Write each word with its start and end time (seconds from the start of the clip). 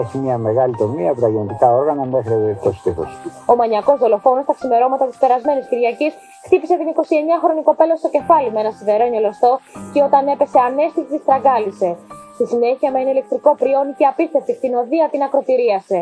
Έχει 0.00 0.18
μια 0.18 0.38
μεγάλη 0.38 0.74
τομή 0.76 1.08
από 1.08 1.20
τα 1.20 1.28
γεννητικά 1.28 1.68
όργανα 1.72 2.04
μέχρι 2.04 2.58
το 2.62 2.72
στήθος. 2.72 3.10
Ο 3.46 3.54
μανιακός 3.56 3.98
δολοφόνος 3.98 4.44
τα 4.44 4.54
ξημερώματα 4.58 5.06
της 5.06 5.16
περασμένης 5.16 5.66
Κυριακής 5.68 6.12
χτύπησε 6.44 6.74
την 6.80 6.86
29χρονη 6.96 7.62
κοπέλα 7.64 7.96
στο 7.96 8.08
κεφάλι 8.16 8.50
με 8.52 8.60
ένα 8.60 8.70
σιδερένιο 8.70 9.20
λωστό 9.20 9.60
και 9.92 10.02
όταν 10.02 10.22
έπεσε 10.34 10.58
ανέστητη 10.68 11.08
της 11.12 11.24
τραγκάλισε. 11.24 11.90
Στη 12.34 12.44
συνέχεια 12.46 12.88
με 12.92 12.98
ένα 13.00 13.10
ηλεκτρικό 13.10 13.50
πριόνι 13.60 13.92
και 13.98 14.06
απίστευτη 14.12 14.52
κτηνοδία 14.56 15.08
την 15.12 15.22
ακροτηρίασε. 15.26 15.98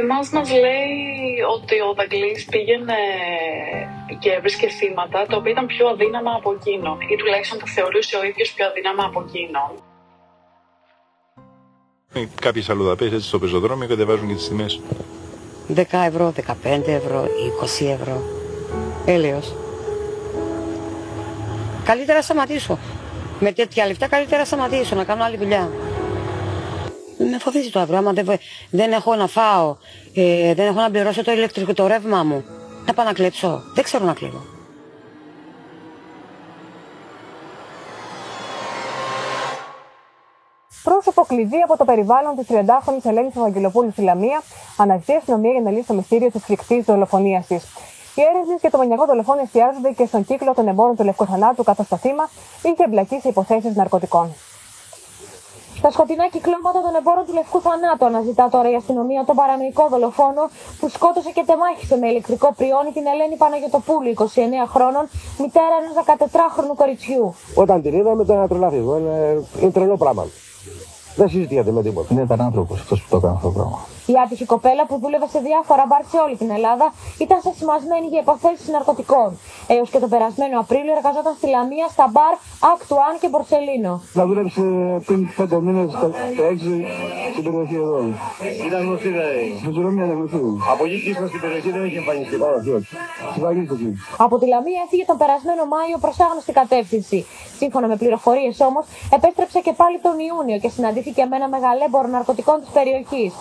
Εμάς 0.00 0.30
μας 0.30 0.48
λέει 0.64 0.88
ότι 1.56 1.76
ο 1.88 1.90
Δαγκλής 1.96 2.44
πήγαινε 2.52 3.00
και 4.18 4.30
έβρισκε 4.32 4.68
θύματα 4.68 5.26
τα 5.26 5.36
οποία 5.36 5.50
ήταν 5.50 5.66
πιο 5.66 5.88
αδύναμα 5.88 6.32
από 6.38 6.50
εκείνον 6.52 7.00
ή 7.12 7.16
τουλάχιστον 7.16 7.58
τα 7.58 7.66
θεωρούσε 7.74 8.16
ο 8.16 8.24
ίδιος 8.24 8.52
πιο 8.54 8.66
αδύναμα 8.66 9.04
από 9.04 9.18
εκείνον. 9.26 9.72
Κάποιες 12.40 12.70
αλλοδαπές 12.70 13.12
έτσι 13.12 13.26
στο 13.26 13.38
πεζοδρόμιο 13.38 13.88
κατεβάζουν 13.88 14.28
και 14.28 14.34
τις 14.34 14.48
τιμές. 14.48 14.80
10 15.74 15.82
ευρώ, 16.06 16.32
15 16.32 16.86
ευρώ, 16.86 17.24
20 17.24 17.86
ευρώ. 17.86 18.22
Έλεος. 19.04 19.54
Καλύτερα 21.84 22.18
να 22.18 22.24
σταματήσω. 22.24 22.78
Με 23.40 23.52
τέτοια 23.52 23.86
λεφτά 23.86 24.08
καλύτερα 24.08 24.38
να 24.38 24.44
σταματήσω, 24.44 24.94
να 24.94 25.04
κάνω 25.04 25.24
άλλη 25.24 25.36
δουλειά. 25.36 25.70
Με 27.18 27.38
φοβίζει 27.38 27.70
το 27.70 27.80
αύριο. 27.80 27.98
Άμα 27.98 28.12
δεν, 28.12 28.26
δεν 28.70 28.92
έχω 28.92 29.14
να 29.14 29.26
φάω, 29.26 29.76
ε, 30.14 30.54
δεν 30.54 30.66
έχω 30.66 30.80
να 30.80 30.90
πληρώσω 30.90 31.24
το 31.24 31.32
ηλεκτρικό 31.32 31.74
το 31.74 31.86
ρεύμα 31.86 32.22
μου, 32.22 32.44
να 32.86 32.94
πάω 32.94 33.04
να 33.04 33.12
κλέψω. 33.12 33.62
Δεν 33.74 33.84
ξέρω 33.84 34.04
να 34.04 34.12
κλέβω. 34.12 34.59
Πρόσωπο 40.82 41.22
κλειδί 41.22 41.60
από 41.64 41.76
το 41.76 41.84
περιβάλλον 41.84 42.36
της 42.36 42.46
30χρονη 42.50 43.04
Ελένης 43.10 43.36
Ευαγγελοπούλου 43.36 43.90
στη 43.90 44.02
Λαμία 44.02 44.42
αναζητεί 44.76 45.14
αστυνομία 45.14 45.50
για 45.50 45.60
να 45.60 45.70
λύσει 45.70 45.86
το 45.86 45.94
μυστήριο 45.94 46.30
της 46.30 46.42
φρικτής 46.44 46.84
δολοφονίας 46.84 47.46
της. 47.46 47.62
Οι 48.14 48.22
έρευνες 48.30 48.60
για 48.60 48.70
το 48.70 48.78
μανιακό 48.78 49.04
δολοφόνο 49.06 49.40
εστιάζονται 49.40 49.90
και 49.90 50.06
στον 50.06 50.24
κύκλο 50.24 50.54
των 50.54 50.68
εμπόρων 50.68 50.96
του 50.96 51.04
Λευκού 51.04 51.24
Θανάτου, 51.26 51.62
καθώς 51.64 51.88
το 51.88 51.96
θύμα 51.96 52.28
είχε 52.62 52.82
εμπλακεί 52.86 53.18
σε 53.20 53.28
υποθέσεις 53.28 53.74
ναρκωτικών. 53.76 54.34
Στα 55.80 55.90
σκοτεινά 55.90 56.26
κυκλώματα 56.28 56.80
των 56.86 56.94
εμπόρων 56.98 57.24
του 57.26 57.34
Λευκού 57.38 57.60
Θανάτου 57.66 58.04
αναζητά 58.04 58.48
τώρα 58.54 58.70
η 58.70 58.74
αστυνομία 58.74 59.24
τον 59.24 59.36
παραμικρό 59.40 59.86
δολοφόνο 59.94 60.42
που 60.78 60.88
σκότωσε 60.88 61.30
και 61.36 61.44
τεμάχισε 61.46 61.96
με 61.96 62.06
ηλεκτρικό 62.08 62.48
πριόνι 62.58 62.90
την 62.96 63.04
Ελένη 63.12 63.36
Παναγιοτοπούλου, 63.42 64.10
29 64.16 64.22
χρόνων, 64.74 65.04
μητέρα 65.42 65.74
ενός 65.80 65.94
14χρονου 66.10 66.74
κοριτσιού. 66.80 67.34
Όταν 67.54 67.82
την 67.82 67.92
είδαμε, 67.98 68.22
ήταν 68.22 68.48
τρελάθη. 68.48 68.76
Είναι, 68.76 69.44
είναι 69.60 69.70
τρελό 69.70 69.96
πράγμα. 69.96 70.24
Δεν 71.20 71.28
συζητιέται 71.28 71.70
με 71.70 71.82
τίποτα. 71.82 72.14
Δεν 72.14 72.24
ήταν 72.24 72.40
άνθρωπος 72.40 72.80
αυτός 72.80 73.02
που 73.02 73.06
το 73.10 73.16
έκανε 73.16 73.34
αυτό 73.34 73.46
το 73.46 73.52
πράγμα. 73.52 73.78
Η 74.06 74.14
άτυχη 74.24 74.44
κοπέλα 74.44 74.86
που 74.86 74.98
δούλευε 75.02 75.26
σε 75.34 75.40
διάφορα 75.48 75.84
μπαρ 75.88 76.02
σε 76.12 76.18
όλη 76.24 76.36
την 76.36 76.50
Ελλάδα 76.50 76.86
ήταν 77.24 77.38
σεσημασμένη 77.46 78.06
για 78.12 78.20
υποθέσει 78.20 78.70
ναρκωτικών. 78.70 79.38
Έως 79.66 79.90
και 79.90 79.98
τον 79.98 80.08
περασμένο 80.08 80.54
Απρίλιο 80.60 80.92
εργαζόταν 80.98 81.34
στη 81.38 81.46
Λαμία 81.54 81.86
στα 81.94 82.06
μπαρ 82.12 82.32
Ακτουάν 82.72 83.14
και 83.20 83.28
Μπορσελίνο. 83.28 83.92
Θα 84.12 84.26
δούλεψε 84.26 84.62
πριν 85.06 85.20
πέντε 85.36 85.56
μήνες 85.60 85.90
έξι 86.50 86.72
στην 87.32 87.42
περιοχή 87.44 87.74
εδώ. 87.74 87.98
Ήταν 88.66 88.80
γνωστή 88.86 89.08
δηλαδή. 89.08 89.44
Φυσιονομία 89.64 90.04
είναι 90.04 90.14
γνωστή. 90.18 90.40
Από 90.72 90.82
εκεί 90.86 90.98
και 91.02 91.10
ήσουν 91.10 91.28
στην 91.28 91.40
περιοχή 91.44 91.70
δεν 91.70 91.84
είχε 91.86 91.98
εμφανιστεί. 92.02 92.34
Όχι, 92.56 92.70
όχι. 92.78 92.92
Συμπαγής 93.34 93.70
εκεί. 93.70 93.90
Από 94.26 94.34
τη 94.40 94.46
Λαμία 94.52 94.80
έφυγε 94.84 95.04
τον 95.10 95.16
περασμένο 95.22 95.62
Μάιο 95.74 95.96
προς 96.04 96.16
άγνωστη 96.26 96.52
κατεύθυνση. 96.60 97.18
Σύμφωνα 97.60 97.86
με 97.92 97.96
πληροφορίες 97.96 98.60
όμως, 98.68 98.84
επέστρεψε 99.16 99.58
και 99.66 99.72
πάλι 99.80 99.98
τον 100.06 100.16
Ιούνιο 100.28 100.58
και 100.62 100.68
συναντήθηκε 100.68 101.22
με 101.30 101.36
ένα 101.36 101.48
μεγαλέμπορο 101.48 102.08
ναρκωτικών 102.08 102.56
της 102.60 102.70
περιοχής. 102.78 103.32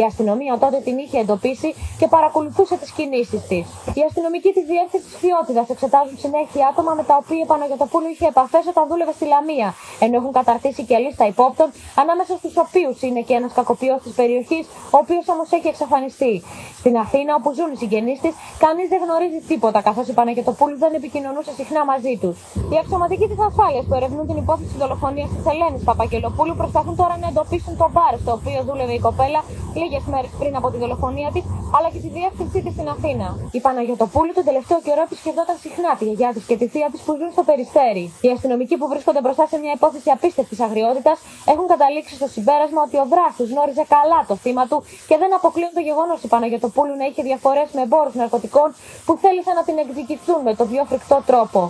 Η 0.00 0.02
αστυνομία 0.10 0.52
τότε 0.64 0.78
την 0.86 0.96
είχε 1.02 1.18
εντοπίσει 1.24 1.70
και 2.00 2.06
παρακολουθούσε 2.14 2.76
τις 2.82 2.90
κινήσεις 2.96 3.42
της. 3.50 3.64
Οι 3.96 4.02
αστυνομικοί 4.08 4.50
της 4.56 4.64
διεύθυνσης 4.72 5.14
ποιότητας 5.22 5.66
εξετάζουν 5.74 6.16
συνέχεια 6.24 6.64
άτομα 6.70 6.92
με 6.98 7.04
τα 7.10 7.14
οποία 7.22 7.40
η 7.44 7.46
Παναγιοτοπούλου 7.52 8.08
είχε 8.12 8.26
επαφές 8.34 8.64
όταν 8.72 8.84
δούλευε 8.90 9.12
στη 9.18 9.26
Λαμία, 9.32 9.68
ενώ 10.04 10.14
έχουν 10.20 10.32
καταρτήσει 10.40 10.82
και 10.88 10.96
λίστα 11.04 11.24
υπόπτων, 11.32 11.68
ανάμεσα 12.02 12.32
στους 12.40 12.54
οποίους 12.64 12.96
είναι 13.06 13.22
και 13.28 13.34
ένας 13.40 13.52
κακοποιός 13.58 14.00
της 14.04 14.12
περιοχής, 14.20 14.64
ο 14.94 14.98
οποίος 15.04 15.24
όμως 15.34 15.48
έχει 15.56 15.68
εξαφανιστεί. 15.74 16.34
Στην 16.80 16.94
Αθήνα, 17.04 17.30
όπου 17.38 17.48
ζουν 17.56 17.70
οι 17.74 17.76
συγγενείς 17.82 18.18
της, 18.24 18.34
κανείς 18.64 18.86
δεν 18.92 19.00
γνωρίζει 19.04 19.40
τίποτα, 19.50 19.78
καθώς 19.88 20.06
η 20.12 20.14
Παναγιοτοπούλου 20.18 20.76
δεν 20.84 20.92
επικοινωνούσε 21.00 21.52
συχνά 21.60 21.80
μαζί 21.92 22.14
τους. 22.22 22.36
Οι 22.72 22.76
αξιωματικοί 22.82 23.26
της 23.32 23.40
ασφάλειας 23.48 23.84
που 23.88 23.94
ερευνούν 23.98 24.26
την 24.30 24.36
υπόθεση 24.44 24.74
δολοφονίας 24.82 25.28
της 25.34 25.44
Ελένης 25.52 25.82
Παπακελοπούλου 25.88 26.54
προσπαθούν 26.60 26.94
τώρα 27.02 27.14
να 27.22 27.26
εντοπίσουν 27.32 27.74
το 27.82 27.88
μπαρ 27.92 28.12
στο 28.22 28.32
οποίο 28.38 28.58
δούλευε 28.68 28.94
η 29.00 29.02
κοπέλα 29.08 29.40
λίγες 29.86 30.04
μέρες 30.12 30.30
πριν 30.40 30.54
από 30.60 30.68
τη 30.72 30.76
δολοφονία 30.82 31.30
της, 31.34 31.44
αλλά 31.76 31.88
και 31.92 32.00
τη 32.04 32.10
διεύθυνσή 32.18 32.58
της 32.64 32.72
στην 32.76 32.88
Αθήνα. 32.94 33.26
Η 33.58 33.60
Παναγιοτοπούλου 33.66 34.32
τον 34.38 34.44
τελευταίο 34.50 34.80
καιρό 34.86 35.02
επισκεφτόταν 35.08 35.56
συχνά 35.64 35.90
τη 35.98 36.04
γιαγιά 36.08 36.30
της 36.36 36.44
και 36.48 36.56
τη 36.60 36.66
θεία 36.72 36.88
της 36.92 37.00
που 37.04 37.12
ζουν 37.18 37.30
στο 37.36 37.42
περιστέρι. 37.50 38.04
Οι 38.24 38.28
αστυνομικοί 38.36 38.74
που 38.80 38.86
βρίσκονται 38.92 39.20
μπροστά 39.24 39.44
σε 39.52 39.56
μια 39.62 39.72
υπόθεση 39.78 40.08
απίστευτης 40.16 40.58
αγριότητας 40.66 41.16
έχουν 41.52 41.66
καταλήξει 41.72 42.14
στο 42.20 42.28
συμπέρασμα 42.34 42.80
ότι 42.86 42.96
ο 43.04 43.06
δράστη 43.12 43.42
γνώριζε 43.52 43.84
καλά 43.94 44.20
το 44.30 44.34
θύμα 44.42 44.64
του 44.70 44.78
και 45.08 45.16
δεν 45.22 45.30
αποκλείουν 45.38 45.72
το 45.78 45.82
γεγονός 45.88 46.18
η 46.26 46.28
Παναγιοτοπούλου 46.34 46.94
να 47.00 47.04
είχε 47.08 47.22
διαφορές 47.30 47.68
με 47.76 47.80
εμπόρους 47.86 48.14
ναρκωτικών 48.20 48.68
που 49.06 49.12
θέλησαν 49.22 49.54
να 49.60 49.64
την 49.68 49.76
εκδικηθούν 49.84 50.40
με 50.46 50.52
τον 50.58 50.66
πιο 50.70 50.82
φρικτό 50.90 51.18
τρόπο. 51.26 51.60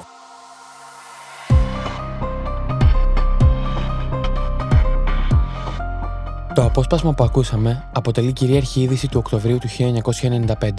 Το 6.56 6.64
απόσπασμα 6.64 7.14
που 7.14 7.24
ακούσαμε 7.24 7.90
αποτελεί 7.92 8.32
κυρίαρχη 8.32 8.80
είδηση 8.80 9.08
του 9.08 9.18
Οκτωβρίου 9.18 9.58
του 9.58 9.68
1995. 9.78 10.70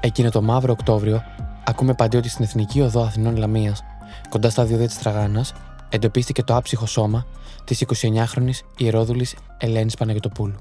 Εκείνο 0.00 0.30
το 0.30 0.42
μαύρο 0.42 0.72
Οκτώβριο, 0.72 1.22
ακούμε 1.64 1.94
παντού 1.94 2.18
ότι 2.18 2.28
στην 2.28 2.44
Εθνική 2.44 2.80
Οδό 2.80 3.02
Αθηνών 3.02 3.36
Λαμίας, 3.36 3.82
κοντά 4.28 4.50
στα 4.50 4.64
διόδια 4.64 4.86
της 4.86 4.98
Τραγάνας, 4.98 5.52
εντοπίστηκε 5.88 6.42
το 6.42 6.56
άψυχο 6.56 6.86
σώμα 6.86 7.26
της 7.64 7.84
29χρονη 7.86 8.50
ιερόδουλη 8.76 9.26
Ελένης 9.58 9.94
Παναγιοτοπούλου. 9.94 10.58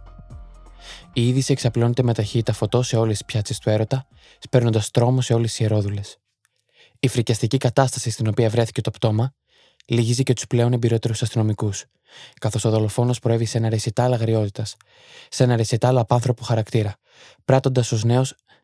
Η 1.13 1.28
είδηση 1.28 1.51
εξαπλώνεται 1.51 2.03
με 2.03 2.13
ταχύτητα 2.13 2.53
φωτό 2.53 2.81
σε 2.81 2.97
όλες 2.97 3.18
τις 3.18 3.25
πιάτσες 3.25 3.59
του 3.59 3.69
έρωτα, 3.69 4.07
σπέρνοντας 4.40 4.91
τρόμο 4.91 5.22
σε 5.22 5.34
όλες 5.34 5.53
τι 5.53 5.63
ιερόδουλε. 5.63 6.01
Η 7.00 7.07
φρικιαστική 7.07 7.57
κατάσταση 7.57 8.09
στην 8.09 8.28
οποία 8.28 8.50
βρέθηκε 8.50 8.81
το 8.81 8.91
πτώμα 8.91 9.34
λυγίζει 9.86 10.24
και 10.24 10.34
τους 10.34 10.47
πλέον 10.47 10.74
εμπειρότερους 10.74 11.22
αστυνομικούς, 11.22 11.86
καθώς 12.40 12.66
ο 12.66 12.69
δολοφόνος 12.69 13.19
προέβη 13.19 13.46
σε 13.46 13.58
ένα 13.58 13.69
ρεσιτάλ 13.69 14.14
αγριότητας, 14.14 14.75
σε 15.30 15.44
ένα 15.44 15.56
ρεσιτάλ 15.56 15.97
απάνθρωπου 15.97 16.44
χαρακτήρα, 16.44 16.96
πράττοντας 17.46 17.92
ω 17.92 18.00
νέο 18.06 18.24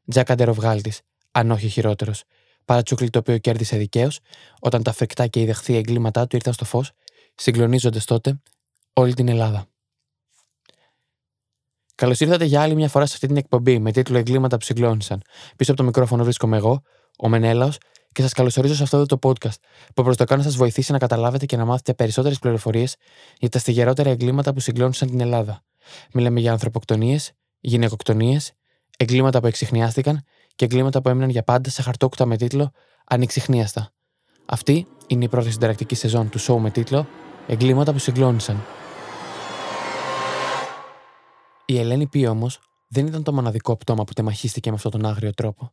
τζακαντεροβγάλτη, 0.10 0.94
αν 1.32 1.52
όχι 1.52 1.68
χειρότερος, 1.68 2.24
παρατσούκλι 2.66 3.10
το 3.10 3.20
οποίο 3.20 3.38
κέρδισε 3.38 3.78
δικαίως 3.78 4.20
όταν 4.60 4.84
τα 4.84 4.92
φρικτά 4.92 5.28
και 5.28 5.40
οι 5.40 5.46
δεχθή 5.46 5.76
εγκλήματά 5.76 6.28
του 6.28 6.36
ήρθαν 6.36 6.54
στο 6.54 6.66
φως, 6.66 6.92
συγκλονίζοντας 7.36 8.06
τότε 8.06 8.42
όλη 8.94 9.14
την 9.14 9.28
Ελλάδα. 9.28 9.68
Καλώς 11.96 12.20
ήρθατε 12.20 12.46
για 12.46 12.62
άλλη 12.62 12.76
μια 12.76 12.90
φορά 12.90 13.06
σε 13.06 13.14
αυτή 13.14 13.28
την 13.28 13.38
εκπομπή 13.38 13.80
με 13.80 13.92
τίτλο 13.92 14.18
Εγκλήματα 14.18 14.58
που 14.58 14.64
συγκλώνησαν. 14.64 15.22
Πίσω 15.56 15.72
από 15.72 15.80
το 15.80 15.86
μικρόφωνο 15.86 16.24
βρίσκομαι 16.24 16.58
εγώ, 16.58 16.82
ο 17.18 17.30
Μενέλαος, 17.30 17.78
και 18.18 18.24
σας 18.24 18.34
καλωσορίζω 18.34 18.76
σε 18.76 18.84
αυτό 18.84 19.06
το 19.06 19.20
podcast, 19.22 19.60
που 19.94 20.04
προς 20.04 20.18
το 20.18 20.24
κάνω 20.24 20.42
να 20.42 20.48
σας 20.48 20.58
βοηθήσει 20.58 20.92
να 20.92 20.98
καταλάβετε 20.98 21.46
και 21.46 21.58
να 21.58 21.66
μάθετε 21.66 21.94
περισσότερες 21.94 22.40
πληροφορίες 22.40 22.96
για 23.40 23.50
τα 23.50 23.60
στιγερότερα 23.60 24.10
εγκλήματα 24.10 24.54
που 24.54 24.60
συγκλώνησαν 24.60 25.10
την 25.10 25.20
Ελλάδα. 25.20 25.64
Μιλάμε 26.14 26.40
για 26.40 26.52
ανθρωποκτονίες, 26.52 27.32
γυναικοκτονίες, 27.60 28.52
εγκλήματα 28.98 29.40
που 29.40 29.48
εξηχνιάστηκαν 29.48 30.24
και 30.56 30.66
εγκλήματα 30.66 31.02
που 31.02 31.10
έμειναν 31.10 31.30
για 31.30 31.44
πάντα 31.44 31.70
σε 31.70 31.82
χαρτόκουτα 31.82 32.26
με 32.26 32.38
τίτλο 32.38 32.72
Ανεξιχνίαστα. 33.06 33.92
Αυτή 34.46 34.88
είναι 35.08 35.24
η 35.24 35.30
πρώτη 35.30 35.52
συνταρακτική 35.52 35.96
σεζόν 35.96 36.30
του 36.30 36.40
show 36.42 36.58
με 36.58 36.70
τίτλο 36.70 37.08
Εγκλήματα 37.48 37.92
που 37.92 38.00
συγκλώνησαν. 38.00 38.64
Η 41.66 41.80
Ελένη 41.80 42.08
Πή 42.08 42.28
όμως 42.28 42.60
δεν 42.88 43.08
ήταν 43.08 43.24
το 43.24 43.34
μοναδικό 43.34 43.78
πτώμα 43.78 44.04
που 44.04 44.14
τεμαχίστηκε 44.14 44.70
με 44.70 44.76
αυτόν 44.76 44.92
τον 44.92 45.06
άγριο 45.06 45.34
τρόπο. 45.34 45.72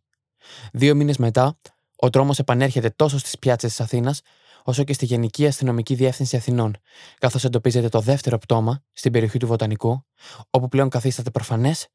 Δύο 0.73 0.95
μήνες 0.95 1.17
μετά, 1.17 1.59
ο 2.05 2.11
τρόμο 2.11 2.33
επανέρχεται 2.39 2.91
τόσο 2.91 3.19
στις 3.19 3.39
πιάτσες 3.39 3.71
της 3.71 3.81
Αθήνας, 3.81 4.21
όσο 4.65 4.85
και 4.85 4.93
στη 4.93 5.05
Γενική 5.05 5.47
Αστυνομική 5.47 5.95
Διεύθυνση 5.95 6.37
Αθηνών, 6.37 6.77
καθώς 7.19 7.45
εντοπίζεται 7.45 7.89
το 7.89 8.01
δεύτερο 8.01 8.39
πτώμα 8.39 8.83
στην 8.93 9.13
περιοχή 9.13 9.39
του 9.39 9.47
Βοτανικού, 9.47 10.05
όπου 10.51 10.69
πλέον 10.69 10.89
καθίσταται 10.89 11.31
προφανές 11.31 11.87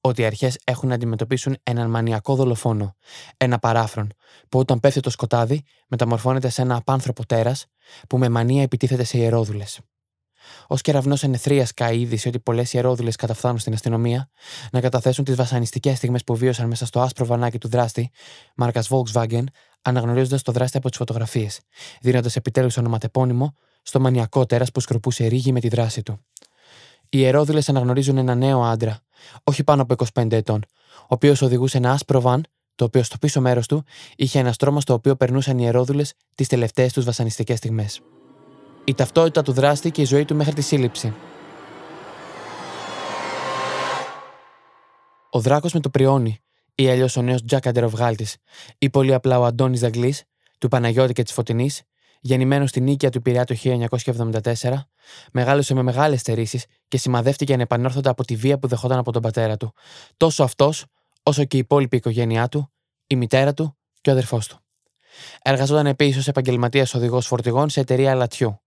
ότι 0.00 0.22
οι 0.22 0.24
αρχές 0.24 0.58
έχουν 0.64 0.88
να 0.88 0.94
αντιμετωπίσουν 0.94 1.56
έναν 1.62 1.90
μανιακό 1.90 2.34
δολοφόνο, 2.34 2.96
ένα 3.36 3.58
παράφρον, 3.58 4.08
που 4.48 4.58
όταν 4.58 4.80
πέφτει 4.80 5.00
το 5.00 5.10
σκοτάδι 5.10 5.64
μεταμορφώνεται 5.88 6.48
σε 6.48 6.62
ένα 6.62 6.76
απάνθρωπο 6.76 7.26
τέρας 7.26 7.66
που 8.08 8.18
με 8.18 8.28
μανία 8.28 8.62
επιτίθεται 8.62 9.04
σε 9.04 9.18
ιερόδουλες. 9.18 9.80
Ω 10.66 10.74
κεραυνό 10.76 11.16
ενεθρίας 11.20 11.74
καεί 11.74 12.00
είδηση 12.00 12.28
ότι 12.28 12.38
πολλές 12.38 12.72
ιερόδουλες 12.72 13.16
καταφθάνουν 13.16 13.58
στην 13.58 13.72
αστυνομία 13.72 14.28
να 14.72 14.80
καταθέσουν 14.80 15.24
τις 15.24 15.34
βασανιστικές 15.34 15.96
στιγμές 15.96 16.24
που 16.24 16.36
βίωσαν 16.36 16.68
μέσα 16.68 16.86
στο 16.86 17.00
άσπρο 17.00 17.26
βανάκι 17.26 17.58
του 17.58 17.68
δράστη, 17.68 18.10
μάρκας 18.56 18.88
Volkswagen, 18.90 19.44
αναγνωρίζοντας 19.82 20.42
το 20.42 20.52
δράστη 20.52 20.76
από 20.76 20.88
τις 20.88 20.98
φωτογραφίες, 20.98 21.60
δίνοντας 22.00 22.36
επιτέλους 22.36 22.76
ονοματεπώνυμο 22.76 23.54
στο 23.82 24.00
μανιακό 24.00 24.46
τέρας 24.46 24.70
που 24.70 24.80
σκορπούσε 24.80 25.26
ρίγη 25.26 25.52
με 25.52 25.60
τη 25.60 25.68
δράση 25.68 26.02
του. 26.02 26.20
Οι 27.08 27.24
ερόδουλε 27.24 27.60
αναγνωρίζουν 27.66 28.16
ένα 28.16 28.34
νέο 28.34 28.62
άντρα, 28.62 29.00
όχι 29.44 29.64
πάνω 29.64 29.82
από 29.82 29.94
25 30.14 30.32
ετών, 30.32 30.64
ο 31.00 31.06
οποίος 31.08 31.42
οδηγούσε 31.42 31.76
ένα 31.76 31.92
άσπρο 31.92 32.20
βαν, 32.20 32.44
το 32.74 32.84
οποίο 32.84 33.02
στο 33.02 33.18
πίσω 33.18 33.40
μέρος 33.40 33.66
του 33.66 33.84
είχε 34.16 34.38
ένα 34.38 34.52
στρώμα 34.52 34.80
στο 34.80 34.94
οποίο 34.94 35.16
περνούσαν 35.16 35.58
οι 35.58 35.66
ερόδουλε 35.66 36.02
τις 36.34 36.48
τελευταίες 36.48 36.92
τους 36.92 37.04
βασανιστικές 37.04 37.58
στιγμές. 37.58 38.00
Η 38.84 38.94
ταυτότητα 38.94 39.42
του 39.42 39.52
δράστη 39.52 39.90
και 39.90 40.00
η 40.00 40.04
ζωή 40.04 40.24
του 40.24 40.34
μέχρι 40.34 40.52
τη 40.52 40.60
σύλληψη. 40.60 41.14
Ο 45.30 45.40
Δράκος 45.40 45.72
με 45.72 45.80
το 45.80 45.90
πριόνι, 45.90 46.38
ή 46.74 46.88
αλλιώς 46.90 47.16
ο 47.16 47.22
νέος 47.22 47.44
Τζακ 47.44 47.66
Αντεροβγάλτης, 47.66 48.36
ή 48.78 48.90
πολύ 48.90 49.14
απλά 49.14 49.38
ο 49.38 49.44
Αντώνης 49.44 49.80
Δαγκλή, 49.80 50.14
του 50.58 50.68
Παναγιώτη 50.68 51.12
και 51.12 51.22
της 51.22 51.32
Φωτεινής, 51.32 51.82
γεννημένος 52.20 52.70
στην 52.70 52.82
νίκαια 52.82 53.10
του 53.10 53.22
Πειραιά 53.22 53.44
το 53.44 53.54
1974, 53.54 54.88
μεγάλωσε 55.32 55.74
με 55.74 55.82
μεγάλες 55.82 56.20
στερήσεις 56.20 56.64
και 56.88 56.98
σημαδεύτηκε 56.98 57.52
ανεπανόρθωτα 57.52 58.10
από 58.10 58.24
τη 58.24 58.36
βία 58.36 58.58
που 58.58 58.66
δεχόταν 58.66 58.98
από 58.98 59.12
τον 59.12 59.22
πατέρα 59.22 59.56
του, 59.56 59.72
τόσο 60.16 60.42
αυτός 60.42 60.84
όσο 61.22 61.44
και 61.44 61.56
η 61.56 61.60
υπόλοιπη 61.60 61.96
οικογένειά 61.96 62.48
του, 62.48 62.72
η 63.06 63.16
μητέρα 63.16 63.54
του 63.54 63.76
και 64.00 64.10
ο 64.10 64.12
αδερφός 64.12 64.46
του. 64.46 64.58
Εργαζόταν 65.42 65.86
επίσης 65.86 66.16
ως 66.16 66.28
επαγγελματίας 66.28 66.94
οδηγός 66.94 67.26
φορτηγών 67.26 67.68
σε 67.68 67.80
εταιρεία 67.80 68.14
λατιού. 68.14 68.62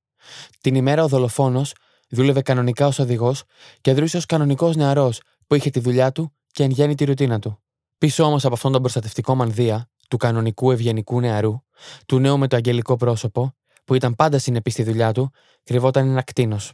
Την 0.62 0.76
ημέρα 0.76 1.04
ο 1.04 1.08
δολοφόνος 1.08 1.74
δούλευε 2.10 2.42
κανονικά 2.42 2.88
ως 2.88 3.00
οδηγός 3.00 3.44
και 3.82 3.94
δρούσε 3.94 4.18
ως 4.18 4.26
κανονικός 4.26 4.76
νεαρός 4.76 5.22
που 5.48 5.56
είχε 5.56 5.70
τη 5.70 5.80
δουλειά 5.80 6.12
του 6.12 6.34
και 6.52 6.64
εν 6.64 6.70
γέννη 6.70 6.96
τη 6.96 7.06
ρουτίνα 7.06 7.40
του. 7.40 7.60
Πίσω 7.98 8.24
όμως 8.24 8.46
από 8.46 8.54
αυτόν 8.54 8.72
τον 8.72 8.82
προστατευτικό 8.82 9.36
μανδύα, 9.36 9.90
του 10.10 10.18
κανονικού 10.18 10.72
ευγενικού 10.72 11.20
νεαρού, 11.20 11.64
του 12.06 12.20
νέου 12.20 12.38
με 12.38 12.48
το 12.48 12.56
αγγελικό 12.56 12.96
πρόσωπο, 12.96 13.56
που 13.86 13.94
ήταν 13.94 14.16
πάντα 14.16 14.40
συνεπής 14.40 14.74
στη 14.74 14.84
δουλειά 14.84 15.12
του, 15.12 15.32
κρυβόταν 15.64 16.10
ένα 16.10 16.22
κτίνος. 16.22 16.74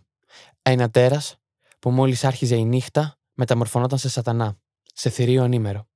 Ένα 0.61 0.89
τέρας 0.89 1.35
που 1.79 1.89
μόλις 1.89 2.23
άρχιζε 2.23 2.55
η 2.55 2.65
νύχτα, 2.65 3.17
μεταμορφωνόταν 3.33 3.97
σε 3.97 4.09
σατανά, 4.09 4.57
σε 4.93 5.09
θηρίο 5.09 5.43
ανήμερο. 5.43 5.87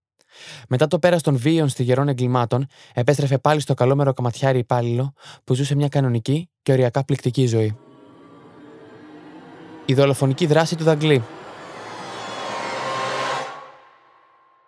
Μετά 0.69 0.87
το 0.87 0.99
πέρας 0.99 1.21
των 1.21 1.37
βίων 1.37 1.69
στιγερών 1.69 2.07
εγκλημάτων, 2.07 2.65
επέστρεφε 2.93 3.37
πάλι 3.37 3.59
στο 3.59 3.73
καλόμερο 3.73 4.13
καματιάρι 4.13 4.59
υπάλληλο 4.59 5.13
που 5.43 5.53
ζούσε 5.53 5.75
μια 5.75 5.87
κανονική 5.87 6.49
και 6.61 6.71
οριακά 6.71 7.05
πληκτική 7.05 7.47
ζωή. 7.47 7.77
Η 9.85 9.93
δολοφονική 9.93 10.45
δράση 10.45 10.75
του 10.75 10.83
Δαγκλή. 10.83 11.23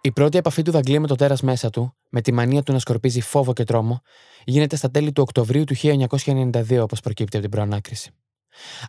Η 0.02 0.12
πρώτη 0.12 0.38
επαφή 0.38 0.62
του 0.62 0.72
Δαγκλή 0.72 1.00
με 1.00 1.08
το 1.08 1.16
τέρας 1.16 1.42
μέσα 1.42 1.70
του, 1.70 1.96
με 2.10 2.22
τη 2.22 2.32
μανία 2.34 2.64
του 2.64 2.74
να 2.74 2.80
σκορπίζει 2.80 3.22
φόβο 3.22 3.54
και 3.54 3.64
τρόμο, 3.64 4.02
γίνεται 4.44 4.76
στα 4.76 4.92
τέλη 4.92 5.12
του 5.12 5.22
Οκτωβρίου 5.22 5.64
του 5.64 5.76
1992, 5.76 6.80
όπως 6.82 7.00
προκύπτει 7.00 7.38
από 7.38 7.46
την 7.46 7.56
προανάκριση. 7.56 8.12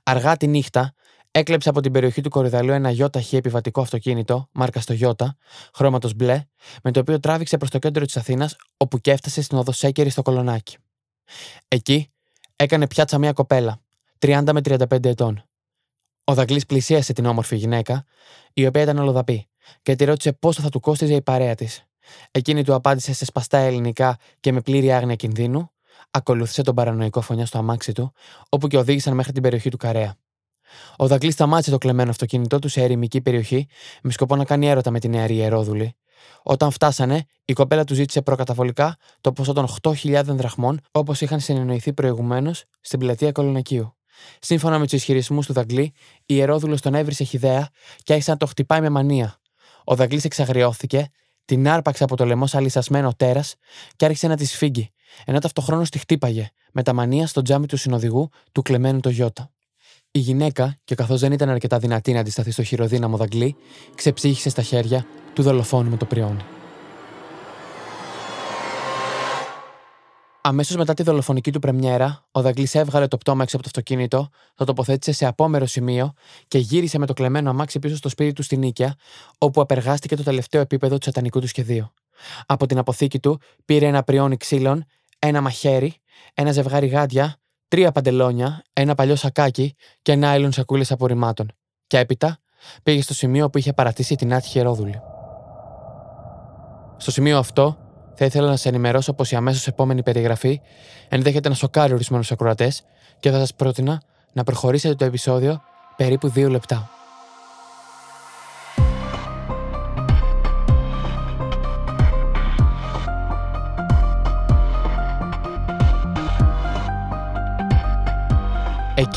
Αργά 0.03 0.37
τη 0.37 0.47
νύχτα, 0.47 0.93
έκλεψε 1.31 1.69
από 1.69 1.81
την 1.81 1.93
περιοχή 1.93 2.21
του 2.21 2.31
Κορυδαλού 2.31 2.73
ένα 2.73 2.91
γιόταχη 2.91 3.37
επιβατικό 3.37 3.81
αυτοκίνητο, 3.81 4.49
μάρκα 4.53 4.81
στο 4.81 4.93
Γιώτα, 4.93 5.37
χρώματος 5.75 6.15
μπλε, 6.15 6.45
με 6.83 6.91
το 6.91 7.01
οποίο 7.01 7.21
τράβηξε 7.21 7.57
προς 7.57 7.71
το 7.71 7.79
κέντρο 7.79 8.05
της 8.05 8.17
Αθήνας, 8.17 8.57
όπου 8.77 8.99
και 8.99 9.11
έφτασε 9.11 9.43
στην 9.43 9.59
οδό 9.59 9.73
Σέκερη 9.73 10.11
στο 10.11 10.23
Κολονάκι. 10.23 10.77
Εκεί 11.69 12.11
έκανε 12.57 12.87
πιάτσα 12.87 13.19
μια 13.19 13.33
κοπέλα, 13.33 13.81
30 14.19 14.53
με 14.53 14.61
35 14.61 15.05
ετών. 15.05 15.43
Ο 16.25 16.35
Δαγκλής 16.35 16.67
πλησίασε 16.67 17.13
την 17.13 17.27
όμορφη 17.27 17.57
γυναίκα, 17.57 18.05
η 18.53 18.67
οποία 18.67 18.83
ήταν 18.83 18.99
ολοδαπή, 18.99 19.49
και 19.83 19.95
τη 19.95 20.05
ρώτησε 20.05 20.33
πόσο 20.33 20.63
θα 20.63 20.69
του 20.69 20.81
κόστιζε 20.81 21.15
η 21.15 21.23
παρέα 21.23 21.55
της. 21.55 21.85
Εκείνη 22.31 22.65
του 22.65 22.75
απάντησε 22.75 23.13
σε 23.13 23.25
σπαστά 23.25 23.59
ελληνικά 23.59 24.19
και 24.41 24.53
με 24.53 24.61
πλήρη 24.61 24.93
άγνοια 24.93 25.15
κινδύνου, 25.15 25.71
ακολούθησε 26.11 26.63
τον 26.63 26.75
παρανοϊκό 26.75 27.21
φωνιά 27.21 27.47
στο 27.47 27.59
αμάξι 27.59 27.93
του, 27.93 28.13
όπου 28.49 28.67
και 28.69 28.79
οδήγησαν 28.79 29.15
μέχρι 29.15 29.33
την 29.33 29.43
περιοχή 29.43 29.71
του 29.71 29.77
Καρέα. 29.77 30.17
Ο 30.97 31.07
Δαγκλής 31.07 31.35
σταμάτησε 31.35 31.71
το 31.71 31.79
κλεμμένο 31.79 32.11
αυτοκίνητό 32.11 32.59
του 32.59 32.69
σε 32.69 32.83
ερημική 32.83 33.21
περιοχή 33.21 33.67
με 34.03 34.13
σκοπό 34.13 34.37
να 34.37 34.45
κάνει 34.45 34.69
έρωτα 34.69 34.91
με 34.91 34.99
τη 34.99 35.09
νεαρή 35.09 35.35
Ιερόδουλη. 35.35 35.97
Όταν 36.43 36.71
φτάσανε, 36.71 37.25
η 37.45 37.53
κοπέλα 37.53 37.85
του 37.85 37.95
ζήτησε 37.95 38.23
προκαταβολικά 38.23 38.97
το 39.21 39.33
ποσό 39.33 39.53
των 39.53 39.69
8.000 39.83 40.23
δραχμών, 40.25 40.81
όπως 40.91 41.21
είχαν 41.21 41.41
συνεννοηθεί 41.41 41.93
προηγουμένως 41.93 42.65
στην 42.81 42.99
πλατεία 42.99 43.33
Κολονακίου. 43.33 43.97
Σύμφωνα 44.41 44.79
με 44.79 44.85
τους 44.85 44.93
ισχυρισμούς 44.93 45.47
του 45.47 45.53
Δαγκλή, 45.53 45.83
η 46.17 46.25
Ιερόδουλο 46.27 46.81
τον 46.81 46.95
έβρισε 46.95 47.25
χιδέα 47.25 47.69
και 48.03 48.13
άρχισε 48.13 48.31
να 48.31 48.37
το 48.37 48.47
χτυπάει 48.47 48.81
με 48.81 48.89
μανία. 48.89 49.41
Ο 49.85 49.95
Δαγκλής 49.95 50.25
εξαγριώθηκε, 50.25 51.11
την 51.45 51.69
άρπαξε 51.69 52.05
από 52.05 52.17
το 52.17 52.25
λαιμό 52.25 52.47
σαν 52.47 52.63
λυσασμένο 52.63 53.15
τέρας 53.17 53.55
και 53.97 54.05
άρχισε 54.05 54.29
να 54.29 54.37
της 54.37 54.51
σφίγγει, 54.51 54.93
ενώ 55.25 55.39
ταυτοχρόνως 55.39 55.91
τη 55.91 55.99
χτύπαγε, 55.99 56.51
με 56.73 56.83
τα 56.83 56.93
μανία 56.93 57.27
στο 57.27 57.43
τζάμι 57.43 57.67
του 57.67 57.77
συνοδηγού 57.77 58.31
του 58.53 58.63
κλεμμένου 58.63 59.01
το 59.01 59.09
Γιώτα. 59.09 59.51
Η 60.19 60.21
γυναίκα, 60.21 60.77
και 60.85 60.95
καθώς 60.95 61.21
δεν 61.21 61.33
ήταν 61.33 61.49
αρκετά 61.49 61.79
δυνατή 61.79 62.13
να 62.13 62.21
αντισταθεί 62.21 62.51
στο 62.51 62.63
χειροδύναμο 62.63 63.17
Δαγκλή, 63.17 63.57
ξεψύχησε 63.95 64.49
στα 64.49 64.63
χέρια 64.63 65.07
του 65.33 65.43
δολοφόνου 65.43 65.91
με 65.91 65.97
το 65.97 66.05
πριόνι. 66.05 66.45
Αμέσως 70.41 70.77
μετά 70.77 70.95
τη 70.95 71.03
δολοφονική 71.03 71.53
του 71.53 71.59
πρεμιέρα, 71.59 72.27
ο 72.31 72.41
Δαγκλής 72.43 72.75
έβγαλε 72.75 73.07
το 73.07 73.17
πτώμα 73.17 73.43
έξω 73.43 73.57
από 73.57 73.65
το 73.65 73.71
αυτοκίνητο, 73.77 74.29
το 74.55 74.65
τοποθέτησε 74.65 75.13
σε 75.13 75.27
απόμερο 75.27 75.67
σημείο 75.67 76.13
και 76.49 76.59
γύρισε 76.59 76.99
με 76.99 77.07
το 77.07 77.13
κλεμμένο 77.13 77.51
αμάξι 77.51 77.79
πίσω 77.79 77.97
στο 77.97 78.09
σπίτι 78.09 78.33
του 78.33 78.43
στην 78.43 78.59
Νίκαια, 78.59 78.95
όπου 79.39 79.61
απεργάστηκε 79.61 80.17
το 80.17 80.23
τελευταίο 80.23 80.61
επίπεδο 80.61 80.99
του 80.99 81.05
σατανικού 81.05 81.41
του 81.41 81.49
σχεδίου. 81.49 81.93
Από 82.47 82.67
την 82.67 82.79
αποθήκη 82.79 83.19
του 83.19 83.41
πήρε 83.65 83.87
ένα 83.87 84.03
πριόνι 84.03 84.37
ξύλων, 84.37 84.85
ένα 85.19 85.41
μαχαίρι, 85.41 85.95
ένα 86.35 86.53
ζευγάρι 86.53 86.87
γάντια, 86.87 87.39
τρία 87.69 87.93
παντελόνια, 87.93 88.63
ένα 88.73 88.95
παλιό 88.95 89.17
σακάκι 89.17 89.75
και 90.03 90.13
ένα 90.13 90.31
άιλον 90.31 90.53
σακούλες 90.53 90.93
απορριμμάτων. 90.93 91.53
Και 91.87 91.99
έπειτα 91.99 92.39
πήγε 92.83 93.03
στο 93.03 93.15
σημείο 93.15 93.51
που 93.51 93.59
είχε 93.59 93.73
παρατήσει 93.73 94.15
την 94.15 94.35
άτυχη 94.35 94.59
ερόδουλη. 94.59 95.01
Στο 96.97 97.11
σημείο 97.11 97.39
αυτό, 97.39 97.77
θα 98.15 98.25
ήθελα 98.25 98.49
να 98.49 98.57
σα 98.57 98.69
ενημερώσω 98.69 99.13
πως 99.13 99.31
η 99.31 99.37
αμέσως 99.37 99.67
επόμενη 99.67 100.03
περιγραφή 100.03 100.61
ενδέχεται 101.09 101.49
να 101.49 101.55
σοκάρει 101.55 101.93
ορισμένους 101.93 102.33
ακροατές 102.33 102.83
και 103.21 103.31
θα 103.31 103.39
σας 103.39 103.55
πρότεινα 103.55 104.03
να 104.33 104.45
προχωρήσετε 104.45 104.95
το 104.95 105.05
επεισόδιο 105.05 105.61
περίπου 105.97 106.29
δύο 106.29 106.49
λεπτά. 106.49 106.98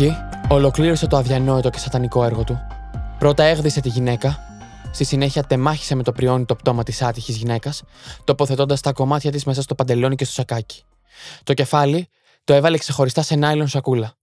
Εκεί 0.01 0.17
ολοκλήρωσε 0.49 1.07
το 1.07 1.17
αδιανόητο 1.17 1.69
και 1.69 1.77
σατανικό 1.77 2.23
έργο 2.23 2.43
του. 2.43 2.59
Πρώτα 3.19 3.43
έγδισε 3.43 3.81
τη 3.81 3.89
γυναίκα, 3.89 4.39
στη 4.91 5.03
συνέχεια 5.03 5.43
τεμάχισε 5.43 5.95
με 5.95 6.03
το 6.03 6.11
πριόνι 6.11 6.45
το 6.45 6.55
πτώμα 6.55 6.83
της 6.83 7.01
άτυχης 7.01 7.35
γυναίκας, 7.35 7.83
τοποθετώντας 8.23 8.81
τα 8.81 8.93
κομμάτια 8.93 9.31
της 9.31 9.45
μέσα 9.45 9.61
στο 9.61 9.75
παντελόνι 9.75 10.15
και 10.15 10.23
στο 10.25 10.33
σακάκι. 10.33 10.83
Το 11.43 11.53
κεφάλι 11.53 12.07
το 12.43 12.53
έβαλε 12.53 12.77
ξεχωριστά 12.77 13.21
σε 13.21 13.35
νάιλον 13.35 13.67
σακούλα. 13.67 14.13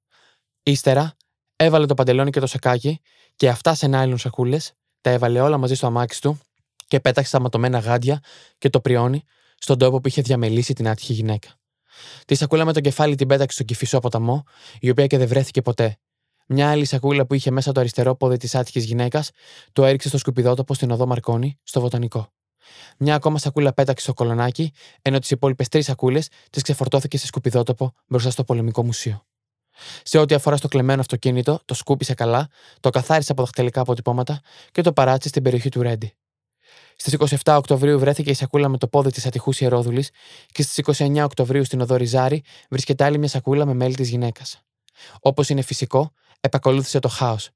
Ύστερα 0.62 1.16
έβαλε 1.56 1.86
το 1.86 1.94
παντελόνι 1.94 2.30
και 2.30 2.40
το 2.40 2.46
σακάκι 2.46 3.00
και 3.36 3.48
αυτά 3.48 3.74
σε 3.74 3.86
νάιλον 3.86 4.18
σακούλες, 4.18 4.72
τα 5.00 5.10
έβαλε 5.10 5.40
όλα 5.40 5.58
μαζί 5.58 5.74
στο 5.74 5.86
αμάξι 5.86 6.20
του 6.20 6.40
και 6.86 7.00
πέταξε 7.00 7.30
τα 7.32 7.40
ματωμένα 7.40 7.78
γάντια 7.78 8.20
και 8.58 8.70
το 8.70 8.80
πριόνι 8.80 9.22
στον 9.58 9.78
τόπο 9.78 10.00
που 10.00 10.08
είχε 10.08 10.22
διαμελήσει 10.22 10.72
την 10.72 10.88
άτυχη 10.88 11.12
γυναίκα. 11.12 11.48
Τη 12.24 12.34
σακούλα 12.34 12.64
με 12.64 12.72
το 12.72 12.80
κεφάλι 12.80 13.14
την 13.14 13.26
πέταξε 13.26 13.54
στον 13.54 13.66
κυφισό 13.66 13.98
ποταμό, 13.98 14.44
η 14.80 14.90
οποία 14.90 15.06
και 15.06 15.18
δεν 15.18 15.28
βρέθηκε 15.28 15.62
ποτέ. 15.62 15.98
Μια 16.46 16.70
άλλη 16.70 16.84
σακούλα 16.84 17.26
που 17.26 17.34
είχε 17.34 17.50
μέσα 17.50 17.72
το 17.72 17.80
αριστερό 17.80 18.14
πόδι 18.14 18.36
της 18.36 18.54
άτυχης 18.54 18.84
γυναίκας 18.84 19.30
το 19.72 19.84
έριξε 19.84 20.08
στο 20.08 20.18
σκουπιδότοπο 20.18 20.74
στην 20.74 20.90
οδό 20.90 21.06
Μαρκόνη, 21.06 21.58
στο 21.62 21.80
βοτανικό. 21.80 22.32
Μια 22.98 23.14
ακόμα 23.14 23.38
σακούλα 23.38 23.72
πέταξε 23.72 24.04
στο 24.04 24.14
κολονάκι, 24.14 24.72
ενώ 25.02 25.18
τις 25.18 25.30
υπόλοιπες 25.30 25.68
τρεις 25.68 25.84
σακούλες 25.84 26.28
τις 26.50 26.62
ξεφορτώθηκε 26.62 27.18
σε 27.18 27.26
σκουπιδότοπο 27.26 27.92
μπροστά 28.06 28.30
στο 28.30 28.44
πολεμικό 28.44 28.84
μουσείο. 28.84 29.22
Σε 30.02 30.18
ό,τι 30.18 30.34
αφορά 30.34 30.56
στο 30.56 30.68
κλεμμένο 30.68 31.00
αυτοκίνητο, 31.00 31.60
το 31.64 31.74
σκούπισε 31.74 32.14
καλά, 32.14 32.48
το 32.80 32.90
καθάρισε 32.90 33.32
από 33.32 33.42
δαχτυλικά 33.42 33.80
αποτυπώματα 33.80 34.40
και 34.70 34.82
το 34.82 34.92
παράτησε 34.92 35.28
στην 35.28 35.42
περιοχή 35.42 35.68
του 35.68 35.82
Ρέντι. 35.82 36.16
Στις 37.00 37.40
27 37.44 37.54
Οκτωβρίου 37.58 37.98
βρέθηκε 37.98 38.30
η 38.30 38.34
σακούλα 38.34 38.68
με 38.68 38.78
το 38.78 38.88
πόδι 38.88 39.10
της 39.10 39.26
ατυχούς 39.26 39.60
Ιερόδουλης 39.60 40.10
και 40.46 40.62
στις 40.62 41.00
29 41.00 41.24
Οκτωβρίου 41.24 41.64
στην 41.64 41.80
οδό 41.80 41.96
Ριζάρη 41.96 42.42
βρίσκεται 42.70 43.04
άλλη 43.04 43.18
μια 43.18 43.28
σακούλα 43.28 43.66
με 43.66 43.74
μέλη 43.74 43.94
της 43.94 44.08
γυναίκας. 44.08 44.62
Όπως 45.20 45.48
είναι 45.48 45.62
φυσικό, 45.62 46.12
επακολούθησε 46.40 46.98
το 46.98 47.08
χάος. 47.08 47.50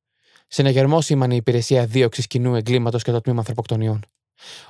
Συναγερμό 0.47 1.01
σήμανε 1.01 1.35
η 1.35 1.37
υπηρεσία 1.37 1.87
δίωξης 1.87 2.27
κοινού 2.27 2.55
εγκλήματος 2.55 3.03
και 3.03 3.11
το 3.11 3.21
τμήμα 3.21 3.39
ανθρωποκτονιών. 3.39 4.05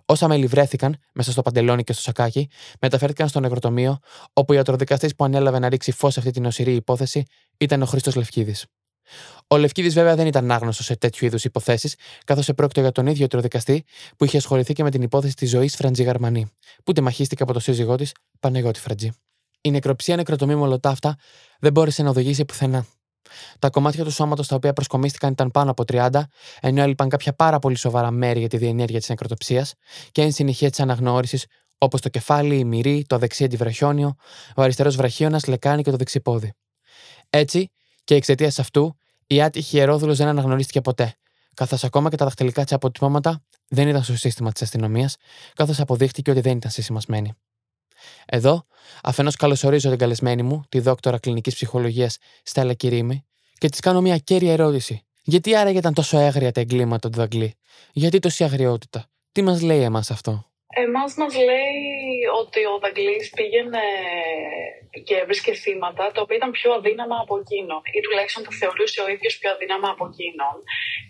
Όσα 0.05 0.29
μέλη 0.29 0.47
βρέθηκαν 0.47 0.97
μέσα 1.12 1.33
στο 1.33 1.43
παντελόνι 1.43 1.85
και 1.85 1.93
στο 1.93 2.02
σακάκι, 2.02 2.49
μεταφέρθηκαν 2.81 3.29
στο 3.29 3.41
νεκροτομείο, 3.41 3.99
όπου 4.33 4.52
ο 4.52 4.57
ιατροδικαστής 4.57 5.14
που 5.14 5.25
ανέλαβε 5.25 5.59
να 5.59 5.69
ρίξει 5.69 5.93
φως 5.93 6.12
σε 6.12 6.19
αυτή 6.19 6.33
την 6.33 6.45
οσηρή 6.47 6.75
υπόθεση 6.75 7.25
ήταν 7.59 7.83
ο 7.83 7.87
Χρήστος 7.87 8.14
Λευκίδης. 8.14 8.67
Ο 9.52 9.56
Λευκίδης 9.59 9.94
βέβαια 9.94 10.14
δεν 10.14 10.26
ήταν 10.26 10.50
άγνωστος 10.50 10.87
σε 10.87 10.97
τέτοιου 10.97 11.26
είδους 11.26 11.44
υποθέσεις, 11.44 11.97
καθώς 12.25 12.49
επρόκειτο 12.49 12.80
για 12.80 12.92
τον 12.92 13.06
ίδιο 13.06 13.26
τροδικαστή 13.26 13.85
που 14.16 14.25
είχε 14.25 14.37
ασχοληθεί 14.37 14.73
και 14.73 14.82
με 14.82 14.90
την 14.90 15.02
υπόθεση 15.02 15.35
της 15.35 15.50
ζωής 15.50 15.76
Φραντζή 15.76 16.02
Γαρμανή, 16.02 16.50
που 16.85 16.92
τεμαχίστηκε 16.92 17.42
από 17.42 17.52
το 17.52 17.61
σύζυγό 17.61 17.97
της, 17.97 18.12
Πανεγότη 18.40 18.80
Φραντζή. 18.80 19.11
Η 19.61 19.71
νεκροψία 19.71 20.16
νεκροτομή 20.16 20.54
μολοτάφτα 20.54 21.16
δεν 21.59 21.73
μπόρεσε 21.73 22.02
να 22.02 22.11
οδηγήσει 22.11 22.44
πουθενά. 22.44 22.87
Τα 23.59 23.71
κομμάτια 23.71 24.04
του 24.04 24.11
σώματος 24.11 24.47
τα 24.47 24.54
οποία 24.54 24.73
προσκομίστηκαν 24.73 25.32
ήταν 25.32 25.50
πάνω 25.50 25.71
από 25.71 25.85
30, 25.92 26.09
ενώ 26.61 26.82
έλειπαν 26.82 27.09
κάποια 27.09 27.32
πάρα 27.32 27.59
πολύ 27.59 27.76
σοβαρά 27.76 28.11
μέρη 28.11 28.38
για 28.38 28.49
τη 28.49 28.56
διενέργεια 28.56 28.99
της 28.99 29.09
νεκροτοψίας 29.09 29.75
και 30.12 30.23
εν 30.23 30.32
συνεχεία 30.32 30.71
της 30.71 30.80
αναγνώρισης, 30.80 31.47
όπως 31.78 32.00
το 32.00 32.09
κεφάλι, 32.09 32.59
η 32.59 32.64
μυρή, 32.64 33.04
το 33.06 33.18
δεξί 33.18 33.44
αντιβραχιόνιο, 33.44 34.14
ο 34.56 34.62
αριστερός 34.62 34.97
βραχίωνας, 34.97 35.47
λεκάνη 35.47 35.82
και 35.82 35.90
το 35.90 35.97
δεξιπόδι. 35.97 36.52
Έτσι, 37.30 37.71
και 38.04 38.14
εξαιτίας 38.14 38.59
αυτού, 38.59 38.97
η 39.34 39.42
άτυχη 39.42 39.76
ιερόδουλο 39.76 40.14
δεν 40.14 40.26
αναγνωρίστηκε 40.26 40.80
ποτέ, 40.80 41.14
καθώς 41.54 41.84
ακόμα 41.84 42.10
και 42.10 42.16
τα 42.16 42.24
δαχτυλικά 42.24 42.64
τη 42.64 42.74
αποτυπώματα 42.74 43.42
δεν 43.68 43.88
ήταν 43.88 44.02
στο 44.02 44.16
σύστημα 44.16 44.52
της 44.52 44.62
αστυνομίας, 44.62 45.16
καθώς 45.54 45.80
αποδείχτηκε 45.80 46.30
ότι 46.30 46.40
δεν 46.40 46.56
ήταν 46.56 46.70
συσημασμένη. 46.70 47.32
Εδώ, 48.26 48.66
αφενός 49.02 49.36
καλωσορίζω 49.36 49.88
την 49.88 49.98
καλεσμένη 49.98 50.42
μου, 50.42 50.62
τη 50.68 50.80
δόκτωρα 50.80 51.18
κλινικής 51.18 51.54
ψυχολογίας 51.54 52.16
Στέλλα 52.42 52.74
Κυρίμη, 52.74 53.24
και 53.58 53.68
της 53.68 53.80
κάνω 53.80 54.00
μια 54.00 54.18
κέρια 54.18 54.52
ερώτηση. 54.52 55.02
Γιατί 55.24 55.56
άραγε 55.56 55.78
ήταν 55.78 55.94
τόσο 55.94 56.18
έγρια 56.18 56.52
τα 56.52 56.60
εγκλήματα 56.60 57.08
του 57.08 57.18
Δαγκλή, 57.18 57.54
Γιατί 57.92 58.18
τόση 58.18 58.44
αγριότητα, 58.44 59.06
τι 59.32 59.42
μας 59.42 59.60
λέει 59.60 59.80
εμάς 59.80 60.10
αυτό; 60.10 60.51
Εμάς 60.75 61.14
μας 61.14 61.35
λέει 61.37 61.73
ότι 62.41 62.61
ο 62.64 62.79
Δαγκλής 62.83 63.31
πήγαινε 63.31 63.85
και 65.05 65.14
έβρισκε 65.14 65.52
θύματα 65.52 66.12
τα 66.12 66.21
οποία 66.21 66.37
ήταν 66.37 66.50
πιο 66.50 66.73
αδύναμα 66.73 67.17
από 67.21 67.38
εκείνον 67.38 67.83
ή 67.97 68.00
τουλάχιστον 68.00 68.45
τα 68.45 68.50
θεωρούσε 68.61 69.00
ο 69.02 69.09
ίδιος 69.09 69.38
πιο 69.38 69.50
αδύναμα 69.50 69.88
από 69.88 70.05
εκείνον 70.11 70.57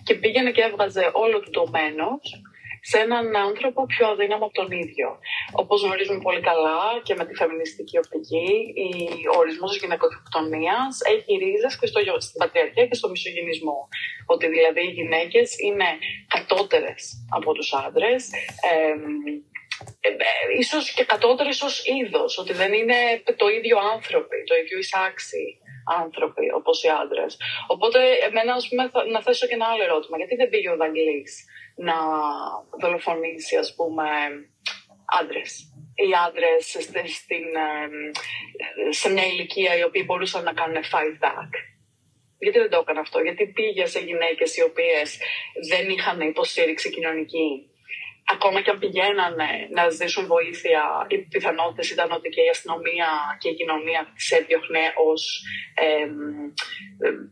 και 0.03 0.15
πήγαινε 0.15 0.51
και 0.51 0.63
έβγαζε 0.63 1.11
όλο 1.13 1.41
του 1.41 1.51
το 1.51 1.65
μένος 1.75 2.43
σε 2.91 2.99
έναν 2.99 3.37
άνθρωπο 3.37 3.87
πιο 3.87 4.07
αδύναμο 4.09 4.45
από 4.45 4.55
τον 4.61 4.71
ίδιο. 4.71 5.09
Όπως 5.53 5.83
γνωρίζουμε 5.83 6.21
πολύ 6.27 6.41
καλά 6.41 6.81
και 7.03 7.15
με 7.15 7.25
τη 7.27 7.35
φεμινιστική 7.35 7.99
οπτική, 7.99 8.49
ο 9.35 9.39
ορισμός 9.39 9.71
της 9.71 9.81
γυναικοκτονίας 9.83 10.93
έχει 11.15 11.33
ρίζες 11.43 11.79
και 11.79 11.87
στο, 11.87 12.01
στην 12.27 12.39
πατριαρχία 12.43 12.87
και 12.87 12.95
στο 12.95 13.09
μισογενισμό. 13.09 13.79
Ότι 14.27 14.47
δηλαδή 14.49 14.81
οι 14.87 14.93
γυναίκες 14.99 15.49
είναι 15.67 15.89
κατώτερες 16.35 17.03
από 17.39 17.53
τους 17.53 17.69
άντρες, 17.85 18.23
ε, 18.33 18.75
ε, 18.75 19.43
ίσως 20.59 20.93
και 20.93 21.05
κατώτερες 21.05 21.63
ως 21.63 21.85
είδος, 21.87 22.39
ότι 22.39 22.53
δεν 22.53 22.73
είναι 22.73 23.23
το 23.37 23.49
ίδιο 23.49 23.79
άνθρωποι, 23.79 24.37
το 24.47 24.55
ίδιο 24.55 24.79
εισάξι 24.79 25.59
άνθρωποι 26.03 26.51
όπως 26.55 26.83
οι 26.83 26.89
άντρες. 26.89 27.37
Οπότε 27.67 27.99
εμένα 28.29 28.53
ας 28.53 28.69
πούμε, 28.69 28.91
να 29.11 29.23
θέσω 29.23 29.47
και 29.47 29.55
ένα 29.55 29.67
άλλο 29.67 29.83
ερώτημα. 29.83 30.17
Γιατί 30.17 30.35
δεν 30.35 30.49
πήγε 30.49 30.71
ο 30.71 30.77
Δαγγλής 30.77 31.45
να 31.77 31.95
δολοφονήσει 32.81 33.57
ας 33.57 33.75
πούμε 33.75 34.05
άντρες 35.21 35.73
οι 35.95 36.11
άντρες 36.27 36.65
στην, 37.21 37.47
σε 38.91 39.11
μια 39.13 39.27
ηλικία 39.27 39.77
οι 39.79 39.83
οποίοι 39.83 40.03
μπορούσαν 40.07 40.45
να 40.45 40.53
κάνουν 40.53 40.83
fight 40.83 41.25
back; 41.25 41.51
Γιατί 42.39 42.59
δεν 42.59 42.71
το 42.71 42.79
έκανε 42.79 43.01
αυτό, 43.01 43.21
γιατί 43.21 43.47
πήγε 43.47 43.87
σε 43.87 44.01
γυναίκες 44.01 44.57
οι 44.57 44.63
οποίες 44.63 45.19
δεν 45.71 45.89
είχαν 45.91 46.21
υποστήριξη 46.21 46.91
κοινωνική; 46.91 47.71
Ακόμα 48.33 48.61
και 48.61 48.71
αν 48.71 48.79
πηγαίνανε 48.79 49.51
να 49.77 49.89
ζήσουν 49.89 50.27
βοήθεια, 50.27 50.83
οι 51.09 51.19
πιθανότητες 51.19 51.91
ήταν 51.91 52.13
ότι 52.13 52.29
και 52.29 52.43
η 52.43 52.49
αστυνομία 52.49 53.09
και 53.41 53.49
η 53.49 53.55
κοινωνία 53.55 54.13
τις 54.15 54.31
έδιωχνε 54.31 54.83
ως 55.11 55.23
ε, 55.75 56.07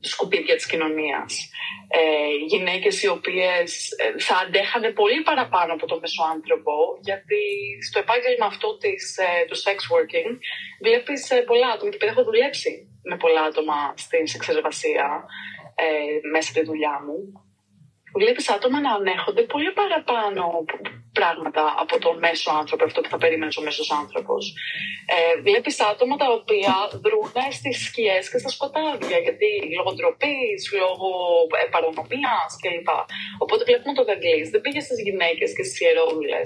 σκουπίδια 0.01 0.55
της 0.55 0.67
κοινωνίας. 0.67 1.51
Ε, 1.93 2.35
γυναίκες 2.47 3.03
οι 3.03 3.09
οποίες 3.09 3.91
ε, 3.91 4.19
θα 4.19 4.37
αντέχανε 4.37 4.91
πολύ 4.91 5.21
παραπάνω 5.23 5.73
από 5.73 5.87
το 5.87 5.99
μεσοάνθρωπο 6.01 6.75
γιατί 7.01 7.41
στο 7.89 7.99
επάγγελμα 7.99 8.47
αυτό 8.47 8.77
της, 8.77 9.17
ε, 9.19 9.45
του 9.49 9.57
sex 9.65 9.79
working 9.93 10.31
βλέπεις 10.83 11.23
πολλά 11.47 11.69
άτομα 11.69 11.91
και 11.91 11.97
επειδή 11.97 12.13
έχω 12.13 12.25
δουλέψει 12.25 12.73
με 13.03 13.17
πολλά 13.17 13.43
άτομα 13.43 13.95
στην 13.97 14.27
σεξεργασία 14.27 15.25
μέσα 16.33 16.49
στη 16.49 16.63
δουλειά 16.63 16.97
μου 17.05 17.19
Βλέπεις 18.15 18.51
άτομα 18.51 18.81
να 18.81 18.93
ανέχονται 18.93 19.43
πολύ 19.43 19.73
παραπάνω 19.73 20.65
πράγματα 21.13 21.75
από 21.83 21.99
τον 21.99 22.19
μέσο 22.19 22.51
άνθρωπο, 22.61 22.85
αυτό 22.85 23.01
που 23.01 23.09
θα 23.09 23.19
περίμενες 23.19 23.57
ο 23.57 23.63
μέσος 23.63 23.91
άνθρωπος. 23.91 24.43
Ε, 25.15 25.41
Βλέπεις 25.41 25.81
άτομα 25.81 26.17
τα 26.17 26.29
οποία 26.39 26.75
δρούν 27.05 27.33
στις 27.51 27.77
σκιές 27.87 28.31
και 28.31 28.39
στα 28.39 28.51
σκοτάδια, 28.57 29.19
γιατί 29.27 29.49
λόγω 29.77 29.91
ντροπής, 29.95 30.61
λόγω 30.83 31.11
ε, 31.61 31.67
παρανομίας 31.75 32.51
κλπ. 32.63 32.91
Οπότε 33.43 33.63
βλέπουμε 33.69 33.93
το 33.99 34.05
Δαγκλή 34.09 34.43
δεν 34.53 34.61
πήγε 34.61 34.81
στις 34.87 34.99
γυναίκες 35.07 35.49
και 35.57 35.63
στις 35.67 35.81
ιερόδουλε 35.81 36.41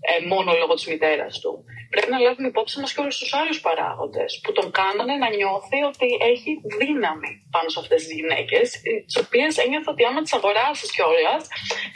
ε, 0.00 0.26
μόνο 0.26 0.52
λόγω 0.60 0.74
της 0.74 0.86
μητέρας 0.86 1.38
του. 1.40 1.64
Πρέπει 1.90 2.10
να 2.10 2.18
λάβουμε 2.18 2.48
υπόψη 2.48 2.80
μας 2.80 2.92
και 2.92 3.00
όλους 3.00 3.18
τους 3.18 3.32
άλλους 3.34 3.60
παράγοντες 3.60 4.40
που 4.42 4.52
τον 4.52 4.70
κάνανε 4.70 5.14
να 5.22 5.28
νιώθει 5.38 5.78
ότι 5.90 6.08
έχει 6.32 6.50
δύναμη 6.80 7.32
πάνω 7.54 7.68
σε 7.68 7.78
αυτές 7.82 7.98
τις 8.04 8.12
γυναίκες, 8.18 8.66
τις 9.06 9.16
οποίες 9.22 9.58
ένιωθε 9.58 9.90
ότι 9.90 10.04
άμα 10.04 10.20
τις 10.22 10.32
αγοράσει 10.32 10.86
κιόλας, 10.94 11.42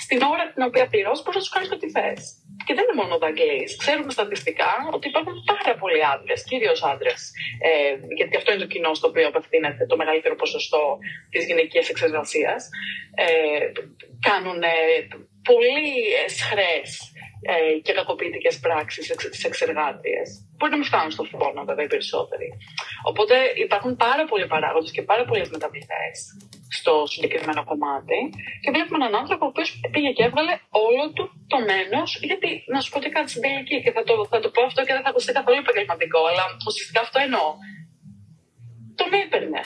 στην 0.04 0.22
ώρα 0.32 0.44
την 0.52 0.62
οποία 0.68 0.86
πληρώσει, 0.92 1.22
μπορείς 1.22 1.38
να 1.38 1.44
τους 1.44 1.52
κάνεις 1.54 1.70
ό,τι 1.76 1.88
θες. 1.90 2.41
Και 2.66 2.74
δεν 2.76 2.84
είναι 2.84 3.00
μόνο 3.02 3.14
ο 3.14 3.26
Αγγλί. 3.30 3.62
Ξέρουμε 3.82 4.10
στατιστικά 4.18 4.72
ότι 4.96 5.08
υπάρχουν 5.08 5.34
πάρα 5.52 5.74
πολλοί 5.80 6.00
άντρες, 6.14 6.44
κυρίως 6.50 6.82
άντρες, 6.92 7.20
ε, 7.68 7.94
γιατί 8.18 8.36
αυτό 8.36 8.48
είναι 8.52 8.62
το 8.64 8.70
κοινό 8.74 8.94
στο 8.94 9.08
οποίο 9.08 9.26
απευθύνεται 9.28 9.86
το 9.86 9.96
μεγαλύτερο 9.96 10.34
ποσοστό 10.34 10.98
της 11.30 11.44
γυναικείας 11.46 11.88
εξεργασίας. 11.88 12.68
Ε, 13.24 13.64
κάνουν 14.28 14.62
πολύ 15.50 15.80
εσχρέ 16.26 16.76
ε, 17.52 17.78
και 17.84 17.92
κακοποιητικές 17.92 18.58
πράξεις 18.58 19.04
στις 19.06 19.44
εξεργάτριε. 19.44 20.22
Μπορεί 20.56 20.70
να 20.70 20.78
μην 20.78 20.86
φτάνουν 20.86 21.10
στο 21.10 21.24
φόνο, 21.24 21.64
βέβαια, 21.64 21.84
οι 21.84 21.88
περισσότεροι. 21.88 22.48
Οπότε 23.10 23.34
υπάρχουν 23.54 23.96
πάρα 23.96 24.24
πολλοί 24.24 24.46
παράγοντες 24.46 24.90
και 24.90 25.02
πάρα 25.02 25.24
πολλές 25.24 25.48
μεταβλητές 25.50 26.16
στο 26.78 26.92
συγκεκριμένο 27.12 27.62
κομμάτι. 27.70 28.18
Και 28.62 28.70
βλέπουμε 28.74 28.96
έναν 29.00 29.14
άνθρωπο 29.20 29.42
ο 29.46 29.50
οποίος 29.52 29.68
πήγε 29.92 30.10
και 30.16 30.24
έβγαλε 30.28 30.54
όλο 30.86 31.02
του 31.14 31.24
το 31.52 31.58
μένος. 31.68 32.08
Γιατί 32.28 32.50
να 32.72 32.78
σου 32.80 32.88
πω 32.90 32.96
ότι 33.00 33.08
κάτι 33.16 33.28
στην 33.32 33.42
τελική, 33.44 33.76
και 33.84 33.90
θα 33.96 34.02
το, 34.08 34.14
θα 34.32 34.38
το 34.42 34.48
πω 34.54 34.60
αυτό 34.70 34.80
και 34.86 34.92
δεν 34.96 35.02
θα 35.04 35.10
ακουστεί 35.12 35.30
καθόλου 35.38 35.58
επαγγελματικό, 35.64 36.20
αλλά 36.30 36.44
ουσιαστικά 36.68 37.00
αυτό 37.06 37.18
εννοώ. 37.26 37.46
Τον 39.00 39.10
έπαιρνε 39.22 39.62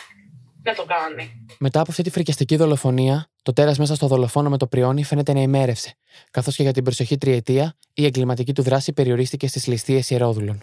να 0.69 0.75
το 0.79 0.85
κάνει. 0.95 1.25
Μετά 1.67 1.79
από 1.81 1.91
αυτή 1.91 2.03
τη 2.03 2.11
φρικιαστική 2.11 2.57
δολοφονία, 2.57 3.17
το 3.43 3.53
τέρας 3.53 3.79
μέσα 3.79 3.95
στο 3.95 4.07
δολοφόνο 4.07 4.49
με 4.49 4.59
το 4.63 4.67
πριόνι 4.67 5.05
φαίνεται 5.05 5.33
να 5.33 5.41
ημέρευσε, 5.41 5.91
καθώς 6.31 6.57
και 6.57 6.63
για 6.63 6.73
την 6.73 6.85
προσεχή 6.85 7.17
τριετία 7.19 7.77
η 7.95 8.05
εγκληματική 8.05 8.53
του 8.53 8.63
δράση 8.63 8.93
περιορίστηκε 8.93 9.47
στις 9.47 9.67
ληστείες 9.67 10.11
ιερόδουλων. 10.11 10.63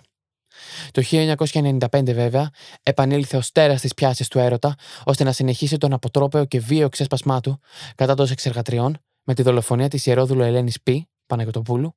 Το 0.92 1.02
1995, 1.02 2.14
βέβαια, 2.14 2.50
επανήλθε 2.84 3.38
ως 3.38 3.52
τέρας 3.52 3.82
της 3.82 3.94
πιάσης 3.94 4.28
του 4.28 4.40
έρωτα, 4.40 4.76
ώστε 5.04 5.24
να 5.24 5.32
συνεχίσει 5.32 5.78
τον 5.78 5.94
αποτρόπαιο 5.94 6.46
και 6.46 6.60
βίαιο 6.60 6.90
ξέσπασμά 6.90 7.40
του 7.40 7.60
κατά 7.96 8.16
των 8.16 8.28
εξεργατριών 8.32 8.98
με 9.24 9.34
τη 9.34 9.42
δολοφονία 9.42 9.88
της 9.88 10.06
ιερόδουλου 10.06 10.42
Ελένης 10.42 10.82
Π. 10.82 10.88
Παναγιοτοπούλου, 11.26 11.96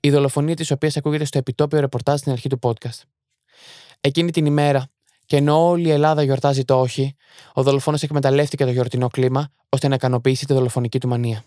η 0.00 0.10
δολοφονία 0.10 0.54
της 0.54 0.70
οποίας 0.70 0.96
ακούγεται 0.96 1.24
στο 1.24 1.38
επιτόπιο 1.38 1.80
ρεπορτάζ 1.80 2.18
στην 2.18 2.32
αρχή 2.32 2.48
του 2.48 2.58
podcast. 2.62 3.00
Εκείνη 4.00 4.30
την 4.30 4.46
ημέρα, 4.46 4.90
και 5.26 5.36
ενώ 5.36 5.68
όλη 5.68 5.88
η 5.88 5.90
Ελλάδα 5.90 6.22
γιορτάζει 6.22 6.64
το 6.64 6.80
όχι, 6.80 7.14
ο 7.52 7.62
δολοφόνος 7.62 8.02
εκμεταλλεύτηκε 8.02 8.64
το 8.64 8.70
γιορτινό 8.70 9.08
κλίμα 9.08 9.52
ώστε 9.68 9.88
να 9.88 9.94
ικανοποιήσει 9.94 10.46
τη 10.46 10.54
δολοφονική 10.54 11.00
του 11.00 11.08
μανία. 11.08 11.44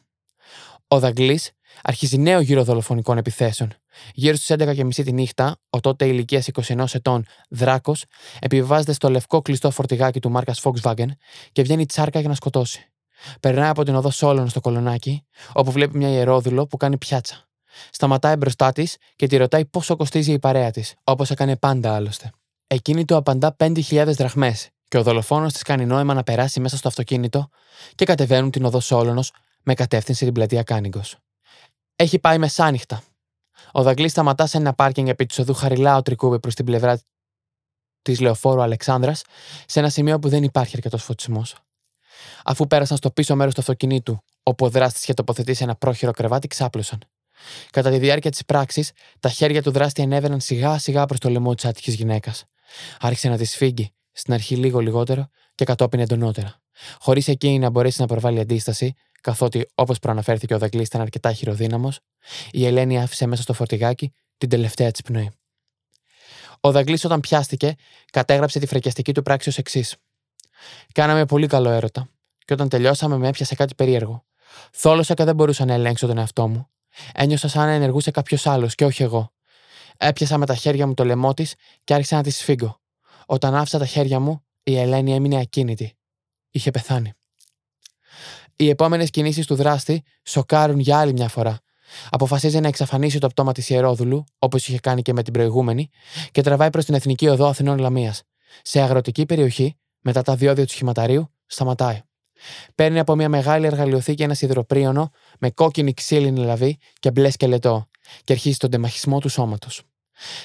Ο 0.87 0.99
Δαγκλή 0.99 1.39
αρχίζει 1.81 2.17
νέο 2.17 2.39
γύρο 2.39 2.63
δολοφονικών 2.63 3.17
επιθέσεων. 3.17 3.73
Γύρω 4.13 4.35
στι 4.35 4.55
11.30 4.57 4.89
τη 4.93 5.11
νύχτα, 5.13 5.57
ο 5.69 5.79
τότε 5.79 6.05
ηλικίας 6.05 6.47
21 6.67 6.85
ετών 6.93 7.25
Δράκος 7.49 8.05
επιβάζεται 8.39 8.93
στο 8.93 9.09
λευκό 9.09 9.41
κλειστό 9.41 9.71
φορτηγάκι 9.71 10.19
του 10.19 10.31
μάρκας 10.31 10.61
Volkswagen 10.63 11.07
και 11.51 11.61
βγαίνει 11.61 11.85
τσάρκα 11.85 12.19
για 12.19 12.29
να 12.29 12.35
σκοτώσει. 12.35 12.91
Περνάει 13.39 13.69
από 13.69 13.83
την 13.83 13.95
οδό 13.95 14.09
Σόλων 14.09 14.49
στο 14.49 14.59
κολονάκι, 14.59 15.25
όπου 15.53 15.71
βλέπει 15.71 15.97
μια 15.97 16.09
ιερόδουλο 16.09 16.67
που 16.67 16.77
κάνει 16.77 16.97
πιάτσα. 16.97 17.47
Σταματάει 17.91 18.35
μπροστά 18.35 18.71
της 18.71 18.97
και 19.15 19.27
τη 19.27 19.37
ρωτάει 19.37 19.65
πόσο 19.65 19.95
κοστίζει 19.95 20.31
η 20.31 20.39
παρέα 20.39 20.71
της, 20.71 20.95
όπως 21.03 21.29
έκανε 21.29 21.57
πάντα 21.57 21.95
άλλωστε. 21.95 22.31
Εκείνη 22.67 23.05
του 23.05 23.15
απαντά 23.15 23.55
5.000 23.59 24.05
δραχμές 24.07 24.69
και 24.87 24.97
ο 24.97 25.03
δολοφόνος 25.03 25.53
της 25.53 25.61
κάνει 25.61 25.85
νόημα 25.85 26.13
να 26.13 26.23
περάσει 26.23 26.59
μέσα 26.59 26.77
στο 26.77 26.87
αυτοκίνητο 26.87 27.49
και 27.95 28.05
κατεβαίνουν 28.05 28.51
την 28.51 28.65
οδό 28.65 28.79
Σόλωνος 28.79 29.31
με 29.63 29.73
κατεύθυνση 29.73 30.25
την 30.25 30.33
πλατεία 30.33 30.63
Κάνιγκο. 30.63 31.01
Έχει 31.95 32.19
πάει 32.19 32.37
μεσάνυχτα. 32.37 33.03
Ο 33.71 33.83
Δαγκλής 33.83 34.11
σταματά 34.11 34.45
σε 34.45 34.57
ένα 34.57 34.73
πάρκινγκ 34.73 35.07
επί 35.07 35.25
της 35.25 35.39
οδού 35.39 35.53
Χαριλάου 35.53 36.01
Τρικούβη 36.01 36.39
προς 36.39 36.55
την 36.55 36.65
πλευρά 36.65 36.99
της 38.01 38.19
λεωφόρου 38.19 38.61
Αλεξάνδρας, 38.61 39.23
σε 39.65 39.79
ένα 39.79 39.89
σημείο 39.89 40.19
που 40.19 40.29
δεν 40.29 40.43
υπάρχει 40.43 40.73
αρκετός 40.75 41.03
φωτισμός. 41.03 41.55
Αφού 42.43 42.67
πέρασαν 42.67 42.97
στο 42.97 43.11
πίσω 43.11 43.35
μέρος 43.35 43.53
του 43.53 43.59
αυτοκινήτου, 43.59 44.23
όπου 44.43 44.65
ο 44.65 44.69
δράστης 44.69 45.03
είχε 45.03 45.13
τοποθετήσει 45.13 45.63
ένα 45.63 45.75
πρόχειρο 45.75 46.11
κρεβάτι, 46.11 46.47
ξάπλωσαν. 46.47 46.99
Κατά 47.71 47.89
τη 47.89 47.97
διάρκεια 47.97 48.31
της 48.31 48.45
πράξης, 48.45 48.91
τα 49.19 49.29
χέρια 49.29 49.61
του 49.61 49.71
δράστη 49.71 50.01
ανέβαιναν 50.01 50.39
σιγά 50.39 50.77
σιγά 50.77 51.05
προς 51.05 51.19
το 51.19 51.29
λαιμό 51.29 51.53
της 51.55 51.65
άτυχης 51.65 51.93
γυναίκας. 51.93 52.45
Άρχισε 52.99 53.29
να 53.29 53.37
τη 53.37 53.45
σφίγγει, 53.45 53.91
στην 54.11 54.33
αρχή 54.33 54.55
λίγο 54.55 54.79
λιγότερο 54.79 55.29
και 55.55 55.65
κατόπιν 55.65 55.99
εντονότερα. 55.99 56.58
Χωρίς 56.99 57.27
εκείνη 57.27 57.59
να 57.59 57.69
μπορέσει 57.69 58.01
να 58.01 58.07
προβάλλει 58.07 58.39
αντίσταση, 58.39 58.93
καθότι 59.21 59.65
όπως 59.75 59.99
προαναφέρθηκε 59.99 60.53
ο 60.53 60.57
Δαγκλής 60.57 60.87
ήταν 60.87 61.01
αρκετά 61.01 61.33
χειροδύναμος, 61.33 61.99
η 62.51 62.65
Ελένη 62.65 63.01
άφησε 63.01 63.25
μέσα 63.25 63.41
στο 63.41 63.53
φορτηγάκι 63.53 64.13
την 64.37 64.49
τελευταία 64.49 64.91
της 64.91 65.01
πνοή. 65.01 65.31
Ο 66.59 66.71
Δαγκλής, 66.71 67.05
όταν 67.05 67.19
πιάστηκε, 67.19 67.75
κατέγραψε 68.11 68.59
τη 68.59 68.65
φρεκιαστική 68.65 69.13
του 69.13 69.21
πράξη 69.21 69.49
ως 69.49 69.57
εξής. 69.57 69.95
Κάναμε 70.91 71.25
πολύ 71.25 71.47
καλό 71.47 71.69
έρωτα. 71.69 72.09
Και 72.45 72.53
όταν 72.53 72.69
τελειώσαμε, 72.69 73.17
με 73.17 73.27
έπιασε 73.27 73.55
κάτι 73.55 73.75
περίεργο. 73.75 74.25
Θόλωσα 74.71 75.13
και 75.13 75.23
δεν 75.23 75.35
μπορούσα 75.35 75.65
να 75.65 75.73
ελέγξω 75.73 76.07
τον 76.07 76.17
εαυτό 76.17 76.47
μου. 76.47 76.69
Ένιωσα 77.13 77.47
σαν 77.47 77.65
να 77.65 77.71
ενεργούσε 77.71 78.11
κάποιος 78.11 78.47
άλλος 78.47 78.75
και 78.75 78.85
όχι 78.85 79.03
εγώ. 79.03 79.31
Έπιασα 79.97 80.37
με 80.37 80.45
τα 80.45 80.55
χέρια 80.55 80.87
μου 80.87 80.93
το 80.93 81.05
λαιμό 81.05 81.33
της 81.33 81.55
και 81.83 81.93
άρχισα 81.93 82.15
να 82.15 82.23
τη 82.23 82.29
σφίγγω. 82.29 82.79
Όταν 83.25 83.55
άφησα 83.55 83.79
τα 83.79 83.85
χέρια 83.85 84.19
μου, 84.19 84.45
η 84.63 84.79
Ελένη 84.79 85.13
έμεινε 85.13 85.39
ακίνητη. 85.39 85.97
Είχε 86.51 86.71
πεθάνει. 86.71 87.13
Οι 88.55 88.69
επόμενες 88.69 89.09
κινήσεις 89.09 89.45
του 89.45 89.55
δράστη 89.55 90.03
σοκάρουν 90.23 90.79
για 90.79 90.99
άλλη 90.99 91.13
μια 91.13 91.27
φορά. 91.27 91.59
Αποφασίζει 92.09 92.59
να 92.59 92.67
εξαφανίσει 92.67 93.19
το 93.19 93.27
πτώμα 93.27 93.51
της 93.51 93.69
Ιερόδουλου, 93.69 94.23
όπως 94.39 94.67
είχε 94.67 94.79
κάνει 94.79 95.01
και 95.01 95.13
με 95.13 95.23
την 95.23 95.33
προηγούμενη, 95.33 95.89
και 96.31 96.41
τραβάει 96.41 96.69
προς 96.69 96.85
την 96.85 96.93
Εθνική 96.93 97.27
Οδό 97.27 97.47
Αθηνών 97.47 97.77
Λαμίας. 97.77 98.23
Σε 98.61 98.81
αγροτική 98.81 99.25
περιοχή, 99.25 99.77
μετά 99.99 100.21
τα 100.21 100.35
διόδια 100.35 100.65
του 100.65 100.71
σχηματαρίου, 100.71 101.33
σταματάει. 101.45 102.01
Παίρνει 102.75 102.99
από 102.99 103.15
μια 103.15 103.29
μεγάλη 103.29 103.65
εργαλειοθήκη 103.65 104.23
ένα 104.23 104.33
σιδηροπρίωνο 104.33 105.11
με 105.39 105.49
κόκκινη 105.49 105.93
ξύλινη 105.93 106.39
λαβή 106.39 106.77
και 106.99 107.11
μπλε 107.11 107.29
σκελετό 107.29 107.89
και 108.23 108.33
αρχίζει 108.33 108.57
τον 108.57 108.69
τεμαχισμό 108.69 109.19
του 109.19 109.29
σώματος. 109.29 109.81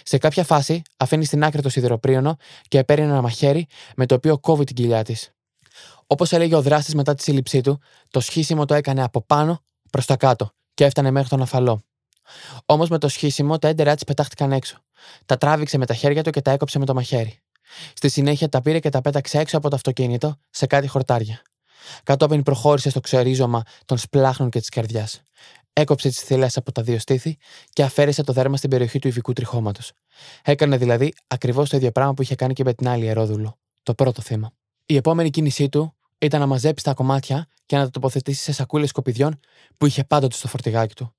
Σε 0.03 0.19
κάποια 0.19 0.45
φάση 0.45 0.83
αφήνει 0.97 1.25
στην 1.25 1.45
άκρη 1.45 1.63
το 1.63 1.69
σιδηροπρίωνο 1.69 2.37
και 2.69 2.85
παίρνει 2.85 3.05
ένα 3.05 3.23
μαχαίρι 3.23 3.67
με 3.97 4.07
το 4.07 4.15
οποίο 4.15 4.39
κόβει 4.39 4.65
την 4.65 4.75
κοιλιά 4.75 5.03
της. 5.05 5.34
Όπως 6.15 6.33
έλεγε 6.33 6.55
ο 6.55 6.63
δράστης 6.63 6.95
μετά 6.95 7.15
τη 7.15 7.23
σύλληψή 7.23 7.61
του, 7.61 7.81
το 8.11 8.21
σχίσιμο 8.21 8.65
το 8.65 8.75
έκανε 8.75 9.03
από 9.03 9.23
πάνω 9.23 9.61
προς 9.91 10.07
τα 10.07 10.17
κάτω 10.17 10.51
και 10.75 10.85
έφτανε 10.85 11.11
μέχρι 11.11 11.29
τον 11.29 11.43
αφαλό. 11.43 11.85
Όμως 12.67 12.89
με 12.89 12.99
το 12.99 13.09
σχίσιμο 13.09 13.59
τα 13.59 13.69
έντερά 13.69 13.95
της 13.95 14.05
πετάχτηκαν 14.05 14.53
έξω. 14.53 14.79
Τα 15.27 15.37
τράβηξε 15.39 15.79
με 15.79 15.87
τα 15.87 15.95
χέρια 15.95 16.23
του 16.23 16.31
και 16.31 16.41
τα 16.41 16.51
έκοψε 16.51 16.79
με 16.79 16.85
το 16.85 16.95
μαχαίρι. 16.95 17.43
Στη 17.95 18.09
συνέχεια 18.09 18.49
τα 18.49 18.61
πήρε 18.63 18.79
και 18.79 18.89
τα 18.89 19.01
πέταξε 19.01 19.39
έξω 19.39 19.57
από 19.57 19.69
το 19.69 19.77
αυτοκίνητο 19.77 20.37
σε 20.51 20.67
κάτι 20.67 20.87
χορτάρια. 20.87 21.43
Κατόπιν 22.03 22.43
προχώρησε 22.43 22.91
στο 22.91 23.01
ξερίζωμα 23.01 23.63
των 23.85 23.99
σπλάχνων 23.99 24.51
και 24.51 24.59
της 24.59 24.69
καρδιάς. 24.69 25.23
Έκοψε 25.73 26.09
τις 26.09 26.21
θηλέ 26.21 26.47
από 26.55 26.73
τα 26.73 26.83
δύο 26.83 26.99
στήθη 26.99 27.37
και 27.73 27.83
αφαίρεσε 27.83 28.23
το 28.23 28.33
δέρμα 28.33 28.57
στην 28.57 28.71
περιοχή 28.71 28.99
του 28.99 29.09
υφικού 29.09 29.33
τριχώματος. 29.33 29.93
Έκανε 30.43 30.77
δηλαδή 30.77 31.15
ακριβώς 31.27 31.69
το 31.69 31.77
ίδιο 31.77 31.91
πράγμα 31.91 32.15
που 32.15 32.23
είχε 32.23 32.35
κάνει 32.35 32.53
και 32.53 32.65
με 32.65 32.75
την 32.75 32.89
άλλη 32.89 33.07
Ερόδουλο, 33.07 33.59
το 33.83 33.95
πρώτο 33.95 34.23
θύμα. 34.23 34.53
Η 34.87 34.97
επόμενη 34.97 35.31
κίνησή 35.31 35.69
του 35.69 35.94
ήταν 36.25 36.41
να 36.41 36.47
μαζέψει 36.47 36.85
τα 36.85 36.95
κομμάτια 36.95 37.47
και 37.67 37.77
να 37.77 37.85
τα 37.85 37.91
τοποθετήσει 37.91 38.43
σε 38.43 38.53
σακούλες 38.53 38.89
σκοπιδιών 38.89 39.41
που 39.77 39.87
είχε 39.87 40.05
πάντοτε 40.05 40.35
στο 40.35 40.49
φορτηγάκι 40.49 40.95
του. 40.95 41.15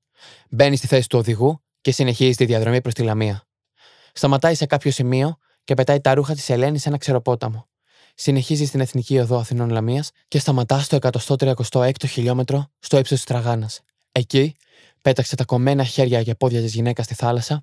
Μπαίνει 0.49 0.75
στη 0.75 0.87
θέση 0.87 1.09
του 1.09 1.19
οδηγού 1.19 1.63
και 1.81 1.91
συνεχίζει 1.91 2.35
τη 2.35 2.45
διαδρομή 2.45 2.81
προς 2.81 2.93
τη 2.93 3.03
Λαμία. 3.03 3.43
Σταματάει 4.13 4.55
σε 4.55 4.65
κάποιο 4.65 4.91
σημείο 4.91 5.37
και 5.63 5.73
πετάει 5.73 6.01
τα 6.01 6.13
ρούχα 6.13 6.33
της 6.33 6.49
Ελένης 6.49 6.81
σε 6.81 6.89
ένα 6.89 6.97
ξεροπόταμο. 6.97 7.67
Συνεχίζει 8.15 8.65
στην 8.65 8.79
Εθνική 8.79 9.19
Οδό 9.19 9.37
Αθηνών 9.37 9.69
Λαμίας 9.69 10.11
και 10.27 10.39
σταματά 10.39 10.79
στο 10.79 10.97
136ο 11.01 12.07
χιλιόμετρο 12.07 12.67
στο 12.79 12.97
ύψος 12.97 13.17
της 13.17 13.25
Τραγάνας. 13.25 13.81
Εκεί 14.11 14.55
πέταξε 15.01 15.35
τα 15.35 15.45
κομμένα 15.45 15.83
χέρια 15.83 16.23
και 16.23 16.35
πόδια 16.35 16.61
της 16.61 16.73
γυναίκας 16.73 17.05
στη 17.05 17.13
θάλασσα, 17.13 17.61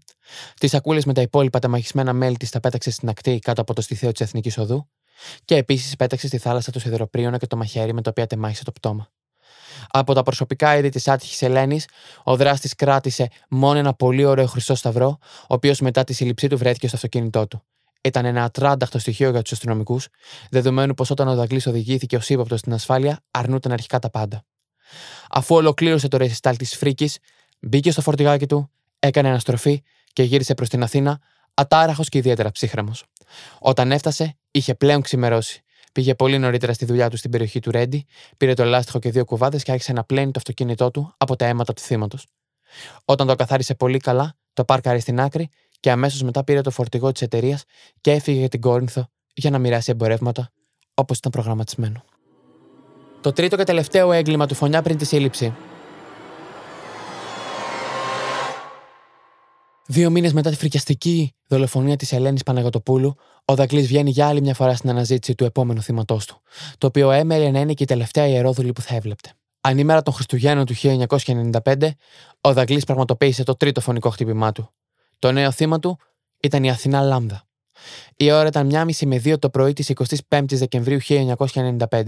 τις 0.61 0.71
σακούλες 0.71 1.05
με 1.05 1.13
τα 1.13 1.21
υπόλοιπα 1.21 1.59
τεμαχισμένα 1.59 2.13
μέλη 2.13 2.37
της 2.37 2.51
τα 2.51 2.61
πέταξε 2.61 2.91
στην 2.91 3.09
ακτή 3.09 3.39
κάτω 3.39 3.61
από 3.61 3.75
το 3.75 3.81
στιθείο 3.81 4.13
της 4.13 4.21
Εθνικής 4.21 4.59
Οδού 4.59 4.89
και 5.45 5.57
επίσης 5.57 5.97
πέταξε 5.97 6.27
στη 6.27 6.39
θάλασσα 6.39 6.71
το 6.71 6.81
σιδεροπρίωνα 6.81 7.39
και 7.39 7.47
το 7.47 7.57
μαχαίρι 7.57 7.93
με 7.93 8.03
το 8.03 8.11
οποίο 8.11 8.27
τεμάχισε 8.27 8.65
το 8.65 8.73
πτώμα. 8.73 9.09
Από 9.89 10.15
τα 10.15 10.23
προσωπικά 10.23 10.77
είδη 10.77 10.89
της 10.89 11.09
άτυχης 11.09 11.43
Ελένης, 11.43 11.89
ο 12.23 12.37
δράστης 12.37 12.75
κράτησε 12.75 13.29
μόνο 13.49 13.79
ένα 13.79 13.95
πολύ 13.95 14.25
ωραίο 14.25 14.47
χρυσό 14.47 14.75
σταυρό, 14.75 15.19
ο 15.21 15.55
οποίος 15.55 15.81
μετά 15.81 16.05
τη 16.05 16.13
σύλληψή 16.13 16.49
του 16.49 16.59
βρέθηκε 16.59 16.87
στο 16.87 16.97
αυτοκίνητό 16.97 17.47
του. 17.47 17.63
Ήταν 18.05 18.25
ένα 18.25 18.45
ατράνταχτο 18.45 18.99
στοιχείο 18.99 19.31
για 19.31 19.43
τους 19.43 19.53
αστυνομικούς, 19.53 20.09
δεδομένου 20.51 20.95
πως 20.95 21.11
όταν 21.11 21.29
ο 21.29 21.35
Δαγκλής 21.35 21.67
οδηγήθηκε 21.67 22.17
ως 22.17 22.29
ύποπτος 22.29 22.59
στην 22.59 22.73
ασφάλεια, 22.73 23.21
αρνούταν 23.31 23.73
αρχικά 23.73 23.99
τα 23.99 24.11
πάντα. 24.11 24.45
Αφού 25.31 25.55
ολοκλήρωσε 25.55 26.09
το 26.09 26.17
ρεσιστάλ 26.17 26.57
της 26.57 26.77
Φρίκης, 26.77 27.19
μπήκε 27.61 27.91
στο 27.91 28.01
φορτηγάκι 28.01 28.47
του, 28.47 28.71
έκανε 28.99 29.29
αναστροφή 29.29 29.83
και 30.13 30.23
γύρισε 30.23 30.55
προς 30.55 30.69
την 30.69 30.83
Αθήνα, 30.83 31.21
ατάραχος 31.55 32.09
και 32.09 32.19
ιδιαίτερα 32.19 32.51
ψύχρεμος. 32.51 33.05
Όταν 33.59 33.93
έφτασε, 33.93 34.37
είχε 34.51 34.75
πλέον 34.75 35.03
ξημερώσει. 35.03 35.63
Πήγε 35.93 36.15
πολύ 36.15 36.39
νωρίτερα 36.39 36.73
στη 36.73 36.85
δουλειά 36.85 37.11
του 37.11 37.17
στην 37.17 37.31
περιοχή 37.31 37.61
του 37.61 37.71
Ρέντι, 37.71 38.07
πήρε 38.37 38.55
το 38.55 38.65
λάστιχο 38.65 38.99
και 38.99 39.11
δύο 39.11 39.25
κουβάδες 39.25 39.63
και 39.63 39.73
άρχισε 39.73 39.93
να 39.93 40.05
πλένει 40.05 40.31
το 40.31 40.35
αυτοκίνητό 40.37 40.91
του 40.91 41.15
από 41.17 41.37
τα 41.37 41.47
αίματα 41.47 41.73
του 41.73 41.83
θύματος. 41.83 42.27
Όταν 43.05 43.27
το 43.27 43.35
καθάρισε 43.35 43.75
πολύ 43.75 43.99
καλά, 43.99 44.35
το 44.53 44.65
πάρκαρε 44.65 44.99
στην 44.99 45.21
άκρη 45.21 45.49
και 45.81 45.91
αμέσως 45.91 46.23
μετά 46.23 46.45
πήρε 46.45 46.61
το 46.61 46.71
φορτηγό 46.71 47.13
της 47.13 47.23
εταιρείας 47.23 47.65
και 48.01 48.13
έφυγε 48.13 48.39
για 48.39 48.49
την 48.49 48.61
Κόρινθο 48.61 49.09
για 49.35 49.51
να 49.51 49.59
μοιράσει 49.59 49.91
εμπορεύματα 49.91 50.51
όπως 50.95 51.19
ήταν 51.19 51.31
προγραμματισμένο. 51.33 52.05
Το 53.21 53.33
τρίτο 53.33 53.57
και 53.57 53.65
τελευταίο 53.65 54.13
έγκλημα 54.13 54.47
του 54.47 54.55
Φωνιά 54.55 54.83
πριν 54.83 54.97
τη 54.97 55.05
σύλληψη. 55.05 55.55
Δύο 59.93 60.11
μήνες 60.11 60.33
μετά 60.33 60.51
τη 60.51 60.57
φρικιαστική 60.57 61.35
δολοφονία 61.49 61.97
της 61.97 62.13
Ελένης 62.13 62.43
Παναγωτοπούλου, 62.43 63.15
ο 63.45 63.55
Δακλής 63.55 63.87
βγαίνει 63.87 64.11
για 64.11 64.27
άλλη 64.27 64.41
μια 64.41 64.55
φορά 64.55 64.75
στην 64.75 64.91
αναζήτηση 64.91 65.35
του 65.35 65.45
επόμενου 65.45 65.83
θύματός 65.83 66.27
του, 66.27 66.41
το 66.79 66.87
οποίο 66.87 67.11
έμελε 67.11 67.51
να 67.51 67.61
είναι 67.61 67.73
και 67.73 67.83
η 67.83 67.87
τελευταία 67.87 68.27
ιερόδουλη 68.27 68.73
που 68.73 68.81
θα 68.81 68.95
έβλεπτε. 68.95 69.33
Ανήμερα 69.61 70.03
των 70.03 70.15
Χριστουγέννων 70.15 70.67
του 70.67 70.75
1995, 71.63 71.91
ο 72.41 72.53
Δακλής 72.53 72.85
πραγματοποίησε 72.85 73.43
το 73.43 73.57
τρίτο 73.57 73.81
φωνικό 73.81 74.11
χτύπημά 74.11 74.53
του. 74.53 74.71
Το 75.19 75.33
νέο 75.33 75.51
θύμα 75.51 75.79
του 75.79 75.99
ήταν 76.41 76.65
η 76.65 76.71
Αθηνά 76.71 77.01
Λάμδα. 77.01 77.45
Η 78.17 78.31
ώρα 78.31 78.47
ήταν 78.47 78.71
1.30 78.73 79.07
με 79.07 79.17
2 79.25 79.39
το 79.39 79.51
πρωί 79.51 79.73
της 79.73 79.93
25η 80.29 80.45
Δεκεμβρίου 80.53 80.99
1995. 81.09 82.03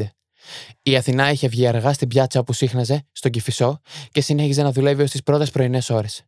Η 0.83 0.97
Αθηνά 0.97 1.31
είχε 1.31 1.49
βγει 1.49 1.66
αργά 1.66 1.92
στην 1.92 2.09
πιάτσα 2.09 2.40
όπου 2.40 2.53
σύχναζε, 2.53 3.07
στον 3.12 3.31
Κυφισό, 3.31 3.81
και 4.11 4.20
συνέχιζε 4.20 4.62
να 4.62 4.73
δουλεύει 4.73 5.03
ως 5.03 5.11
τις 5.11 5.23
πρώτες 5.23 5.51
πρωινές 5.51 5.90
ώρες. 5.90 6.25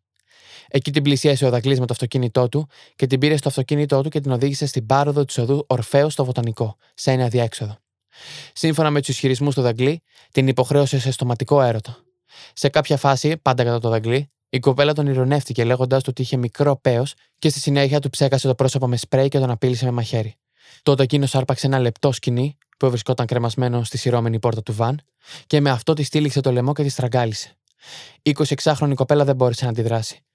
Εκεί 0.68 0.90
την 0.90 1.02
πλησίασε 1.02 1.46
ο 1.46 1.50
Δακλής 1.50 1.80
με 1.80 1.86
το 1.86 1.92
αυτοκίνητό 1.92 2.48
του 2.48 2.68
και 2.96 3.06
την 3.06 3.18
πήρε 3.18 3.36
στο 3.36 3.48
αυτοκίνητό 3.48 4.02
του 4.02 4.08
και 4.08 4.20
την 4.20 4.30
οδήγησε 4.30 4.66
στην 4.66 4.86
πάροδο 4.86 5.24
της 5.24 5.38
οδού 5.38 5.64
Ορφαίο 5.66 6.08
στο 6.08 6.24
Βοτανικό, 6.24 6.76
σε 6.94 7.10
ένα 7.10 7.28
διέξοδο. 7.28 7.76
Σύμφωνα 8.52 8.90
με 8.90 8.98
τους 8.98 9.08
ισχυρισμούς 9.08 9.54
του 9.54 9.62
Δαγκλή, 9.62 10.02
την 10.32 10.48
υποχρέωσε 10.48 10.98
σε 10.98 11.10
στοματικό 11.10 11.62
έρωτα. 11.62 11.98
Σε 12.52 12.68
κάποια 12.68 12.96
φάση, 12.96 13.36
πάντα 13.36 13.64
κατά 13.64 13.78
το 13.78 13.88
Δαγκλή, 13.88 14.30
η 14.48 14.58
κοπέλα 14.58 14.92
τον 14.92 15.06
ηρωνεύτηκε 15.06 15.64
λέγοντας 15.64 16.02
του 16.02 16.08
ότι 16.10 16.22
είχε 16.22 16.36
μικρό 16.36 16.76
παίο 16.76 17.04
και 17.38 17.48
στη 17.48 17.60
συνέχεια 17.60 18.00
του 18.00 18.10
ψέκασε 18.10 18.46
το 18.46 18.54
πρόσωπο 18.54 18.86
με 18.86 18.96
σπρέι 18.96 19.28
και 19.28 19.38
τον 19.38 19.50
απείλησε 19.50 19.84
με 19.84 19.90
μαχαίρι. 19.90 20.34
Τότε 20.82 21.02
εκείνος 21.02 21.34
άρπαξε 21.34 21.66
ένα 21.66 21.78
λεπτό 21.78 22.12
σκηνή 22.12 22.56
που 22.78 22.90
βρισκόταν 22.90 23.26
κρεμασμένο 23.26 23.84
στη 23.84 23.98
σειρώμενη 23.98 24.38
πόρτα 24.38 24.62
του 24.62 24.72
βαν 24.72 25.00
και 25.46 25.60
με 25.60 25.70
αυτό 25.70 25.92
τη 25.92 26.02
στήλιξε 26.02 26.40
το 26.40 26.52
λαιμό 26.52 26.72
και 26.72 26.82
τη 26.82 26.88
στραγγάλισε. 26.88 27.56
26χρονη 28.22 28.94
κοπέλα 28.94 29.24
δεν 29.24 29.36
μπόρεσε 29.36 29.64
να 29.64 29.70
αντιδράσει. 29.70 30.25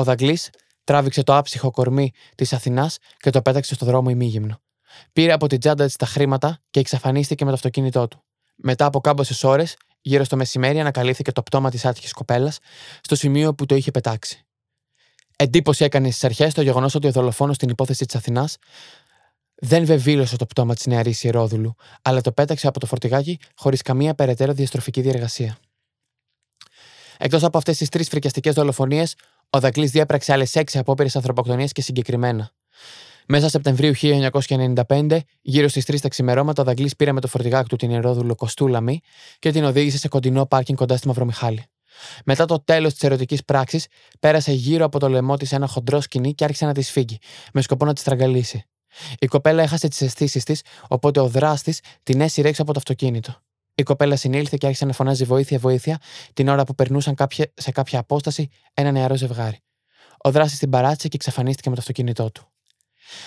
Ο 0.00 0.04
Δαγκλής 0.04 0.50
τράβηξε 0.84 1.22
το 1.22 1.36
άψυχο 1.36 1.70
κορμί 1.70 2.12
της 2.34 2.52
Αθηνάς 2.52 2.98
και 3.16 3.30
το 3.30 3.42
πέταξε 3.42 3.74
στο 3.74 3.86
δρόμο 3.86 4.10
ημίγυμνο. 4.10 4.60
Πήρε 5.12 5.32
από 5.32 5.46
την 5.46 5.60
τσάντα 5.60 5.84
της 5.84 5.96
τα 5.96 6.06
χρήματα 6.06 6.60
και 6.70 6.80
εξαφανίστηκε 6.80 7.44
με 7.44 7.50
το 7.50 7.56
αυτοκίνητό 7.56 8.08
του. 8.08 8.24
Μετά 8.56 8.84
από 8.84 9.00
κάμποσες 9.00 9.44
ώρες, 9.44 9.76
γύρω 10.00 10.24
στο 10.24 10.36
μεσημέρι, 10.36 10.80
ανακαλύφθηκε 10.80 11.32
το 11.32 11.42
πτώμα 11.42 11.70
της 11.70 11.84
άτυχης 11.84 12.12
κοπέλας 12.12 12.58
στο 13.00 13.14
σημείο 13.14 13.54
που 13.54 13.66
το 13.66 13.74
είχε 13.74 13.90
πετάξει. 13.90 14.46
Εντύπωση 15.36 15.84
έκανε 15.84 16.10
στις 16.10 16.24
αρχές 16.24 16.54
το 16.54 16.62
γεγονός 16.62 16.94
ότι 16.94 17.06
ο 17.06 17.10
δολοφόνος 17.10 17.56
στην 17.56 17.68
υπόθεση 17.68 18.04
της 18.04 18.14
Αθηνάς 18.14 18.56
δεν 19.54 19.84
βεβήλωσε 19.84 20.36
το 20.36 20.46
πτώμα 20.46 20.74
της 20.74 20.86
νεαρής 20.86 21.24
Ιερόδουλου, 21.24 21.74
αλλά 22.02 22.20
το 22.20 22.32
πέταξε 22.32 22.66
από 22.66 22.80
το 22.80 22.86
φορτηγάκι 22.86 23.38
χωρίς 23.56 23.82
καμία 23.82 24.14
περαιτέρω 24.14 24.52
διαστροφική 24.52 25.00
διεργασία. 25.00 25.58
Εκτός 27.22 27.42
από 27.42 27.58
αυτές 27.58 27.76
τις 27.76 27.88
τρεις 27.88 28.08
φρικιαστικές 28.08 28.54
δολοφονίες, 28.54 29.14
ο 29.50 29.60
Δακλή 29.60 29.86
διέπραξε 29.86 30.32
άλλες 30.32 30.54
έξι 30.54 30.78
απόπειρες 30.78 31.16
ανθρωποκτονίας 31.16 31.72
και 31.72 31.82
συγκεκριμένα. 31.82 32.50
Μέσα 33.26 33.48
Σεπτεμβρίου 33.48 33.92
1995, 33.94 35.18
γύρω 35.40 35.68
στις 35.68 35.84
3 35.84 36.00
τα 36.00 36.08
ξημερώματα, 36.08 36.62
ο 36.62 36.64
Δαγκλής 36.64 36.96
πήρε 36.96 37.12
με 37.12 37.20
το 37.20 37.28
φορτηγάκι 37.28 37.68
του 37.68 37.76
την 37.76 37.90
Ερόδουλο 37.90 38.34
Κοστούλαμη 38.34 39.00
και 39.38 39.50
την 39.52 39.64
οδήγησε 39.64 39.98
σε 39.98 40.08
κοντινό 40.08 40.46
πάρκινγκ 40.46 40.78
κοντά 40.78 40.96
στη 40.96 41.06
Μαυρομιχάλη. 41.06 41.64
Μετά 42.24 42.44
το 42.44 42.60
τέλος 42.64 42.92
της 42.92 43.02
ερωτικής 43.02 43.44
πράξης, 43.44 43.86
πέρασε 44.20 44.52
γύρω 44.52 44.84
από 44.84 44.98
το 44.98 45.08
λαιμό 45.08 45.36
της 45.36 45.52
ένα 45.52 45.66
χοντρό 45.66 46.00
σκηνή 46.00 46.34
και 46.34 46.44
άρχισε 46.44 46.66
να 46.66 46.74
τη 46.74 46.82
φύγει, 46.82 47.18
με 47.52 47.62
σκοπό 47.62 47.84
να 47.84 47.92
τη 47.92 48.00
στραγγαλίσει. 48.00 48.64
Η 49.18 49.26
κοπέλα 49.26 49.62
έχασε 49.62 49.88
τις 49.88 50.00
αισθήσεις 50.00 50.44
της, 50.44 50.62
οπότε 50.88 51.20
ο 51.20 51.28
δράστης 51.28 51.80
την 52.02 52.20
έσυρε 52.20 52.48
έξω 52.48 52.62
από 52.62 52.72
το 52.72 52.78
αυτοκίνητο. 52.78 53.42
Η 53.80 53.82
κοπέλα 53.82 54.16
συνήλθε 54.16 54.56
και 54.60 54.66
άρχισε 54.66 54.84
να 54.84 54.92
φωνάζει 54.92 55.24
βοήθεια, 55.24 55.58
βοήθεια 55.58 55.98
την 56.32 56.48
ώρα 56.48 56.64
που 56.64 56.74
περνούσαν 56.74 57.14
κάποια, 57.14 57.52
σε 57.54 57.70
κάποια 57.70 57.98
απόσταση 57.98 58.48
ένα 58.74 58.90
νεαρό 58.90 59.16
ζευγάρι. 59.16 59.62
Ο 60.18 60.30
δράστη 60.30 60.58
την 60.58 60.70
παράτησε 60.70 61.08
και 61.08 61.16
εξαφανίστηκε 61.16 61.68
με 61.68 61.74
το 61.74 61.80
αυτοκίνητό 61.80 62.30
του. 62.30 62.48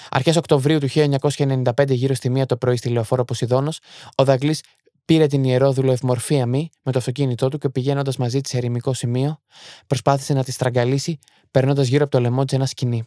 Αρχές 0.09 0.35
Οκτωβρίου 0.35 0.79
του 0.79 0.87
1995, 0.93 1.89
γύρω 1.89 2.13
στη 2.13 2.29
μία 2.29 2.45
το 2.45 2.57
πρωί 2.57 2.75
στη 2.75 2.89
λεωφόρο 2.89 3.25
Ποσειδόνο, 3.25 3.71
ο 4.15 4.23
Δαγκλή 4.23 4.57
πήρε 5.05 5.27
την 5.27 5.43
ιερόδουλο 5.43 5.91
ευμορφία 5.91 6.45
μη 6.45 6.69
με 6.83 6.91
το 6.91 6.97
αυτοκίνητό 6.97 7.49
του 7.49 7.57
και 7.57 7.69
πηγαίνοντας 7.69 8.17
μαζί 8.17 8.41
της 8.41 8.51
σε 8.51 8.57
ερημικό 8.57 8.93
σημείο, 8.93 9.39
προσπάθησε 9.87 10.33
να 10.33 10.43
τη 10.43 10.51
στραγγαλίσει, 10.51 11.19
περνώντας 11.51 11.87
γύρω 11.87 12.03
από 12.03 12.11
το 12.11 12.19
λαιμό 12.19 12.45
της 12.45 12.53
ένα 12.53 12.65
σκηνή. 12.65 13.03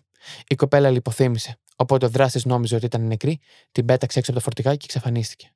Η 0.48 0.54
κοπέλα 0.54 0.90
λιποθύμησε, 0.90 1.59
οπότε 1.76 2.06
ο 2.06 2.09
δράστη 2.09 2.48
νόμιζε 2.48 2.74
ότι 2.74 2.85
ήταν 2.85 3.06
νεκρή, 3.06 3.40
την 3.72 3.85
πέταξε 3.85 4.18
έξω 4.18 4.30
από 4.30 4.40
το 4.40 4.44
φορτηγάκι 4.44 4.76
και 4.76 4.85
εξαφανίστηκε. 4.85 5.50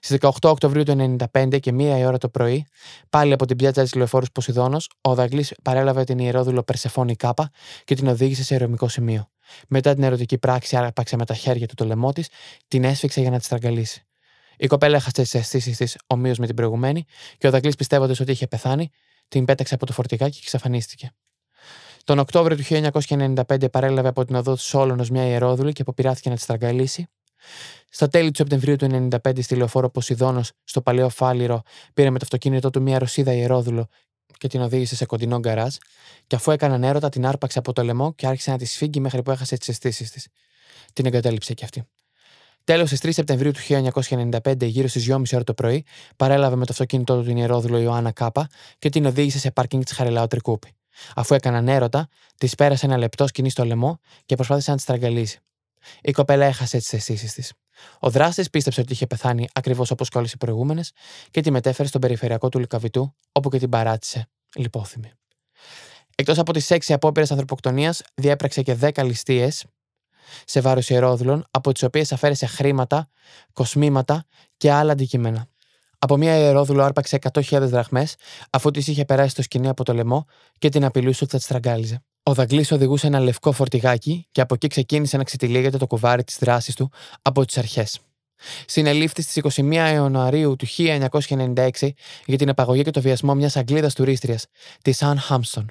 Στις 0.00 0.18
18 0.20 0.30
Οκτωβρίου 0.42 0.82
του 0.82 1.16
1995 1.32 1.60
και 1.60 1.72
μία 1.72 1.98
η 1.98 2.04
ώρα 2.04 2.18
το 2.18 2.28
πρωί, 2.28 2.66
πάλι 3.10 3.32
από 3.32 3.46
την 3.46 3.56
πιάτσα 3.56 3.82
της 3.82 3.94
λεωφόρου 3.94 4.26
Ποσειδόνο, 4.32 4.76
ο 5.00 5.14
Δαγκλή 5.14 5.46
παρέλαβε 5.62 6.04
την 6.04 6.18
ιερόδουλο 6.18 6.62
Περσεφόνη 6.62 7.16
Κάπα 7.16 7.50
και 7.84 7.94
την 7.94 8.08
οδήγησε 8.08 8.44
σε 8.44 8.54
ερωμικό 8.54 8.88
σημείο. 8.88 9.28
Μετά 9.68 9.94
την 9.94 10.02
ερωτική 10.02 10.38
πράξη, 10.38 10.76
άρπαξε 10.76 11.16
με 11.16 11.24
τα 11.24 11.34
χέρια 11.34 11.66
του 11.66 11.74
το 11.74 11.84
λαιμό 11.84 12.12
της, 12.12 12.28
την 12.68 12.84
έσφιξε 12.84 13.20
για 13.20 13.30
να 13.30 13.38
τη 13.38 13.44
στραγγαλίσει. 13.44 14.06
Η 14.56 14.66
κοπέλα 14.66 14.96
έχασε 14.96 15.22
τις 15.22 15.34
αισθήσεις 15.34 15.76
της 15.76 15.96
ομοίως 16.06 16.38
με 16.38 16.46
την 16.46 16.54
προηγουμένη 16.54 17.04
και 17.38 17.46
ο 17.46 17.50
Δαγκλή 17.50 17.74
πιστεύοντας 17.78 18.20
ότι 18.20 18.30
είχε 18.30 18.46
πεθάνει, 18.46 18.90
την 19.28 19.44
πέταξε 19.44 19.74
από 19.74 19.86
το 19.86 19.92
φορτηγάκι 19.92 20.32
και 20.32 20.42
εξαφανίστηκε. 20.42 21.12
Τον 22.04 22.18
Οκτώβριο 22.18 22.56
του 22.56 22.92
1995 23.46 23.70
παρέλαβε 23.70 24.08
από 24.08 24.24
την 24.24 24.34
οδό 24.34 24.54
του 24.54 24.62
Σόλωνος 24.62 25.10
μια 25.10 25.26
ιερόδουλη 25.26 25.72
και 25.72 25.82
αποπειράθηκε 25.82 26.28
να 26.28 26.34
τη 26.34 26.40
στραγγαλίσει. 26.40 27.06
Στα 27.90 28.08
τέλη 28.08 28.30
του 28.30 28.36
Σεπτεμβρίου 28.36 28.76
του 28.76 29.08
1995, 29.22 29.42
στη 29.42 29.54
λεωφόρο 29.54 29.90
Ποσειδόνο, 29.90 30.40
στο 30.64 30.80
παλαιό 30.80 31.08
Φάληρο, 31.08 31.62
πήρε 31.94 32.10
με 32.10 32.18
το 32.18 32.24
αυτοκίνητό 32.24 32.70
του 32.70 32.82
μια 32.82 32.98
Ρωσίδα 32.98 33.32
ιερόδουλο 33.32 33.88
και 34.38 34.48
την 34.48 34.60
οδήγησε 34.60 34.96
σε 34.96 35.06
κοντινό 35.06 35.38
γκαράζ, 35.38 35.74
και 36.26 36.36
αφού 36.36 36.50
έκαναν 36.50 36.84
έρωτα, 36.84 37.08
την 37.08 37.26
άρπαξε 37.26 37.58
από 37.58 37.72
το 37.72 37.82
λαιμό 37.82 38.14
και 38.14 38.26
άρχισε 38.26 38.50
να 38.50 38.58
τη 38.58 38.64
σφίγγει 38.64 39.00
μέχρι 39.00 39.22
που 39.22 39.30
έχασε 39.30 39.56
τις 39.56 39.68
αισθήσεις 39.68 40.10
της. 40.10 40.28
Την 40.92 41.06
εγκατέλειψε 41.06 41.54
κι 41.54 41.64
αυτή. 41.64 41.84
Τέλος, 42.64 42.88
στις 42.88 43.00
3 43.00 43.12
Σεπτεμβρίου 43.12 43.50
του 43.50 43.60
1995, 43.60 44.66
γύρω 44.66 44.88
στις 44.88 45.06
2.30 45.10 45.22
ώρα 45.32 45.44
το 45.44 45.54
πρωί, 45.54 45.84
παρέλαβε 46.16 46.56
με 46.56 46.64
το 46.64 46.72
αυτοκίνητό 46.72 47.16
του 47.18 47.24
την 47.24 47.36
ιερόδουλο 47.36 47.78
Ιωάννα 47.78 48.12
Κάπα 48.12 48.48
και 48.78 48.88
την 48.88 49.06
οδήγησε 49.06 49.38
σε 49.38 49.50
πάρκινγκ 49.50 49.82
της 49.82 49.92
Χαριλάου 49.92 50.26
Τρικούπη. 50.26 50.74
Αφού 51.14 51.34
έκαναν 51.34 51.68
έρωτα, 51.68 52.08
της 52.38 52.54
πέρασε 52.54 52.86
ένα 52.86 52.96
λεπτό 52.96 53.26
σκηνή 53.26 53.50
στο 53.50 53.64
λαιμό 53.64 54.00
και 54.26 54.34
προσπάθησε 54.34 54.70
να 54.70 54.76
τη 54.76 54.82
στραγγαλίσει. 54.82 55.40
Η 56.02 56.12
κοπέλα 56.12 56.46
έχασε 56.46 56.78
τις 56.78 56.92
αισθήσεις 56.92 57.32
της. 57.32 57.52
Ο 57.98 58.10
δράστης 58.10 58.50
πίστεψε 58.50 58.80
ότι 58.80 58.92
είχε 58.92 59.06
πεθάνει 59.06 59.48
ακριβώς 59.52 59.90
όπως 59.90 60.08
και 60.08 60.18
όλε 60.18 60.26
οι 60.26 60.36
προηγούμενες 60.38 60.92
και 61.30 61.40
τη 61.40 61.50
μετέφερε 61.50 61.88
στον 61.88 62.00
περιφερειακό 62.00 62.48
του 62.48 62.58
Λικαβητού, 62.58 63.14
όπου 63.32 63.48
και 63.48 63.58
την 63.58 63.68
παράτησε, 63.68 64.28
λιπόθυμη. 64.56 65.12
Εκτός 66.14 66.38
από 66.38 66.52
τις 66.52 66.70
έξι 66.70 66.92
απόπειρες 66.92 67.30
ανθρωποκτονίας, 67.30 68.02
διέπραξε 68.14 68.62
και 68.62 68.74
δέκα 68.74 69.02
ληστείες 69.02 69.64
σε 70.44 70.60
βάρος 70.60 70.90
ιερόδουλων, 70.90 71.44
από 71.50 71.72
τις 71.72 71.82
οποίες 71.82 72.12
αφαίρεσε 72.12 72.46
χρήματα, 72.46 73.08
κοσμήματα 73.52 74.24
και 74.56 74.72
άλλα 74.72 74.92
αντικείμενα. 74.92 75.46
Από 75.98 76.16
μία 76.16 76.38
ιερόδουλο 76.38 76.82
άρπαξε 76.82 77.18
100.000 77.32 77.60
δραχμές, 77.60 78.16
αφού 78.50 78.70
της 78.70 78.86
είχε 78.86 79.04
περάσει 79.04 79.34
το 79.34 79.42
σκηνή 79.42 79.68
από 79.68 79.84
το 79.84 79.94
λαιμό 79.94 80.24
και 80.58 80.68
την 80.68 80.84
απειλούσε 80.84 81.24
ότι 81.24 81.32
θα 81.32 81.38
τη 81.38 81.44
στραγγάλιζε. 81.44 82.02
Ο 82.24 82.34
Δαγκλής 82.34 82.72
οδηγούσε 82.72 83.06
ένα 83.06 83.20
λευκό 83.20 83.52
φορτηγάκι 83.52 84.26
και 84.32 84.40
από 84.40 84.54
εκεί 84.54 84.66
ξεκίνησε 84.66 85.16
να 85.16 85.24
ξετυλίγεται 85.24 85.76
το 85.78 85.86
κουβάρι 85.86 86.24
της 86.24 86.38
δράσης 86.38 86.74
του 86.74 86.90
από 87.22 87.44
τις 87.44 87.58
αρχές. 87.58 87.98
Συνελήφθη 88.66 89.22
στις 89.22 89.42
21 89.56 89.72
Ιανουαρίου 89.72 90.56
του 90.56 90.66
1996 90.66 91.70
για 92.26 92.38
την 92.38 92.48
απαγωγή 92.48 92.82
και 92.82 92.90
το 92.90 93.00
βιασμό 93.00 93.34
μιας 93.34 93.56
Αγγλίδας 93.56 93.94
τουρίστριας, 93.94 94.46
της 94.82 95.02
Αν 95.02 95.18
Χάμστον. 95.18 95.70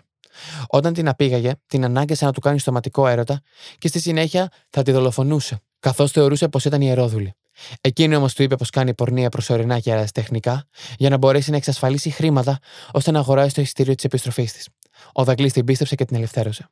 Όταν 0.67 0.93
την 0.93 1.07
απήγαγε, 1.07 1.51
την 1.67 1.83
ανάγκασε 1.83 2.25
να 2.25 2.31
του 2.31 2.39
κάνει 2.39 2.59
στοματικό 2.59 3.07
έρωτα 3.07 3.41
και 3.77 3.87
στη 3.87 3.99
συνέχεια 3.99 4.51
θα 4.69 4.83
τη 4.83 4.91
δολοφονούσε, 4.91 5.61
καθώς 5.79 6.11
θεωρούσε 6.11 6.47
πως 6.47 6.65
ήταν 6.65 6.81
ιερόδουλη. 6.81 7.35
Εκείνη 7.81 8.15
όμως 8.15 8.33
του 8.33 8.43
είπε 8.43 8.55
πως 8.55 8.69
κάνει 8.69 8.93
πορνεία 8.93 9.29
προσωρινά 9.29 9.79
και 9.79 9.91
αεραστεχνικά 9.91 10.67
για 10.97 11.09
να 11.09 11.17
μπορέσει 11.17 11.49
να 11.51 11.57
εξασφαλίσει 11.57 12.09
χρήματα 12.09 12.59
ώστε 12.91 13.11
να 13.11 13.19
αγοράσει 13.19 13.55
το 13.55 13.61
εισιτήριο 13.61 13.95
της 13.95 14.03
επιστροφής 14.03 14.53
της. 14.53 14.67
Ο 15.13 15.23
Δαγκλή 15.23 15.51
την 15.51 15.65
πίστεψε 15.65 15.95
και 15.95 16.05
την 16.05 16.15
ελευθέρωσε. 16.15 16.69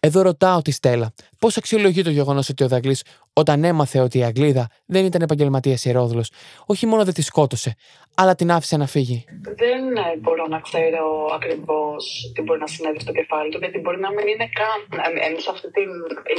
Εδώ 0.00 0.22
ρωτάω 0.22 0.62
τη 0.62 0.70
Στέλλα, 0.70 1.14
πώς 1.38 1.56
αξιολογεί 1.56 2.02
το 2.02 2.10
γεγονός 2.10 2.48
ότι 2.48 2.64
ο 2.64 2.68
Δαγκλή, 2.68 2.96
όταν 3.32 3.64
έμαθε 3.64 4.00
ότι 4.00 4.18
η 4.18 4.24
Αγγλίδα 4.24 4.68
δεν 4.86 5.04
ήταν 5.04 5.22
επαγγελματίας 5.22 5.84
ιερόδουλο, 5.84 6.24
όχι 6.66 6.86
μόνο 6.86 7.04
δεν 7.04 7.14
τη 7.14 7.22
σκότωσε, 7.22 7.74
αλλά 8.14 8.34
την 8.34 8.50
άφησε 8.50 8.76
να 8.76 8.86
φύγει; 8.86 9.24
Δεν 9.62 9.96
ε, 9.96 10.16
μπορώ 10.20 10.46
να 10.46 10.60
ξέρω 10.60 11.04
ακριβώς 11.34 12.32
τι 12.34 12.42
μπορεί 12.42 12.60
να 12.60 12.66
συνέβη 12.66 13.00
στο 13.00 13.12
κεφάλι 13.12 13.50
του, 13.50 13.58
γιατί 13.58 13.78
μπορεί 13.78 13.98
να 14.00 14.10
μην 14.12 14.26
είναι 14.26 14.48
καν. 14.60 14.80
Εμείς 15.28 15.46
αυτή 15.46 15.70
την 15.70 15.90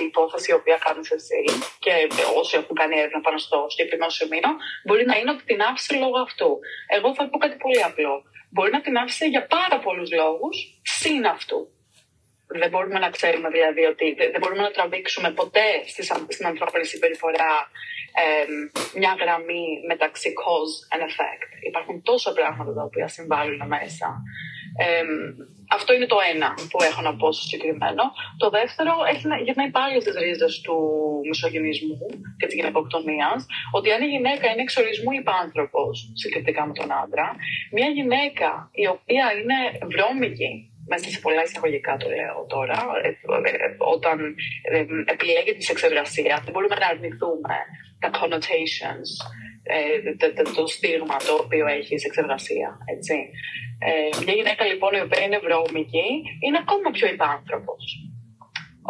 υπόθεση 0.07 0.51
η 0.51 0.53
οποία 0.53 0.77
κάνεις 0.85 1.11
εσύ 1.11 1.41
και 1.79 1.91
όσοι 2.39 2.53
έχουν 2.59 2.75
κάνει 2.81 2.95
έρευνα 2.99 3.19
πάνω 3.21 3.37
στο 3.37 3.57
συγκεκριμένο 3.69 4.11
σημείο, 4.19 4.49
μπορεί 4.85 5.03
να 5.05 5.15
είναι 5.17 5.31
ότι 5.35 5.43
την 5.49 5.59
άφησε 5.69 5.93
λόγω 6.03 6.17
αυτού. 6.27 6.49
Εγώ 6.95 7.07
θα 7.17 7.21
πω 7.29 7.37
κάτι 7.43 7.55
πολύ 7.63 7.81
απλό. 7.89 8.15
Μπορεί 8.57 8.71
να 8.71 8.81
την 8.81 8.97
άφησε 8.97 9.25
για 9.25 9.47
πάρα 9.47 9.79
πολλούς 9.79 10.11
λόγους, 10.11 10.55
συν 10.81 11.25
αυτού. 11.25 11.59
Δεν 12.47 12.69
μπορούμε 12.69 12.99
να 12.99 13.09
ξέρουμε 13.09 13.49
δηλαδή 13.49 13.83
ότι 13.93 14.15
δεν 14.33 14.39
μπορούμε 14.41 14.61
να 14.61 14.71
τραβήξουμε 14.71 15.31
ποτέ 15.31 15.67
στην 16.27 16.45
ανθρώπινη 16.45 16.85
συμπεριφορά 16.85 17.53
μια 18.95 19.15
γραμμή 19.21 19.65
μεταξύ 19.87 20.33
cause 20.41 20.75
and 20.93 21.01
effect. 21.09 21.49
Υπάρχουν 21.67 22.01
τόσα 22.03 22.33
πράγματα 22.33 22.73
τα 22.73 22.83
οποία 22.83 23.07
συμβάλλουν 23.07 23.67
μέσα. 23.67 24.07
Αυτό 25.75 25.93
είναι 25.93 26.05
το 26.05 26.17
ένα 26.33 26.49
που 26.69 26.77
έχω 26.89 27.01
να 27.01 27.15
πω 27.15 27.31
στο 27.31 27.43
συγκεκριμένο. 27.47 28.03
Το 28.37 28.49
δεύτερο 28.49 28.93
έχει 29.11 29.27
να, 29.27 29.37
γυρνάει 29.37 29.69
πάλι 29.69 30.01
στι 30.01 30.11
ρίζες 30.23 30.61
του 30.61 30.77
μισογενισμού 31.29 31.99
και 32.37 32.45
της 32.45 32.55
γυναικοκτονίας, 32.55 33.45
ότι 33.71 33.91
αν 33.91 34.01
η 34.01 34.09
γυναίκα 34.13 34.45
είναι 34.51 34.61
εξορισμού 34.61 35.11
υπάνθρωπος 35.11 36.11
συγκριτικά 36.13 36.65
με 36.67 36.73
τον 36.73 36.91
άντρα, 37.03 37.35
μια 37.71 37.87
γυναίκα 37.87 38.69
η 38.83 38.87
οποία 38.87 39.25
είναι 39.39 39.57
βρώμικη 39.91 40.51
μέσα 40.91 41.09
σε 41.09 41.19
πολλά 41.19 41.43
εισαγωγικά 41.43 41.97
το 41.97 42.07
λέω 42.09 42.39
τώρα, 42.55 42.79
ε, 43.03 43.07
ε, 43.07 43.75
όταν 43.95 44.17
ε, 44.61 44.85
επιλέγεται 45.13 45.57
της 45.61 45.69
εξεργασίας, 45.69 46.39
δεν 46.43 46.51
μπορούμε 46.53 46.75
να 46.75 46.87
αρνηθούμε 46.87 47.55
τα 48.01 48.09
connotations, 48.19 49.09
το 50.55 50.67
στίγμα 50.67 51.17
το 51.27 51.33
οποίο 51.43 51.65
έχει 51.67 51.93
η 51.93 52.03
εξεργασία. 52.05 52.77
Έτσι. 52.95 53.15
Μια 54.23 54.33
γυναίκα 54.33 54.65
λοιπόν 54.65 54.93
η 54.93 55.01
οποία 55.01 55.21
είναι 55.23 55.39
βρώμικη 55.45 56.07
είναι 56.45 56.59
ακόμα 56.63 56.89
πιο 56.91 57.07
υπάνθρωπος. 57.07 57.83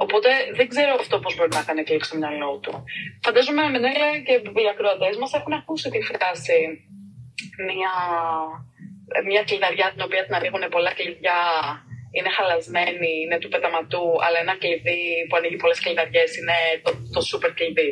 Οπότε 0.03 0.29
δεν 0.55 0.67
ξέρω 0.67 0.91
αυτό 0.99 1.19
πώς 1.19 1.35
μπορεί 1.35 1.49
να 1.53 1.63
κάνει 1.63 1.83
κλικ 1.83 2.03
στο 2.03 2.17
μυαλό 2.17 2.59
του. 2.63 2.83
Φαντάζομαι 3.25 3.63
με 3.69 3.79
και 4.25 4.33
οι 4.61 4.69
ακροατές 4.73 5.17
μας 5.17 5.33
έχουν 5.33 5.53
ακούσει 5.53 5.89
τη 5.89 6.01
φράση 6.01 6.59
μια, 7.69 7.93
μια 9.29 9.43
κλειδαριά 9.43 9.87
την 9.93 10.01
οποία 10.01 10.25
την 10.25 10.35
ανοίγουν 10.35 10.63
πολλά 10.69 10.93
κλειδιά 10.93 11.39
είναι 12.15 12.29
χαλασμένη, 12.37 13.11
είναι 13.23 13.37
του 13.39 13.49
πεταματού, 13.53 14.05
αλλά 14.25 14.37
ένα 14.39 14.55
κλειδί 14.61 15.01
που 15.27 15.35
ανοίγει 15.37 15.55
πολλές 15.55 15.79
κλειδαριές 15.79 16.37
είναι 16.37 16.57
το, 16.83 16.91
το 17.15 17.21
super 17.29 17.51
κλειδί. 17.57 17.91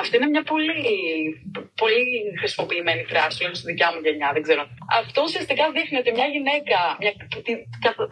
Αυτή 0.00 0.14
είναι 0.16 0.30
μια 0.34 0.44
πολύ, 0.52 0.80
πολύ 1.82 2.06
χρησιμοποιημένη 2.40 3.02
φράση, 3.10 3.34
τουλάχιστον 3.36 3.60
στη 3.60 3.66
δικιά 3.72 3.88
μου 3.92 4.00
γενιά, 4.06 4.28
δεν 4.36 4.42
ξέρω. 4.46 4.62
Αυτό 5.00 5.18
ουσιαστικά 5.28 5.64
δείχνει 5.76 5.96
ότι 6.02 6.10
μια 6.18 6.28
γυναίκα, 6.34 6.78
μια, 7.02 7.12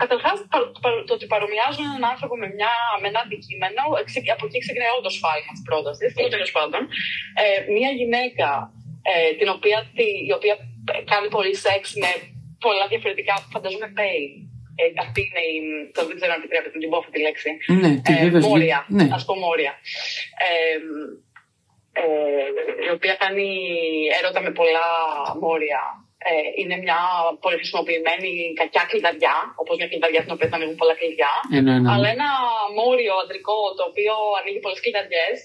καταρχάς 0.02 0.36
το 1.08 1.12
ότι 1.16 1.26
παρομοιάζουν 1.32 1.84
έναν 1.90 2.04
άνθρωπο 2.12 2.34
με, 2.42 2.48
μια, 2.56 2.72
με 3.00 3.06
ένα 3.12 3.20
αντικείμενο, 3.26 3.82
από 4.34 4.44
εκεί 4.46 4.58
ξεκινάει 4.64 4.90
όλο 4.94 5.04
το 5.08 5.12
σφάλμα 5.16 5.52
της 5.56 5.64
πρότασης. 5.68 6.08
Τέλος 6.34 6.50
πάντων, 6.56 6.82
ε, 7.42 7.46
μια 7.76 7.90
γυναίκα 8.00 8.50
ε, 9.10 9.30
την 9.38 9.48
οποία, 9.56 9.78
η 10.28 10.32
οποία 10.38 10.54
κάνει 11.12 11.28
πολύ 11.36 11.54
σεξ 11.64 11.82
με 12.02 12.10
πολλά 12.64 12.84
διαφορετικά, 12.92 13.34
φανταζόμαι, 13.52 13.90
pain 14.00 14.48
ε, 14.80 14.84
αυτή 15.04 15.20
είναι 15.26 15.42
η. 15.54 15.56
Το 15.94 16.00
δεν 16.08 16.16
ξέρω 16.18 16.32
αν 16.34 16.40
επιτρέπετε 16.42 16.74
να 16.76 16.80
την 16.82 16.90
πω 16.90 16.96
αυτή 17.02 17.12
τη 17.16 17.20
λέξη. 17.26 17.50
Ναι, 17.82 17.90
ε, 18.12 18.38
μόρια. 18.48 18.78
Ναι. 18.98 19.06
Α 19.16 19.18
πω 19.26 19.34
μόρια. 19.44 19.72
Ε, 20.44 20.74
ε, 20.74 20.78
η 22.86 22.90
οποία 22.96 23.14
κάνει 23.22 23.48
έρωτα 24.18 24.40
με 24.46 24.50
πολλά 24.60 24.88
μόρια. 25.40 25.82
Ε, 26.30 26.60
είναι 26.60 26.76
μια 26.84 27.00
πολύ 27.42 27.56
χρησιμοποιημένη 27.60 28.30
κακιά 28.60 28.84
κλειδαριά, 28.90 29.36
όπως 29.60 29.74
μια 29.76 29.88
κλειδαριά 29.90 30.20
στην 30.24 30.32
οποία 30.36 30.48
θα 30.50 30.56
ανοίγουν 30.56 30.76
πολλά 30.80 30.94
κλειδιά. 31.00 31.32
Ε, 31.54 31.60
ναι, 31.66 31.74
ναι. 31.78 31.90
Αλλά 31.92 32.08
ένα 32.16 32.30
μόριο 32.80 33.14
αντρικό 33.22 33.58
το 33.76 33.82
οποίο 33.90 34.14
ανοίγει 34.38 34.60
πολλές 34.64 34.80
κλειδαριές, 34.84 35.36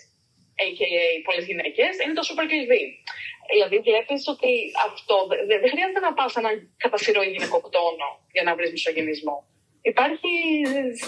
a.k.a. 0.65 1.05
πολλές 1.27 1.45
γυναίκες, 1.49 1.91
είναι 2.01 2.15
το 2.19 2.23
super 2.29 2.45
κλειδί. 2.51 2.83
Δηλαδή, 3.53 3.77
βλέπεις 3.87 4.21
ότι 4.33 4.51
αυτό 4.87 5.15
δεν, 5.29 5.59
δεν 5.63 5.69
χρειάζεται 5.73 6.01
να 6.07 6.11
πας 6.17 6.31
έναν 6.41 6.53
κατά 6.83 6.97
συρροή 7.03 7.29
γυναικοκτόνο 7.35 8.07
για 8.35 8.43
να 8.47 8.51
βρεις 8.57 8.71
μισογενισμό. 8.71 9.37
Υπάρχει 9.91 10.31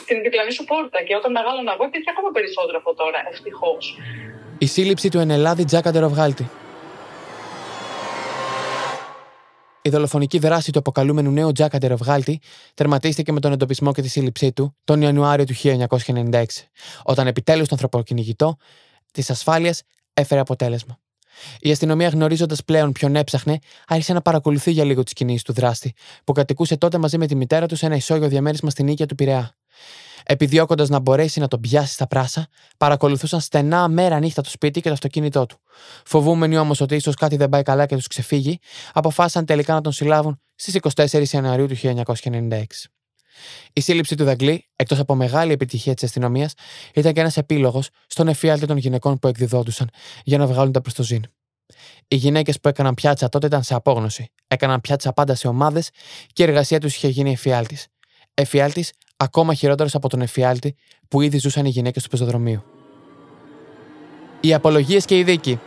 στην 0.04 0.18
διπλανή 0.26 0.52
σου 0.52 0.66
πόρτα 0.72 1.00
και 1.04 1.16
όταν 1.20 1.32
μεγάλωνα 1.38 1.74
εγώ 1.74 1.86
υπήρχε 1.90 2.10
ακόμα 2.14 2.32
περισσότερο 2.38 2.78
από 2.84 2.92
τώρα, 3.02 3.20
ευτυχώς. 3.32 3.84
Η 4.66 4.68
σύλληψη 4.68 5.10
του 5.10 5.20
Ενελάδη 5.20 5.64
Τζάκα 5.66 5.92
Ντεροβγάλτη. 5.92 6.50
Η 9.82 9.90
δολοφονική 9.90 10.40
δράση 10.40 10.72
του 10.72 10.80
αποκαλούμενου 10.80 11.32
νέου 11.32 11.52
Τζάκα 11.52 11.78
Ντεροβγάλτη 11.78 12.42
τερματίστηκε 12.74 13.32
με 13.32 13.40
τον 13.40 13.52
εντοπισμό 13.52 13.92
και 13.92 14.02
τη 14.02 14.08
σύλληψή 14.08 14.52
του 14.52 14.76
τον 14.84 15.02
Ιανουάριο 15.02 15.46
του 15.46 15.54
1996, 15.64 16.46
όταν 17.04 17.28
επιτέλους 17.28 17.68
το 17.68 17.76
ανθρωποκυνηγητό 17.76 18.56
της 19.12 19.30
ασφάλειας 19.30 19.82
έφερε 20.14 20.42
αποτέλεσμα. 20.42 21.00
Η 21.60 21.72
αστυνομία, 21.72 22.08
γνωρίζοντας 22.08 22.64
πλέον 22.64 22.92
ποιον 22.92 23.16
έψαχνε, 23.16 23.60
άρχισε 23.88 24.14
να 24.14 24.22
παρακολουθεί 24.22 24.72
για 24.72 24.84
λίγο 24.84 25.04
τις 25.04 25.14
κινήσεις 25.14 25.44
του 25.44 25.54
δράστη, 25.54 25.94
που 26.24 26.32
κατοικούσε 26.32 26.78
τότε 26.78 26.98
μαζί 26.98 27.18
με 27.18 27.28
τη 27.28 27.36
μητέρα 27.36 27.66
τους 27.66 27.78
σε 27.78 27.86
ένα 27.86 27.96
ισόγειο 27.96 28.28
διαμέρισμα 28.28 28.70
στην 28.70 28.88
οίκια 28.88 29.06
του 29.06 29.16
Πειραιά. 29.16 29.56
Επιδιώκοντας 30.24 30.90
να 30.90 31.00
μπορέσει 31.00 31.40
να 31.40 31.48
τον 31.48 31.60
πιάσει 31.60 31.94
στα 31.94 32.08
πράσα, 32.08 32.48
παρακολουθούσαν 32.78 33.40
στενά 33.40 33.88
μέρα 33.88 34.20
νύχτα 34.20 34.42
το 34.42 34.50
σπίτι 34.50 34.82
και 34.82 34.88
το 34.88 34.94
αυτοκίνητό 34.94 35.46
του. 35.46 35.58
Φοβούμενοι 36.06 36.58
όμως 36.58 36.82
ότι 36.82 36.96
ίσως 36.96 37.16
κάτι 37.16 37.36
δεν 37.36 37.50
πάει 37.50 37.64
καλά 37.64 37.86
και 37.86 37.96
τους 37.96 38.08
ξεφύγει, 38.08 38.60
αποφάσισαν 38.94 39.46
τελικά 39.46 39.74
να 39.74 39.82
τον 39.82 39.92
συλλάβουν 39.92 40.42
στις 40.56 40.76
24 40.96 41.24
Ιανουαρίου 41.32 41.68
του 41.68 41.76
1996. 41.76 42.64
Η 43.74 43.82
σύλληψη 43.82 44.16
του 44.16 44.24
Δαγκλή, 44.24 44.70
εκτός 44.76 45.00
από 45.00 45.16
μεγάλη 45.16 45.52
επιτυχία 45.52 45.94
της 45.94 46.04
αστυνομίας, 46.04 46.54
ήταν 46.94 47.14
και 47.14 47.20
ένας 47.20 47.38
επίλογος 47.38 47.90
στον 48.08 48.28
εφιάλτη 48.28 48.66
των 48.66 48.78
γυναικών 48.78 49.20
που 49.20 49.28
εκδιδόντουσαν 49.28 49.90
για 50.24 50.38
να 50.38 50.48
βγάλουν 50.48 50.72
τα 50.72 50.82
προ 50.82 50.92
το 50.96 51.04
ζήν. 51.04 51.24
Οι 52.08 52.16
γυναίκες 52.16 52.60
που 52.60 52.68
έκαναν 52.68 52.94
πιάτσα 52.94 53.30
τότε 53.30 53.48
ήταν 53.48 53.64
σε 53.64 53.74
απόγνωση. 53.74 54.32
Έκαναν 54.48 54.82
πιάτσα 54.82 55.14
πάντα 55.14 55.36
σε 55.36 55.48
ομάδες 55.48 55.90
και 56.34 56.44
η 56.44 56.46
εργασία 56.46 56.80
τους 56.80 56.96
είχε 56.96 57.08
γίνει 57.08 57.32
εφιάλτης. 57.32 57.88
Εφιάλτης 58.34 58.92
ακόμα 59.18 59.54
χειρότερος 59.54 59.96
από 59.96 60.10
τον 60.10 60.22
εφιάλτη 60.22 60.76
που 61.08 61.22
ήδη 61.22 61.38
ζούσαν 61.38 61.66
οι 61.66 61.70
γυναίκες 61.70 62.04
του 62.04 62.10
πεζοδρομίου. 62.10 62.64
Οι 64.42 64.54
απολογίες 64.54 65.06
και 65.06 65.18
η 65.18 65.24
δίκη. 65.24 65.60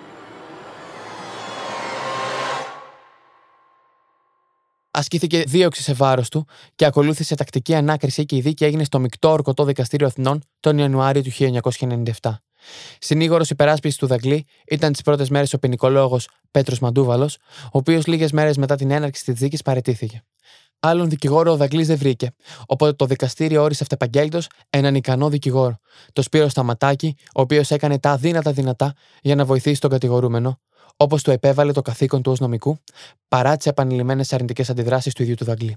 Ασκήθηκε 4.91 5.43
δίωξη 5.47 5.83
σε 5.83 5.93
βάρος 5.93 6.29
του 6.29 6.47
και 6.75 6.85
ακολούθησε 6.85 7.35
τακτική 7.35 7.75
ανάκριση 7.75 8.25
και 8.25 8.37
η 8.37 8.41
δίκη 8.41 8.65
έγινε 8.65 8.85
στο 8.85 8.99
μεικτό 8.99 9.31
ορκωτό 9.31 9.65
δικαστήριο 9.65 10.07
Αθηνών 10.07 10.43
τον 10.61 10.79
Ιανουάριο 10.79 11.23
του 11.23 11.31
1997. 11.31 12.39
Συνήγορος 12.99 13.51
υπεράσπισης 13.51 13.99
του 13.99 14.07
Δαγκλή 14.07 14.47
ήταν 14.69 14.93
τις 14.93 15.03
πρώτες 15.03 15.31
μέρες 15.31 15.53
ο 15.53 15.59
ποινικολόγος 15.59 16.29
Πέτρος 16.51 16.79
Μαντούβαλος, 16.79 17.37
ο 17.65 17.69
οποίος 17.79 18.07
λίγες 18.07 18.33
μέρες 18.33 18.57
μετά 18.57 18.77
την 18.77 18.91
έναρξη 18.91 19.25
της 19.25 19.35
δίκης 19.35 19.63
παρετήθηκε. 19.63 20.23
Άλλον 20.81 21.09
δικηγόρο 21.09 21.53
ο 21.53 21.57
Δαγκλής 21.57 21.87
δεν 21.87 21.97
βρήκε, 21.97 22.31
οπότε 22.67 22.93
το 22.93 23.07
δικαστήριο 23.07 23.63
όρισε 23.63 23.83
αυτεπαγγέλτος 23.83 24.49
έναν 24.71 24.95
ικανό 24.95 25.29
δικηγόρο, 25.29 25.79
το 26.13 26.23
Σπύρο 26.23 26.49
Σταματάκη, 26.49 27.17
ο 27.35 27.41
οποίος 27.41 27.71
έκανε 27.71 27.99
τα 27.99 28.11
αδύνατα 28.11 28.53
δυνατά 28.53 28.95
για 29.23 29.35
να 29.35 29.45
βοηθήσει 29.45 29.81
τον 29.81 29.91
κατηγορούμενο, 29.91 30.61
όπως 30.97 31.23
του 31.23 31.31
επέβαλε 31.31 31.73
το 31.73 31.83
καθήκον 31.83 32.23
του 32.23 32.31
ως 32.33 32.41
νομικού, 32.41 32.79
παρά 33.29 33.57
τις 33.57 33.67
επανειλημμένες 33.67 34.33
αρνητικές 34.33 34.71
αντιδράσεις 34.71 35.15
του 35.15 35.23
ίδιου 35.23 35.35
του 35.35 35.45
Δαγκλή. 35.45 35.77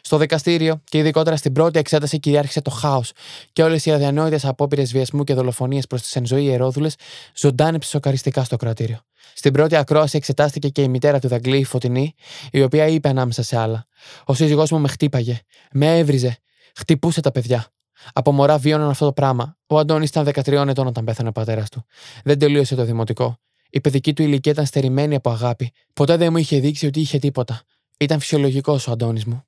Στο 0.00 0.16
δικαστήριο 0.16 0.82
και 0.84 0.98
ειδικότερα 0.98 1.36
στην 1.36 1.52
πρώτη 1.52 1.78
εξέταση 1.78 2.18
κυριάρχησε 2.18 2.60
το 2.60 2.70
χάος 2.70 3.12
και 3.52 3.62
όλες 3.62 3.86
οι 3.86 3.92
αδιανόητες 3.92 4.44
απόπειρες 4.44 4.92
βιασμού 4.92 5.24
και 5.24 5.34
δολοφονίες 5.34 5.86
προς 5.86 6.02
τις 6.02 6.16
εν 6.16 6.26
ζωή 6.26 6.44
ιερόδουλες 6.44 6.94
ζωντάνεψε 7.34 7.90
σοκαριστικά 7.90 8.44
στο 8.44 8.56
κρατήριο. 8.56 9.07
Στην 9.34 9.52
πρώτη 9.52 9.76
ακρόαση 9.76 10.16
εξετάστηκε 10.16 10.68
και 10.68 10.82
η 10.82 10.88
μητέρα 10.88 11.18
του 11.18 11.28
Δαγκλή, 11.28 11.58
η 11.58 11.64
Φωτεινή, 11.64 12.14
η 12.50 12.62
οποία 12.62 12.86
είπε 12.86 13.08
ανάμεσα 13.08 13.42
σε 13.42 13.58
άλλα: 13.58 13.86
Ο 14.24 14.34
σύζυγός 14.34 14.70
μου 14.70 14.78
με 14.78 14.88
χτύπαγε, 14.88 15.40
με 15.72 15.98
έβριζε, 15.98 16.38
χτυπούσε 16.74 17.20
τα 17.20 17.32
παιδιά. 17.32 17.66
Από 18.12 18.32
μωρά 18.32 18.58
βίωναν 18.58 18.88
αυτό 18.88 19.04
το 19.04 19.12
πράγμα. 19.12 19.56
Ο 19.66 19.78
Αντώνης 19.78 20.08
ήταν 20.08 20.24
13 20.24 20.68
ετών 20.68 20.86
όταν 20.86 21.04
πέθανε 21.04 21.28
ο 21.28 21.32
πατέρας 21.32 21.68
του. 21.68 21.84
Δεν 22.24 22.38
τελείωσε 22.38 22.74
το 22.74 22.84
δημοτικό. 22.84 23.38
Η 23.70 23.80
παιδική 23.80 24.12
του 24.12 24.22
ηλικία 24.22 24.52
ήταν 24.52 24.66
στερημένη 24.66 25.14
από 25.14 25.30
αγάπη. 25.30 25.72
Ποτέ 25.92 26.16
δεν 26.16 26.32
μου 26.32 26.38
είχε 26.38 26.58
δείξει 26.58 26.86
ότι 26.86 27.00
είχε 27.00 27.18
τίποτα. 27.18 27.62
Ήταν 27.98 28.20
φυσιολογικός 28.20 28.86
ο 28.86 28.90
Αντώνης 28.90 29.24
μου. 29.24 29.44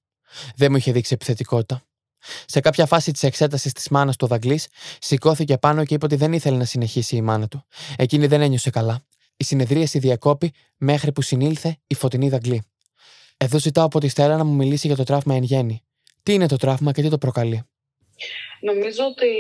Δεν 0.57 0.71
μου 0.71 0.77
είχε 0.77 0.93
δείξει 0.93 1.15
επιθετικότητα. 1.15 1.83
Σε 2.47 2.61
κάποια 2.61 2.87
φάση 2.87 3.13
της 3.13 3.23
εξέτασης 3.23 3.73
της 3.73 3.89
μάνας 3.89 4.17
του 4.17 4.27
Δαγκλής, 4.27 4.67
σηκώθηκε 4.99 5.59
πάνω 5.59 5.85
και 5.85 5.95
είπε 5.95 6.05
ότι 6.05 6.17
δεν 6.17 6.33
ήθελε 6.33 6.57
να 6.57 6.65
συνεχίσει 6.65 7.17
η 7.17 7.21
μάνα 7.21 7.49
του. 7.49 7.65
Εκείνη 7.97 8.27
δεν 8.27 8.41
ένιωσε 8.41 8.71
καλά. 8.71 9.03
Η 9.41 9.45
συνεδρίαση 9.45 9.99
διακόπη 9.99 10.53
μέχρι 10.77 11.13
που 11.13 11.23
συνήλθε 11.23 11.77
η 11.87 11.95
φωτεινή 11.95 12.29
Δαγκλή. 12.29 12.63
Εδώ 13.37 13.59
ζητάω 13.59 13.85
από 13.85 14.01
τη 14.01 14.09
Στέλλα 14.09 14.37
να 14.37 14.45
μου 14.45 14.55
μιλήσει 14.55 14.87
για 14.87 14.97
το 14.97 15.05
τραύμα 15.05 15.35
εν 15.35 15.43
γέννη. 15.43 15.83
Τι 16.23 16.33
είναι 16.33 16.49
το 16.49 16.57
τραύμα 16.57 16.93
και 16.93 17.03
τι 17.03 17.09
το 17.09 17.19
προκαλεί; 17.19 17.63
Νομίζω 18.61 19.05
ότι 19.05 19.33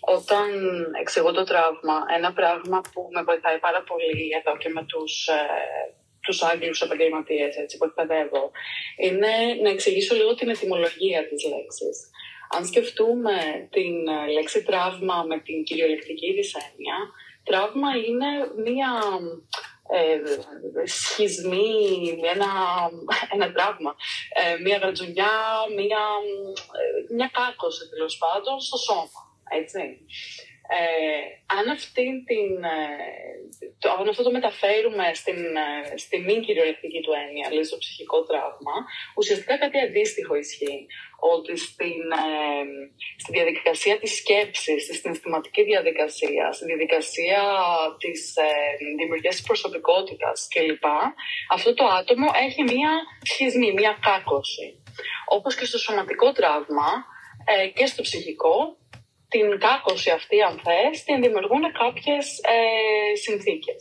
όταν 0.00 0.46
εξηγώ 1.00 1.32
το 1.32 1.44
τραύμα, 1.44 1.96
ένα 2.16 2.32
πράγμα 2.32 2.80
που 2.92 3.08
με 3.14 3.22
βοηθάει 3.22 3.58
πάρα 3.58 3.82
πολύ 3.82 4.28
εδώ 4.38 4.56
και 4.56 4.68
με 4.68 4.84
τους 4.84 5.26
ε, 5.26 5.40
τους 6.20 6.42
Άγγλους 6.42 6.80
επαγγελματίες 6.80 7.54
που 7.78 7.84
εκπαιδεύω, 7.84 8.50
είναι 8.96 9.32
να 9.62 9.70
εξηγήσω 9.70 10.14
λίγο 10.14 10.34
την 10.34 10.48
ετοιμολογία 10.48 11.28
της 11.28 11.40
λέξης. 11.52 11.96
Αν 12.54 12.66
σκεφτούμε 12.66 13.36
την 13.70 13.94
ε, 14.08 14.32
λέξη 14.32 14.62
τραύμα 14.62 15.24
με 15.28 15.38
την 15.46 15.62
κυριολεκτική 15.62 16.34
της 16.36 16.54
έννοια, 16.64 16.98
τραύμα 17.44 17.90
είναι 18.06 18.30
μία 18.64 18.90
ε, 19.94 20.20
σχισμή, 20.86 22.20
ένα, 22.34 22.50
ένα 23.32 23.52
τραύμα, 23.52 23.94
ε, 24.34 24.62
μία 24.62 24.76
γρατζουνιά, 24.76 25.34
μία, 25.76 26.02
ε, 26.78 27.14
μια 27.14 27.30
κάκωση 27.32 27.88
τέλος 27.88 28.16
πάντων 28.18 28.60
στο 28.60 28.76
σώμα. 28.76 29.20
Έτσι. 29.60 29.80
Ε, 30.78 31.22
αν, 31.56 31.68
αυτή 31.68 32.06
την, 32.28 32.64
ε, 32.64 32.86
το, 33.78 33.90
αν 33.90 34.08
αυτό 34.08 34.22
το 34.22 34.30
μεταφέρουμε 34.30 35.06
στην, 35.14 35.40
ε, 35.66 35.96
στη 35.96 36.18
μη 36.18 36.40
κυριολεκτική 36.40 37.00
του 37.00 37.12
έννοια, 37.22 37.48
δηλαδή 37.48 37.66
στο 37.66 37.78
ψυχικό 37.78 38.22
τραύμα, 38.22 38.76
ουσιαστικά 39.16 39.58
κάτι 39.58 39.78
αντίστοιχο 39.80 40.34
ισχύει. 40.34 40.86
Ότι 41.34 41.56
στην, 41.56 42.02
ε, 42.24 42.64
στη 43.16 43.32
διαδικασία 43.32 43.98
της 43.98 44.16
σκέψης, 44.16 44.84
στη 44.84 44.94
συναισθηματική 44.94 45.62
διαδικασία, 45.64 46.52
στη 46.52 46.64
διαδικασία 46.64 47.42
της 47.98 48.36
ε, 48.36 48.48
δημιουργίας 48.98 49.34
της 49.34 49.46
προσωπικότητας 49.46 50.48
κλπ. 50.54 50.84
Αυτό 51.50 51.74
το 51.74 51.84
άτομο 51.84 52.26
έχει 52.46 52.62
μία 52.62 52.92
σχισμή, 53.22 53.72
μία 53.72 53.98
κάκωση. 54.08 54.82
Όπως 55.28 55.54
και 55.54 55.64
στο 55.64 55.78
σωματικό 55.78 56.32
τραύμα 56.32 56.90
ε, 57.44 57.66
και 57.66 57.86
στο 57.86 58.02
ψυχικό, 58.02 58.76
την 59.34 59.46
κάκωση 59.66 60.10
αυτή, 60.18 60.36
αν 60.48 60.54
θες, 60.64 61.04
την 61.04 61.20
δημιουργούν 61.24 61.64
κάποιες 61.82 62.24
ε, 62.54 62.56
συνθήκες. 63.24 63.80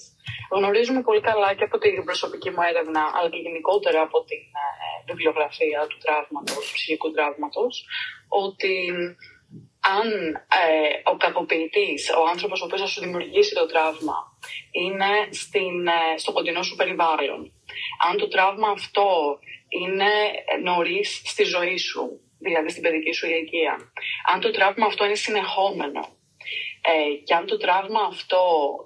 Γνωρίζουμε 0.56 1.02
πολύ 1.08 1.22
καλά 1.30 1.50
και 1.58 1.64
από 1.64 1.78
την 1.78 2.04
προσωπική 2.08 2.50
μου 2.50 2.62
έρευνα, 2.70 3.02
αλλά 3.16 3.30
και 3.30 3.42
γενικότερα 3.46 4.02
από 4.02 4.18
την 4.30 4.44
ε, 4.64 4.68
βιβλιογραφία 5.10 5.80
του 5.90 5.98
τραύματος, 6.06 6.64
του 6.68 6.74
ψυχικού 6.78 7.12
τραύματος, 7.12 7.74
ότι 8.44 8.76
αν 9.98 10.08
ε, 10.62 11.10
ο 11.12 11.16
κακοποιητής, 11.18 12.02
ο 12.20 12.24
άνθρωπος 12.34 12.62
ο 12.62 12.66
οποίος 12.66 12.82
θα 12.82 12.88
σου 12.88 13.02
δημιουργήσει 13.06 13.54
το 13.54 13.66
τραύμα, 13.66 14.18
είναι 14.72 15.12
στην, 15.42 15.88
ε, 15.88 16.18
στο 16.18 16.32
κοντινό 16.32 16.64
σου 16.64 16.76
περιβάλλον, 16.76 17.42
αν 18.08 18.18
το 18.18 18.28
τραύμα 18.28 18.70
αυτό 18.70 19.10
είναι 19.80 20.12
νωρίς 20.64 21.22
στη 21.26 21.44
ζωή 21.44 21.78
σου, 21.78 22.04
δηλαδή 22.42 22.70
στην 22.70 22.84
παιδική 22.84 23.12
σου 23.14 23.26
ηλικία. 23.26 23.74
Αν 24.34 24.40
το 24.40 24.52
τραύμα 24.52 24.86
αυτό 24.86 25.06
είναι 25.06 25.16
συνεχόμενο 25.16 26.02
ε, 26.92 27.14
και 27.26 27.34
αν 27.34 27.46
το 27.46 27.58
τραύμα 27.58 28.02
αυτό 28.14 28.42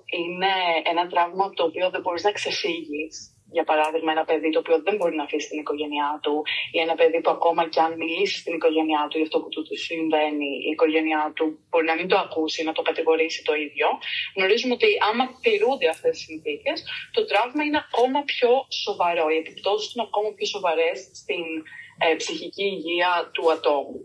είναι 0.06 0.54
ένα 0.92 1.08
τραύμα 1.08 1.46
από 1.46 1.56
το 1.56 1.64
οποίο 1.64 1.90
δεν 1.90 2.02
μπορείς 2.02 2.24
να 2.24 2.32
ξεφύγεις, 2.32 3.36
για 3.58 3.66
παράδειγμα, 3.70 4.12
ένα 4.12 4.26
παιδί 4.30 4.50
το 4.50 4.60
οποίο 4.64 4.78
δεν 4.88 4.96
μπορεί 4.98 5.16
να 5.16 5.24
αφήσει 5.24 5.48
την 5.52 5.60
οικογένειά 5.64 6.10
του, 6.24 6.36
ή 6.76 6.78
ένα 6.86 6.96
παιδί 7.00 7.20
που 7.22 7.32
ακόμα 7.38 7.62
και 7.74 7.80
αν 7.86 7.92
μιλήσει 8.02 8.38
στην 8.42 8.54
οικογένειά 8.58 9.02
του 9.08 9.18
για 9.18 9.26
αυτό 9.28 9.38
που 9.42 9.50
του 9.50 9.78
συμβαίνει, 9.88 10.50
η 10.68 10.70
οικογένειά 10.76 11.24
του 11.36 11.46
μπορεί 11.70 11.86
να 11.92 11.96
μην 12.00 12.08
το 12.12 12.18
ακούσει, 12.26 12.60
να 12.70 12.74
το 12.78 12.82
κατηγορήσει 12.90 13.40
το 13.44 13.54
ίδιο. 13.66 13.88
Γνωρίζουμε 14.36 14.74
ότι 14.74 14.90
άμα 15.10 15.24
πληρούνται 15.44 15.88
αυτές 15.96 16.12
τις 16.16 16.26
συνθήκες, 16.28 16.78
το 17.16 17.22
τραύμα 17.30 17.64
είναι 17.64 17.82
ακόμα 17.88 18.20
πιο 18.32 18.52
σοβαρό. 18.84 19.26
Οι 19.30 19.38
επιπτώσεις 19.44 19.88
είναι 19.94 20.06
ακόμα 20.10 20.30
πιο 20.38 20.46
σοβαρές 20.56 20.98
στην 21.22 21.44
ε, 22.04 22.16
ψυχική 22.22 22.64
υγεία 22.64 23.12
του 23.34 23.52
ατόμου. 23.52 24.00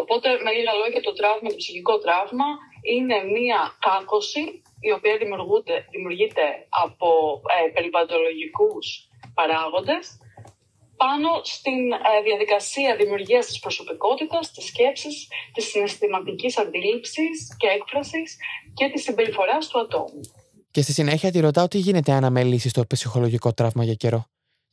Οπότε, 0.00 0.28
με 0.44 0.50
λίγα 0.56 0.72
λόγια, 0.80 1.00
το 1.00 1.12
τραύμα, 1.20 1.48
το 1.50 1.60
ψυχικό 1.62 1.94
τραύμα 2.04 2.48
είναι 2.94 3.16
μία 3.36 3.60
κάκωση 3.86 4.42
η 4.88 4.90
οποία 4.96 5.14
δημιουργείται 5.94 6.44
από 6.84 7.08
ε, 7.54 7.70
περιβαλλοντολογικούς 7.74 8.86
παράγοντες 9.38 10.04
πάνω 11.02 11.28
στην 11.42 11.92
ε, 11.92 12.22
διαδικασία 12.24 12.96
δημιουργίας 12.96 13.46
της 13.46 13.58
προσωπικότητας, 13.58 14.52
της 14.52 14.64
σκέψης, 14.66 15.28
της 15.54 15.64
συναισθηματικής 15.70 16.58
αντίληψης 16.58 17.56
και 17.56 17.66
έκφρασης 17.66 18.36
και 18.74 18.90
της 18.92 19.02
συμπεριφοράς 19.02 19.68
του 19.68 19.80
ατόμου. 19.80 20.20
Και 20.70 20.82
στη 20.82 20.92
συνέχεια 20.92 21.30
τη 21.30 21.40
ρωτάω 21.40 21.68
τι 21.68 21.78
γίνεται 21.78 22.12
αν 22.12 22.24
αμελήσεις 22.24 22.72
το 22.72 22.86
ψυχολογικό 22.86 23.52
τραύμα 23.52 23.84
για 23.84 23.94
καιρό; 23.94 24.26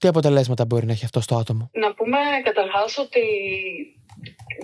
Τι 0.04 0.10
αποτελέσματα 0.10 0.66
μπορεί 0.66 0.86
να 0.86 0.92
έχει 0.92 1.06
αυτό 1.06 1.22
στο 1.22 1.36
άτομο; 1.36 1.70
Να 1.74 1.94
πούμε 1.94 2.18
καταρχάς 2.44 2.98
ότι 2.98 3.26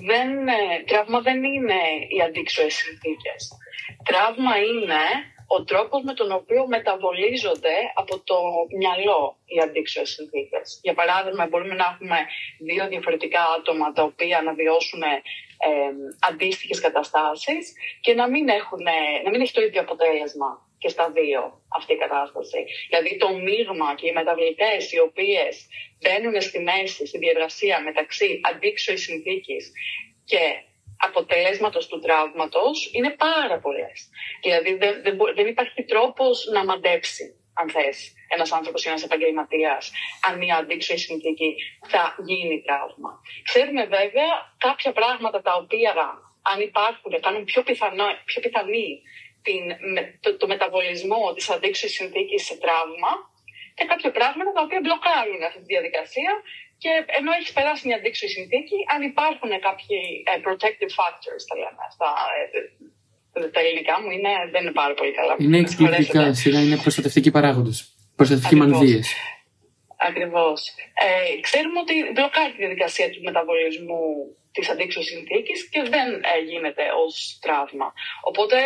δεν, 0.10 0.48
ε, 0.48 0.84
τραύμα 0.86 1.20
δεν 1.22 1.44
είναι 1.44 1.80
οι 2.14 2.22
αντίξωες 2.28 2.74
συνθήκες. 2.74 3.42
Τραύμα 4.10 4.54
είναι 4.70 5.04
ο 5.56 5.64
τρόπος 5.64 6.02
με 6.04 6.14
τον 6.14 6.32
οποίο 6.32 6.68
μεταβολίζονται 6.68 7.76
από 8.02 8.14
το 8.30 8.38
μυαλό 8.78 9.38
οι 9.46 9.60
αντίξωες 9.60 10.10
συνθήκες. 10.10 10.80
Για 10.86 10.94
παράδειγμα, 10.94 11.48
μπορούμε 11.48 11.76
να 11.76 11.86
έχουμε 11.92 12.18
δύο 12.60 12.88
διαφορετικά 12.88 13.42
άτομα 13.58 13.92
τα 13.92 14.04
οποία 14.04 14.42
να 14.42 14.54
βιώσουν 14.54 15.02
ε, 15.02 15.14
αντίστοιχες 16.30 16.80
καταστάσεις 16.80 17.74
και 18.02 18.14
να 18.14 18.26
μην, 18.30 18.48
έχουν, 18.50 18.84
να 19.24 19.30
μην 19.30 19.42
έχει 19.42 19.54
το 19.54 19.62
ίδιο 19.62 19.82
αποτέλεσμα 19.82 20.69
και 20.80 20.90
στα 20.90 21.12
δύο 21.12 21.42
αυτή 21.78 21.94
η 21.94 21.98
κατάσταση. 21.98 22.66
Δηλαδή 22.90 23.18
το 23.18 23.30
μείγμα 23.34 23.96
και 23.96 24.08
οι 24.08 24.12
μεταβλητές 24.12 24.92
οι 24.92 25.00
οποίες 25.00 25.68
μπαίνουν 26.02 26.42
στη 26.42 26.60
μέση, 26.60 27.06
στη 27.08 27.18
διεργασία 27.18 27.82
μεταξύ 27.84 28.42
αντίξωης 28.50 29.02
συνθήκης 29.04 29.72
και 30.26 30.44
αποτελέσματος 30.98 31.88
του 31.88 32.00
τραύματος 32.00 32.90
είναι 32.94 33.10
πάρα 33.10 33.60
πολλές. 33.60 34.10
Δηλαδή 34.44 34.74
δεν, 34.76 35.02
δεν, 35.04 35.16
μπο- 35.16 35.34
δεν 35.34 35.48
υπάρχει 35.48 35.84
τρόπος 35.84 36.46
να 36.54 36.66
μαντέψει, 36.66 37.26
αν 37.54 37.70
θες, 37.70 38.14
ένας 38.36 38.52
άνθρωπος 38.52 38.86
ή 38.86 38.88
ένας 38.90 39.04
επαγγελματίας, 39.04 39.92
αν 40.28 40.38
μια 40.38 40.56
αντίξωη 40.56 40.98
συνθήκη 40.98 41.56
θα 41.88 42.16
γίνει 42.28 42.62
τραύμα. 42.66 43.22
Ξέρουμε 43.44 43.86
βέβαια 43.86 44.30
κάποια 44.58 44.92
πράγματα 44.92 45.42
τα 45.42 45.54
οποία 45.56 45.94
αν 46.54 46.62
υπάρχουν, 46.62 47.20
κάνουν 47.22 47.44
πιο, 47.44 47.64
πιθανό, 47.64 48.06
πιο 48.26 48.42
πιθανή 48.42 49.02
την, 49.48 49.64
με- 49.94 50.08
το, 50.24 50.30
το 50.42 50.48
μεταβολισμό 50.54 51.24
της 51.36 51.46
αντίξωης 51.56 51.94
συνθήκης 52.00 52.42
σε 52.50 52.56
τραύμα 52.64 53.12
και 53.78 53.86
κάποια 53.92 54.12
πράγματα 54.18 54.52
τα 54.56 54.62
οποία 54.66 54.80
μπλοκάρουν 54.84 55.40
αυτή 55.48 55.60
τη 55.64 55.70
διαδικασία 55.74 56.32
και 56.84 56.92
ενώ 57.20 57.32
έχει 57.40 57.50
περάσει 57.58 57.82
μια 57.88 57.98
αντίξωη 58.00 58.30
συνθήκη, 58.38 58.78
αν 58.94 59.00
υπάρχουν 59.12 59.50
κάποιοι 59.68 59.98
ε, 60.32 60.34
protective 60.46 60.94
factors, 61.00 61.42
τα 61.50 61.56
λέμε 61.62 61.82
αυτά. 61.90 62.10
ε, 62.38 63.50
τα 63.54 63.60
ελληνικά 63.64 63.96
μου 64.02 64.10
είναι, 64.16 64.32
δεν 64.54 64.62
είναι 64.64 64.72
πάρα 64.82 64.94
πολύ 64.94 65.12
καλά. 65.20 65.36
Είναι 65.40 65.50
Με 65.50 65.58
εξυπηρετικά, 65.66 66.04
συγχωρέσετε. 66.04 66.40
σειρά 66.42 66.60
είναι 66.66 66.78
προστατευτικοί 66.86 67.32
παράγοντες. 67.32 67.78
Προστατευτικοί 68.16 68.56
Ακριβώς. 68.56 68.78
μανδύες. 68.80 69.08
Ακριβώς. 70.10 70.60
Ε, 71.06 71.40
ξέρουμε 71.48 71.80
ότι 71.80 71.96
μπλοκάρει 72.14 72.52
τη 72.52 72.58
διαδικασία 72.58 73.08
του 73.10 73.22
μεταβολισμού 73.24 74.02
της 74.52 74.70
αντίξωης 74.70 75.08
συνθήκης 75.08 75.70
και 75.70 75.82
δεν 75.94 76.08
ε, 76.34 76.40
γίνεται 76.50 76.84
ως 77.06 77.38
τραύμα. 77.42 77.94
Οπότε, 78.30 78.58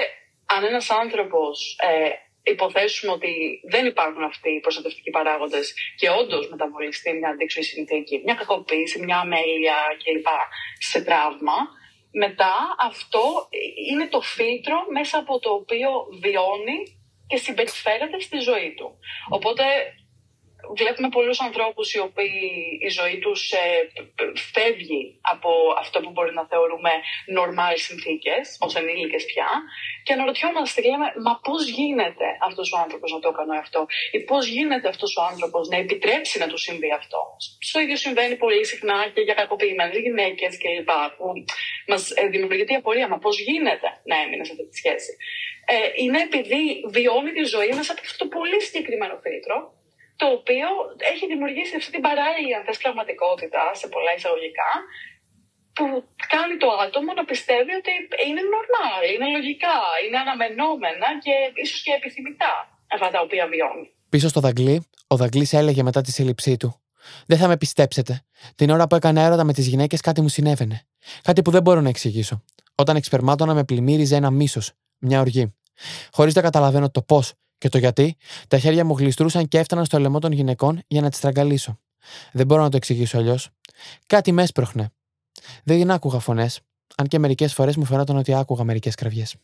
αν 0.56 0.63
ένας 0.63 0.89
άνθρωπος 0.89 1.78
ε, 1.82 2.10
υποθέσουμε 2.52 3.12
ότι 3.12 3.62
δεν 3.70 3.86
υπάρχουν 3.86 4.24
αυτοί 4.24 4.50
οι 4.50 4.60
προστατευτικοί 4.60 5.10
παράγοντες 5.10 5.74
και 5.96 6.10
όντως 6.10 6.50
μεταβολιστεί 6.50 7.13
μια 7.13 7.30
αντίξωη 7.30 7.63
συνθήκη, 7.63 8.22
μια 8.26 8.34
κακοποίηση, 8.34 9.04
μια 9.04 9.18
αμέλεια 9.18 9.76
κλπ. 10.04 10.28
σε 10.80 11.02
τραύμα, 11.02 11.58
μετά 12.12 12.54
αυτό 12.80 13.24
είναι 13.92 14.08
το 14.08 14.22
φίλτρο 14.22 14.86
μέσα 14.92 15.18
από 15.18 15.39
το 15.39 15.50
οποίο 15.50 15.89
βιώνει 16.22 16.80
και 17.28 17.38
συμπεριφέρεται 17.38 18.20
στη 18.20 18.38
ζωή 18.38 18.74
του. 18.78 19.00
Οπότε 19.30 19.63
βλέπουμε 20.80 21.10
πολλούς 21.10 21.39
ανθρώπους 21.41 21.93
οι 21.93 21.99
οποίοι 21.99 22.41
η 22.88 22.89
ζωή 22.89 23.17
τους 23.19 23.52
ε, 23.52 23.63
π- 24.15 24.38
φεύγει 24.54 25.19
από 25.21 25.49
αυτό 25.80 25.97
που 26.02 26.12
μπορεί 26.12 26.34
να 26.34 26.45
θεωρούμε 26.52 26.91
normal 27.38 27.73
συνθήκες, 27.88 28.58
ως 28.60 28.76
ενήλικες 28.76 29.26
πια, 29.26 29.49
και 30.04 30.13
αναρωτιόμαστε 30.13 30.82
και 30.82 30.89
λέμε, 30.89 31.08
μα 31.26 31.34
πώς 31.47 31.62
γίνεται 31.67 32.28
αυτός 32.47 32.71
ο 32.73 32.78
άνθρωπος 32.84 33.12
να 33.12 33.19
το 33.19 33.30
έκανε 33.34 33.58
αυτό, 33.58 33.86
ή 34.12 34.19
πώς 34.30 34.43
γίνεται 34.47 34.88
αυτός 34.88 35.12
ο 35.19 35.21
άνθρωπος 35.32 35.67
να 35.67 35.78
επιτρέψει 35.78 36.39
να 36.39 36.47
του 36.47 36.58
συμβεί 36.58 36.91
αυτό; 36.99 37.19
Στο 37.69 37.80
ίδιο 37.80 37.97
συμβαίνει 37.97 38.36
πολύ 38.36 38.65
συχνά 38.65 38.97
και 39.13 39.21
για 39.21 39.34
κακοποιημένες 39.34 39.97
γυναίκες 39.97 40.58
κλπ. 40.62 40.91
που 41.17 41.26
μας 41.88 42.12
ε, 42.12 42.28
δημιουργείται 42.28 42.73
η 42.73 42.76
απορία, 42.76 43.08
μα 43.08 43.17
πώς 43.17 43.39
γίνεται 43.39 43.88
να 44.04 44.15
έμεινε 44.21 44.43
σε 44.43 44.52
αυτή 44.52 44.65
τη 44.69 44.76
σχέση; 44.76 45.12
Ε, 45.65 45.76
είναι 46.04 46.19
επειδή 46.21 46.62
βιώνει 46.95 47.32
τη 47.32 47.43
ζωή 47.43 47.71
μέσα 47.78 47.91
από 47.91 48.02
αυτό 48.04 48.17
το 48.23 48.28
πολύ 48.38 48.62
συγκεκριμένο 48.62 49.15
φίλτρο, 49.23 49.56
το 50.24 50.30
οποίο 50.38 50.68
έχει 51.12 51.24
δημιουργήσει 51.32 51.74
αυτή 51.80 51.92
την 51.96 52.04
παράλληλη 52.08 52.52
αν 52.58 52.64
θες, 52.66 52.78
πραγματικότητα 52.84 53.62
σε 53.80 53.86
πολλά 53.94 54.12
εισαγωγικά 54.18 54.72
που 55.78 55.86
κάνει 56.34 56.56
το 56.64 56.70
άτομο 56.86 57.10
να 57.20 57.24
πιστεύει 57.32 57.74
ότι 57.82 57.92
είναι 58.28 58.44
normal, 58.56 59.02
είναι 59.14 59.28
λογικά, 59.38 59.78
είναι 60.04 60.18
αναμενόμενα 60.24 61.08
και 61.26 61.36
ίσως 61.64 61.80
και 61.86 61.94
επιθυμητά 62.00 62.54
αυτά 62.96 63.08
τα 63.14 63.20
οποία 63.26 63.44
βιώνει. 63.52 63.86
Πίσω 64.14 64.28
στο 64.34 64.40
Δαγκλή, 64.46 64.76
ο 65.14 65.16
Δαγκλής 65.22 65.52
έλεγε 65.62 65.82
μετά 65.90 66.02
τη 66.06 66.12
σύλληψή 66.18 66.54
του: 66.62 66.70
Δεν 67.30 67.38
θα 67.42 67.48
με 67.52 67.58
πιστέψετε. 67.64 68.14
Την 68.56 68.68
ώρα 68.76 68.86
που 68.88 68.96
έκανα 68.96 69.22
έρωτα 69.22 69.44
με 69.44 69.54
τις 69.54 69.68
γυναίκες, 69.68 70.00
κάτι 70.02 70.22
μου 70.22 70.32
συνέβαινε. 70.38 70.78
Κάτι 71.28 71.42
που 71.42 71.52
δεν 71.52 71.62
μπορώ 71.62 71.82
να 71.82 71.90
εξηγήσω. 71.90 72.44
Όταν 72.76 72.96
εξπερμάτωνα, 72.96 73.54
με 73.54 73.64
πλημμύριζε 73.64 74.16
ένα 74.16 74.30
μίσος, 74.32 74.72
μια 74.98 75.20
οργή. 75.20 75.56
Χωρίς 76.12 76.34
να 76.34 76.42
καταλαβαίνω 76.42 76.92
το 76.92 77.02
πώς 77.02 77.34
και 77.63 77.69
το 77.69 77.78
γιατί, 77.78 78.15
τα 78.47 78.58
χέρια 78.58 78.86
μου 78.86 78.97
γλιστρούσαν 78.97 79.47
και 79.47 79.58
έφταναν 79.58 79.86
στο 79.86 79.99
λαιμό 79.99 80.19
των 80.19 80.32
γυναικών 80.32 80.82
για 80.88 81.02
να 81.02 81.10
τις 81.10 81.17
στραγγαλίσω. 81.17 81.80
Δεν 82.32 82.45
μπορώ 82.45 82.62
να 82.62 82.69
το 82.69 82.78
εξηγήσω 82.78 83.17
αλλιώς. 83.17 83.49
Κάτι 84.08 84.32
με 84.32 84.41
έσπροχνε. 84.43 84.89
Δεν 85.63 85.91
άκουγα 85.91 86.19
φωνές, 86.19 86.60
αν 86.95 87.08
και 87.08 87.19
μερικές 87.19 87.54
φορές 87.54 87.76
μου 87.76 87.86
φαινόταν 87.86 88.17
ότι 88.17 88.34
άκουγα 88.34 88.63
μερικές 88.63 88.95
κραυγές. 88.95 89.36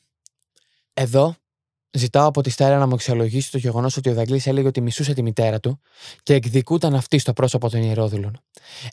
Εδώ 0.93 1.35
Ζητάω 1.91 2.27
από 2.27 2.41
τη 2.41 2.49
Στέρα 2.49 2.77
να 2.77 2.87
μου 2.87 2.93
αξιολογήσει 2.93 3.51
το 3.51 3.57
γεγονός 3.57 3.97
ότι 3.97 4.09
ο 4.09 4.13
Δαγκλή 4.13 4.41
έλεγε 4.45 4.67
ότι 4.67 4.81
μισούσε 4.81 5.13
τη 5.13 5.21
μητέρα 5.21 5.59
του 5.59 5.81
και 6.23 6.33
εκδικούταν 6.33 6.95
αυτή 6.95 7.19
στο 7.19 7.33
πρόσωπο 7.33 7.69
των 7.69 7.81
ιερόδουλων. 7.81 8.41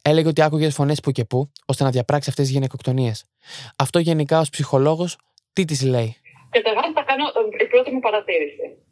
Έλεγε 0.02 0.28
ότι 0.28 0.42
άκουγε 0.42 0.70
φωνές 0.70 1.00
που 1.00 1.10
και 1.10 1.24
που 1.24 1.50
ώστε 1.66 1.84
να 1.84 1.90
διαπράξει 1.90 2.30
αυτές 2.30 2.44
τις 2.44 2.54
γυναικοκτονίες. 2.54 3.24
Αυτό 3.76 3.98
γενικά 3.98 4.40
ως 4.40 4.50
ψυχολόγος 4.50 5.18
τι 5.52 5.64
της 5.64 5.82
λέει; 5.82 6.16
Καταρχάς, 6.50 6.90
θα 6.94 7.02
κάνω 7.02 7.24
ε, 7.58 7.64
η 7.64 7.66
πρώτη 7.68 7.90
μου 7.90 8.00
παρατήρηση. 8.00 8.85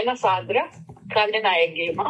Ένας 0.00 0.20
άντρας 0.36 0.72
κάνει 1.14 1.34
ένα 1.42 1.52
έγκλημα. 1.64 2.08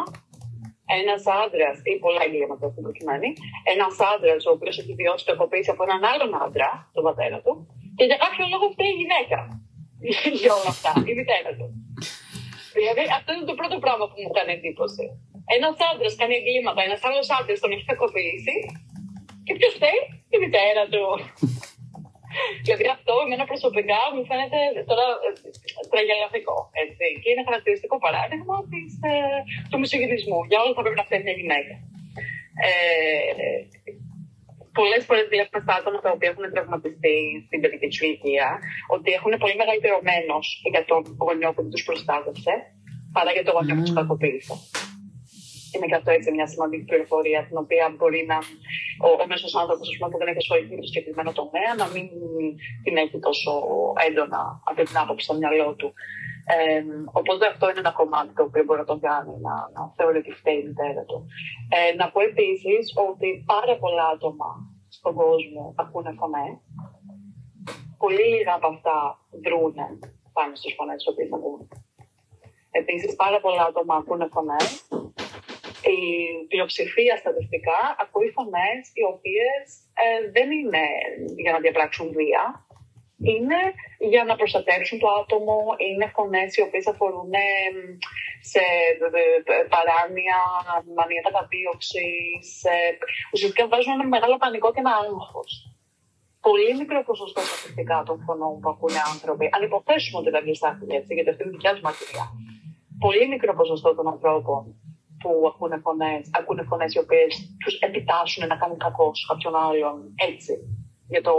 Ένας 0.99 1.21
άντρας, 1.43 1.77
ή 1.91 1.93
πολλά 2.03 2.21
εγκλήματα 2.27 2.65
στην 2.71 2.83
προκειμένη. 2.85 3.29
Ένας 3.73 3.93
άντρας 4.13 4.41
ο 4.49 4.51
οποίος 4.55 4.75
έχει 4.81 4.93
βιώσει 4.99 5.23
κακοποίηση 5.29 5.69
από 5.73 5.83
έναν 5.87 6.01
άλλον 6.11 6.31
άντρα, 6.43 6.69
τον 6.95 7.03
πατέρα 7.07 7.37
του, 7.43 7.53
και 7.97 8.05
για 8.09 8.17
κάποιο 8.23 8.45
λόγο 8.53 8.65
φταίει 8.73 8.91
η 8.95 8.97
γυναίκα. 9.01 9.39
για 10.41 10.51
όλα 10.57 10.71
αυτά, 10.75 10.91
η 11.11 11.13
μητέρα 11.19 11.51
του. 11.57 11.67
Δηλαδή, 12.77 13.03
αυτό 13.17 13.29
είναι 13.33 13.47
το 13.51 13.55
πρώτο 13.59 13.75
πράγμα 13.83 14.05
που 14.09 14.17
μου 14.23 14.31
κάνει 14.37 14.51
εντύπωση. 14.57 15.05
Ένας 15.55 15.75
άντρας 15.89 16.13
κάνει 16.19 16.35
εγκλήματα, 16.39 16.79
ένας 16.87 17.01
άλλος 17.07 17.27
άντρας 17.37 17.59
τον 17.63 17.71
έχει 17.75 17.85
κακοποιήσει. 17.91 18.55
Και 19.45 19.53
ποιος 19.57 19.73
φταίει, 19.77 19.99
η 20.35 20.37
μητέρα 20.43 20.83
του. 20.93 21.03
Δηλαδή 22.65 22.87
αυτό 22.97 23.13
εμένα 23.25 23.45
προσωπικά 23.51 23.99
μου 24.13 24.21
φαίνεται 24.29 24.59
τώρα 24.89 25.05
ε, 25.25 25.29
τραγελαφικό. 25.93 26.57
Έτσι. 26.83 27.05
Και 27.21 27.29
είναι 27.31 27.43
χαρακτηριστικό 27.49 27.95
παράδειγμα 28.05 28.55
της, 28.71 28.91
ε, 29.09 29.13
του 29.69 29.79
μισογενισμού. 29.81 30.39
Για 30.49 30.59
όλα 30.61 30.73
θα 30.77 30.83
πρέπει 30.83 30.99
να 31.01 31.07
φταίει 31.07 31.23
μια 31.25 31.35
γυναίκα. 31.39 31.73
Ε, 32.67 32.71
Πολλές 34.79 35.03
φορές 35.07 35.25
βλέπουμε 35.33 35.59
στα 35.65 35.73
άτομα 35.79 35.99
τα 36.05 36.11
οποία 36.15 36.29
έχουν 36.31 36.45
τραυματιστεί 36.53 37.17
στην 37.45 37.59
παιδική 37.61 37.87
τους 37.89 38.01
ηλικία 38.05 38.47
ότι 38.95 39.09
έχουν 39.17 39.33
πολύ 39.43 39.55
μεγαλύτερο 39.61 39.97
μένο 40.09 40.37
για 40.73 40.83
τον 40.89 41.01
γονιό 41.25 41.49
που 41.55 41.61
τους 41.71 41.83
προστάτευσε 41.87 42.53
παρά 43.15 43.31
για 43.35 43.43
τον 43.45 43.53
γονιό 43.57 43.73
που 43.75 43.83
τους 43.85 43.97
κακοποίησε. 43.99 44.55
Είναι 45.77 45.89
και 45.91 45.99
αυτό 45.99 46.11
έτσι 46.11 46.29
μια 46.31 46.47
σημαντική 46.47 46.85
πληροφορία, 46.89 47.39
την 47.47 47.57
οποία 47.63 47.85
μπορεί 47.97 48.21
να 48.31 48.37
ο, 49.07 49.09
ο 49.23 49.25
μέσος 49.31 49.55
άνθρωπος 49.61 49.87
που 49.97 50.17
δεν 50.19 50.27
έχει 50.31 50.41
ασχοληθεί 50.43 50.73
με 50.75 50.81
το 50.85 50.87
συγκεκριμένο 50.91 51.31
τομέα 51.39 51.71
να 51.81 51.87
μην 51.93 52.05
την 52.83 52.95
έχει 53.03 53.17
τόσο 53.27 53.51
έντονα 54.07 54.43
από 54.69 54.79
την 54.87 54.97
άποψη 55.03 55.23
στο 55.25 55.35
μυαλό 55.39 55.69
του. 55.79 55.89
Ε, 56.55 56.83
οπότε 57.19 57.43
αυτό 57.51 57.63
είναι 57.69 57.83
ένα 57.85 57.93
κομμάτι 57.99 58.31
το 58.37 58.43
οποίο 58.47 58.63
μπορεί 58.63 58.79
να 58.79 58.89
τον 58.91 58.99
κάνει 59.07 59.33
να, 59.47 59.53
να 59.75 59.81
θεωρεί 59.97 60.17
ότι 60.23 60.31
φταίει 60.39 60.59
η 60.63 60.65
μητέρα 60.67 61.03
του. 61.09 61.17
Ε, 61.75 61.95
να 61.99 62.05
πω 62.11 62.19
επίσης 62.29 62.83
ότι 63.09 63.27
πάρα 63.53 63.73
πολλά 63.81 64.05
άτομα 64.15 64.49
στον 64.97 65.13
κόσμο 65.21 65.63
ακούνε 65.83 66.11
φωνέ. 66.19 66.47
Πολύ 68.03 68.23
λίγα 68.33 68.53
από 68.53 68.67
αυτά 68.73 68.95
δρούν 69.45 69.75
πάνω 70.37 70.55
στις 70.55 70.73
φωνές 70.77 71.03
τι 71.03 71.09
οποίε 71.11 71.27
ακούν. 71.37 71.59
Επίσης, 72.71 73.15
πάρα 73.15 73.39
πολλά 73.39 73.63
άτομα 73.69 73.95
ακούνε 73.95 74.27
φωνές 74.35 74.87
η 75.95 76.01
πλειοψηφία 76.47 77.15
στατιστικά 77.17 77.79
ακούει 78.03 78.29
φωνές 78.37 78.79
οι 78.97 79.03
οποίες 79.13 79.63
ε, 80.03 80.31
δεν 80.35 80.47
είναι 80.57 80.85
για 81.43 81.51
να 81.51 81.59
διαπράξουν 81.59 82.07
βία. 82.17 82.43
Είναι 83.33 83.59
για 84.11 84.23
να 84.23 84.35
προστατεύσουν 84.35 84.99
το 84.99 85.07
άτομο, 85.21 85.57
είναι 85.87 86.11
φωνές 86.15 86.49
οι 86.55 86.61
οποίες 86.61 86.87
αφορούν 86.87 87.31
ε, 87.33 87.47
σε 88.51 88.63
ε, 89.05 89.53
ε, 89.53 89.65
παράνοια, 89.73 90.39
μανία 90.97 91.21
καταδίωξη. 91.27 92.07
Ουσιαστικά 93.33 93.67
βάζουν 93.71 93.93
ένα 93.97 94.07
μεγάλο 94.15 94.35
πανικό 94.37 94.67
και 94.73 94.81
ένα 94.83 94.93
άγχος. 95.03 95.51
Πολύ 96.47 96.71
μικρό 96.81 96.99
ποσοστό 97.09 97.41
στατιστικά 97.41 97.97
των 98.07 98.17
φωνών 98.25 98.53
που 98.59 98.69
ακούνε 98.73 99.01
άνθρωποι, 99.13 99.45
αν 99.55 99.61
υποθέσουμε 99.69 100.17
ότι 100.21 100.29
δεν 100.33 100.43
γλιστάχουν 100.45 100.89
έτσι, 100.99 101.13
γιατί 101.13 101.29
αυτή 101.29 101.41
είναι 101.43 101.51
η 101.53 101.55
δικιά 101.55 101.71
τους 101.73 101.83
μαρτυρία. 101.87 102.25
Πολύ 103.05 103.25
μικρό 103.33 103.51
ποσοστό 103.59 103.89
των 103.95 104.07
ανθρώπων 104.13 104.61
που 105.21 105.31
ακούνε 105.51 105.77
φωνές, 105.85 106.29
ακούνε 106.39 106.63
φωνές 106.69 106.93
οι 106.93 106.99
οποίες 106.99 107.31
τους 107.63 107.75
επιτάσσουν 107.87 108.47
να 108.47 108.55
κάνουν 108.61 108.77
κακό 108.77 109.05
σε 109.15 109.25
κάποιον 109.29 109.55
άλλον 109.67 109.95
έτσι, 110.29 110.53
για 111.13 111.21
το, 111.27 111.33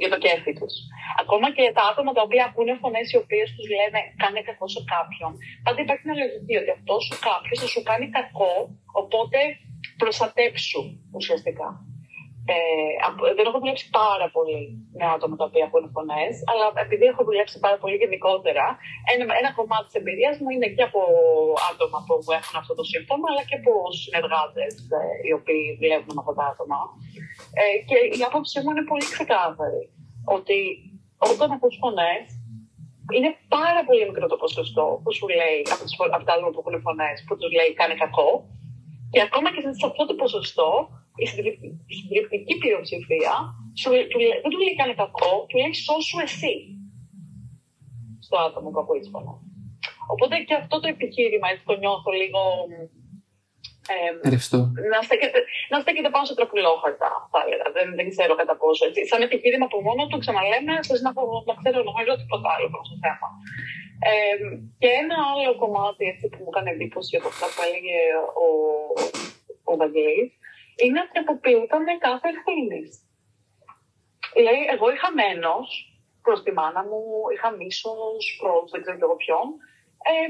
για 0.00 0.10
το 0.12 0.18
κέφι 0.24 0.52
τους. 0.58 0.74
Ακόμα 1.22 1.46
και 1.56 1.64
τα 1.76 1.82
άτομα 1.90 2.12
τα 2.12 2.22
οποία 2.26 2.44
ακούνε 2.48 2.74
φωνές 2.82 3.06
οι 3.12 3.16
οποίες 3.22 3.46
τους 3.54 3.66
λένε 3.78 4.00
κάνε 4.22 4.40
κακό 4.48 4.66
σε 4.74 4.80
κάποιον, 4.94 5.30
πάντα 5.64 5.80
υπάρχει 5.84 6.04
μια 6.06 6.18
λογική 6.22 6.54
ότι 6.60 6.70
αυτός 6.78 7.02
ο 7.14 7.16
κάποιος 7.28 7.58
θα 7.62 7.68
σου 7.72 7.82
κάνει 7.88 8.06
κακό, 8.18 8.52
οπότε 9.00 9.38
προστατέψου 10.00 10.82
ουσιαστικά. 11.18 11.68
Ε, 12.52 12.56
δεν 13.36 13.46
έχω 13.48 13.58
δουλέψει 13.62 13.86
πάρα 14.00 14.26
πολύ 14.36 14.60
με 14.98 15.04
άτομα 15.14 15.34
τα 15.40 15.46
οποία 15.48 15.64
ακούνε 15.68 15.88
φωνές, 15.96 16.34
αλλά 16.50 16.66
επειδή 16.84 17.04
έχω 17.12 17.22
δουλέψει 17.28 17.56
πάρα 17.64 17.78
πολύ 17.82 17.96
γενικότερα, 18.02 18.66
ένα, 19.12 19.24
ένα 19.40 19.50
κομμάτι 19.58 19.84
της 19.88 19.96
εμπειρίας 20.00 20.34
μου 20.40 20.50
είναι 20.54 20.68
και 20.76 20.84
από 20.88 21.00
άτομα 21.70 21.98
που 22.06 22.14
έχουν 22.38 22.56
αυτό 22.62 22.72
το 22.78 22.84
σύμπτωμα, 22.92 23.26
αλλά 23.30 23.42
και 23.48 23.56
από 23.60 23.72
συνεργάτες 24.02 24.72
ε, 24.98 25.00
οι 25.26 25.32
οποίοι 25.38 25.62
δουλεύουν 25.80 26.12
με 26.16 26.20
αυτά 26.22 26.34
τα 26.38 26.44
άτομα. 26.52 26.80
Ε, 27.60 27.64
και 27.88 27.96
η 28.18 28.20
άποψή 28.28 28.56
μου 28.62 28.70
είναι 28.72 28.84
πολύ 28.90 29.06
ξεκάθαρη. 29.14 29.82
ότι 30.36 30.58
όταν 31.32 31.48
ακούς 31.56 31.74
φωνές, 31.82 32.24
είναι 33.16 33.30
πάρα 33.56 33.80
πολύ 33.88 34.02
μικρό 34.08 34.26
το 34.32 34.38
ποσοστό 34.44 34.84
που 35.02 35.10
σου 35.16 35.26
λέει 35.40 35.58
από, 35.74 35.82
τις, 35.84 35.94
από 36.16 36.24
τα 36.26 36.32
άτομα 36.34 36.50
που 36.52 36.60
έχουν 36.62 36.76
φωνές, 36.86 37.16
που 37.26 37.34
τους 37.38 37.50
λέει 37.58 37.70
κάνει 37.80 37.94
κακό. 38.04 38.30
Και 39.12 39.20
ακόμα 39.28 39.48
και 39.54 39.60
σε 39.80 39.86
αυτό 39.90 40.02
το 40.08 40.14
ποσοστό, 40.22 40.68
η 41.22 41.26
συντριπτική 41.26 42.54
πλειοψηφία 42.62 43.34
σου, 43.80 43.90
του, 44.10 44.18
δεν 44.42 44.50
του 44.52 44.60
λέει 44.64 44.80
κάνει 44.80 44.94
κακό, 45.02 45.32
του 45.48 45.56
λέει 45.60 45.74
σώσου 45.86 46.18
εσύ 46.26 46.54
στο 48.26 48.36
άτομο 48.46 48.68
που 48.70 48.80
ακούει 48.82 49.00
τι 49.02 49.10
φωνέ. 49.14 49.34
Οπότε 50.12 50.34
και 50.46 50.54
αυτό 50.62 50.74
το 50.80 50.88
επιχείρημα, 50.94 51.46
έτσι 51.50 51.64
το 51.68 51.74
νιώθω 51.82 52.10
λίγο 52.20 52.42
ε, 53.94 54.10
να, 54.94 55.00
στέκεται, 55.06 55.38
να 55.72 55.78
στέκεται 55.82 56.10
πάνω 56.14 56.24
σε 56.28 56.34
τροπουλόχαρτα, 56.38 57.08
θα 57.32 57.38
έλεγα. 57.44 57.66
Δεν, 57.76 57.86
δεν 57.98 58.06
ξέρω 58.12 58.32
κατά 58.40 58.54
πόσο. 58.60 58.82
Έτσι. 58.88 59.00
Σαν 59.10 59.20
επιχείρημα 59.28 59.66
από 59.70 59.78
μόνο 59.88 60.02
του, 60.08 60.18
ξαναλέμε, 60.22 60.74
χωρί 60.88 61.00
να, 61.06 61.12
να 61.48 61.54
ξέρω 61.60 61.78
νομίζω 61.88 62.12
τίποτα 62.20 62.48
άλλο 62.54 62.66
πάνω 62.72 62.84
στο 62.88 62.96
θέμα. 63.04 63.28
Ε, 64.10 64.36
και 64.80 64.90
ένα 65.02 65.16
άλλο 65.30 65.52
κομμάτι 65.62 66.02
έτσι, 66.12 66.24
που 66.32 66.38
μου 66.42 66.50
έκανε 66.52 66.70
εντύπωση 66.74 67.12
από 67.20 67.28
αυτά 67.32 67.46
που 67.52 67.60
έλεγε 67.66 67.98
ο, 68.44 68.48
ο 69.70 69.72
Βαγγέλης, 69.80 70.30
είναι 70.84 71.00
ότι 71.04 71.18
αποποιούταν 71.22 71.84
κάθε 72.06 72.28
ευθύνης. 72.34 72.90
Δηλαδή, 74.36 74.60
εγώ 74.74 74.86
είχα 74.92 75.08
μένος 75.12 75.66
προς 76.22 76.42
τη 76.42 76.50
μάνα 76.58 76.82
μου, 76.88 77.02
είχα 77.34 77.50
μίσος 77.50 78.22
προ 78.40 78.52
δεν 78.70 78.80
ξέρω 78.80 78.98
εγώ 79.06 79.16
ποιον. 79.22 79.46
Ε, 80.10 80.28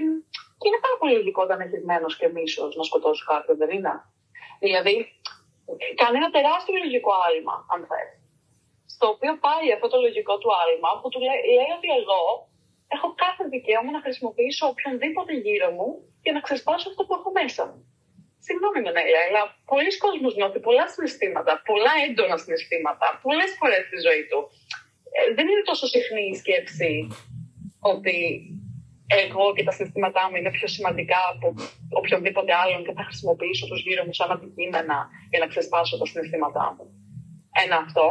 και 0.59 0.67
είναι 0.69 0.83
πάρα 0.85 0.97
πολύ 0.99 1.13
λογικό 1.19 1.41
όταν 1.43 1.61
έχεις 1.61 1.85
μένος 1.85 2.17
και 2.19 2.29
μίσος 2.29 2.77
να 2.77 2.83
σκοτώσεις 2.89 3.25
κάποιον, 3.31 3.57
δεν 3.63 3.71
είναι. 3.77 3.95
Δηλαδή, 4.65 4.95
κάνει 6.01 6.17
ένα 6.21 6.31
τεράστιο 6.37 6.75
λογικό 6.85 7.13
άλμα, 7.27 7.57
αν 7.73 7.81
θέλει. 7.91 8.17
Στο 8.95 9.07
οποίο 9.15 9.33
πάει 9.47 9.67
αυτό 9.77 9.87
το 9.93 9.99
λογικό 10.07 10.35
του 10.39 10.51
άλμα 10.61 10.91
που 11.01 11.09
του 11.13 11.21
λέει, 11.27 11.41
λέει 11.57 11.73
ότι 11.79 11.89
εγώ 12.01 12.23
έχω 12.95 13.09
κάθε 13.25 13.45
δικαίωμα 13.53 13.91
να 13.97 14.01
χρησιμοποιήσω 14.05 14.65
οποιονδήποτε 14.73 15.33
γύρω 15.45 15.71
μου 15.77 15.89
για 16.25 16.33
να 16.33 16.41
ξεσπάσω 16.41 16.89
αυτό 16.89 17.03
που 17.05 17.15
έχω 17.19 17.31
μέσα 17.41 17.63
μου. 17.67 17.79
Συγγνώμη 18.47 18.81
με 18.85 18.91
αλλά 19.27 19.43
πολλοί 19.71 19.91
κόσμοι 20.05 20.29
νιώθει 20.39 20.61
πολλά 20.69 20.85
συναισθήματα, 20.93 21.53
πολλά 21.71 21.93
έντονα 22.07 22.37
συναισθήματα, 22.43 23.07
πολλές 23.25 23.51
φορές 23.59 23.83
στη 23.89 23.99
ζωή 24.07 24.23
του. 24.31 24.41
Ε, 25.17 25.21
δεν 25.37 25.45
είναι 25.51 25.65
τόσο 25.71 25.87
συχνή 25.95 26.25
η 26.33 26.37
σκέψη 26.43 26.93
ότι 27.93 28.17
εγώ 29.23 29.45
και 29.55 29.65
τα 29.67 29.73
συναισθήματά 29.75 30.23
μου 30.29 30.37
είναι 30.37 30.57
πιο 30.59 30.69
σημαντικά 30.77 31.21
από 31.33 31.47
οποιονδήποτε 32.01 32.53
άλλον 32.63 32.81
και 32.87 32.97
θα 32.99 33.05
χρησιμοποιήσω 33.09 33.67
τους 33.67 33.81
γύρω 33.87 34.03
μου 34.05 34.15
σαν 34.19 34.31
αντικείμενα 34.35 34.99
για 35.31 35.41
να 35.43 35.47
ξεσπάσω 35.53 35.99
τα 35.99 36.07
συναισθήματά 36.07 36.67
μου. 36.75 36.85
Ένα 37.65 37.77
αυτό. 37.87 38.07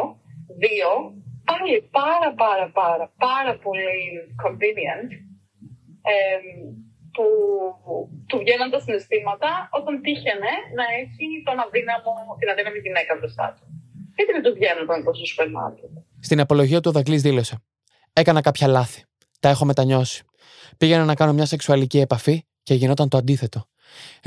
Δύο, 0.64 0.90
πάλι 1.50 1.82
πάρα 2.00 2.30
πάρα 2.44 2.68
πάρα 2.80 3.06
πάρα 3.26 3.54
πολύ 3.64 3.90
convenient 4.44 5.10
ε, 6.12 6.38
που 7.18 7.28
του 8.28 8.38
βγαίνουν 8.42 8.70
τα 8.74 8.80
συναισθήματα 8.84 9.50
όταν 9.78 9.94
τύχαινε 10.06 10.52
να 10.80 10.86
έχει 11.02 11.26
τον 11.48 11.58
αδύναμο, 11.66 12.12
την 12.40 12.48
αδύναμη 12.52 12.80
γυναίκα 12.86 13.12
μπροστά 13.18 13.46
του. 13.56 13.64
Γιατί 14.16 14.32
δεν 14.36 14.44
του 14.46 14.54
βγαίνουν 14.58 14.84
όταν 14.88 14.96
είναι 15.00 15.14
στο 15.20 15.26
σούπερ 15.32 15.48
μάρκετ. 15.58 15.92
Στην 16.28 16.40
απολογία 16.44 16.80
του 16.82 16.90
ο 16.92 16.94
Δαγκλής 16.98 17.22
δήλωσε 17.28 17.56
«Έκανα 18.22 18.42
κάποια 18.48 18.68
λάθη. 18.68 19.02
Τα 19.40 19.50
έχω 19.50 19.66
μετανιώσει. 19.66 20.24
Πήγαινα 20.78 21.04
να 21.06 21.16
κάνω 21.20 21.34
μια 21.34 21.46
σεξουαλική 21.46 22.00
επαφή 22.00 22.46
και 22.64 22.74
γινόταν 22.74 23.08
το 23.10 23.18
αντίθετο. 23.18 23.60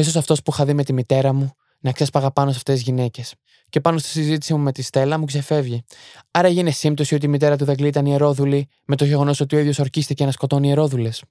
σω 0.02 0.18
αυτός 0.18 0.42
που 0.42 0.50
είχα 0.52 0.64
δει 0.64 0.74
με 0.74 0.84
τη 0.84 0.92
μητέρα 0.92 1.32
μου 1.32 1.54
να 1.80 1.92
ξέσπαγα 1.92 2.30
πάνω 2.30 2.50
σε 2.50 2.56
αυτές 2.56 2.74
τις 2.74 2.82
γυναίκες. 2.82 3.34
Και 3.68 3.80
πάνω 3.80 3.98
στη 3.98 4.08
συζήτηση 4.08 4.54
μου 4.54 4.60
με 4.60 4.72
τη 4.72 4.82
Στέλλα 4.82 5.18
μου 5.18 5.24
ξεφεύγει. 5.24 5.84
Άρα 6.30 6.48
έγινε 6.48 6.70
σύμπτωση 6.70 7.14
ότι 7.14 7.26
η 7.26 7.28
μητέρα 7.28 7.56
του 7.56 7.64
Δαγκλή 7.64 7.86
ήταν 7.86 8.06
ιερόδουλη 8.06 8.68
με 8.86 8.96
το 8.96 9.04
γεγονός 9.04 9.40
ότι 9.40 9.56
ο 9.56 9.58
ίδιος 9.58 9.78
ορκίστηκε 9.78 10.24
να 10.24 10.30
σκοτώνει 10.30 10.68
ιερόδουλες. 10.68 11.22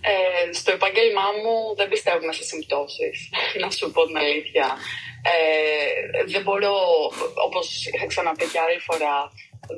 Ε, 0.00 0.29
στο 0.52 0.70
επαγγέλμά 0.72 1.26
μου 1.42 1.74
δεν 1.76 1.88
πιστεύουμε 1.88 2.32
σε 2.32 2.44
συμπτώσεις. 2.44 3.30
να 3.62 3.70
σου 3.70 3.90
πω 3.92 4.06
την 4.06 4.16
αλήθεια. 4.16 4.76
Ε, 5.32 6.24
δεν 6.32 6.42
μπορώ, 6.42 6.74
όπως 7.46 7.86
είχα 7.86 8.06
ξαναπεί 8.06 8.46
και 8.52 8.60
άλλη 8.60 8.78
φορά, 8.78 9.14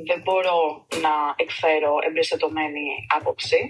δεν 0.07 0.21
μπορώ 0.25 0.87
να 1.05 1.15
εκφέρω 1.37 1.93
εμπεριστατωμένη 2.07 2.85
άποψη 3.19 3.61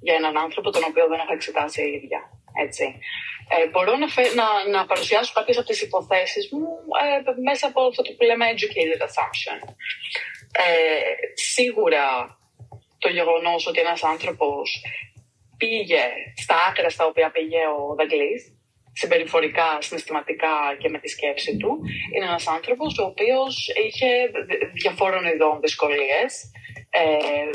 για 0.00 0.14
έναν 0.14 0.36
άνθρωπο 0.38 0.70
τον 0.70 0.84
οποίο 0.88 1.06
δεν 1.08 1.18
έχω 1.18 1.32
εξετάσει 1.32 1.82
η 1.82 1.92
ίδια. 1.92 2.20
Έτσι. 2.64 2.98
Ε, 3.48 3.66
μπορώ 3.68 3.92
να, 3.96 4.08
να, 4.40 4.46
να 4.74 4.86
παρουσιάσω 4.86 5.32
κάποιες 5.34 5.58
από 5.58 5.66
τις 5.66 5.82
υποθέσεις 5.82 6.50
μου 6.52 6.66
ε, 7.02 7.40
μέσα 7.48 7.66
από 7.66 7.80
αυτό 7.82 8.02
που 8.02 8.24
λέμε 8.24 8.46
educated 8.54 9.00
assumption. 9.08 9.58
Ε, 10.52 11.12
σίγουρα 11.34 12.04
το 12.98 13.08
γεγονός 13.08 13.66
ότι 13.66 13.80
ένας 13.80 14.02
άνθρωπος 14.02 14.82
πήγε 15.58 16.04
στα 16.36 16.56
άκρα 16.68 16.90
στα 16.90 17.04
οποία 17.06 17.30
πήγε 17.30 17.60
ο 17.78 17.94
Δαγκλής, 17.98 18.42
συμπεριφορικά, 18.92 19.78
συναισθηματικά 19.80 20.54
και 20.78 20.88
με 20.88 20.98
τη 20.98 21.08
σκέψη 21.08 21.56
του, 21.56 21.70
είναι 22.14 22.24
ένας 22.24 22.46
άνθρωπος 22.46 22.98
ο 22.98 23.04
οποίος 23.04 23.72
είχε 23.86 24.10
διαφόρων 24.72 25.24
ειδών 25.24 25.60
δυσκολίες 25.60 26.30
ε, 26.90 27.02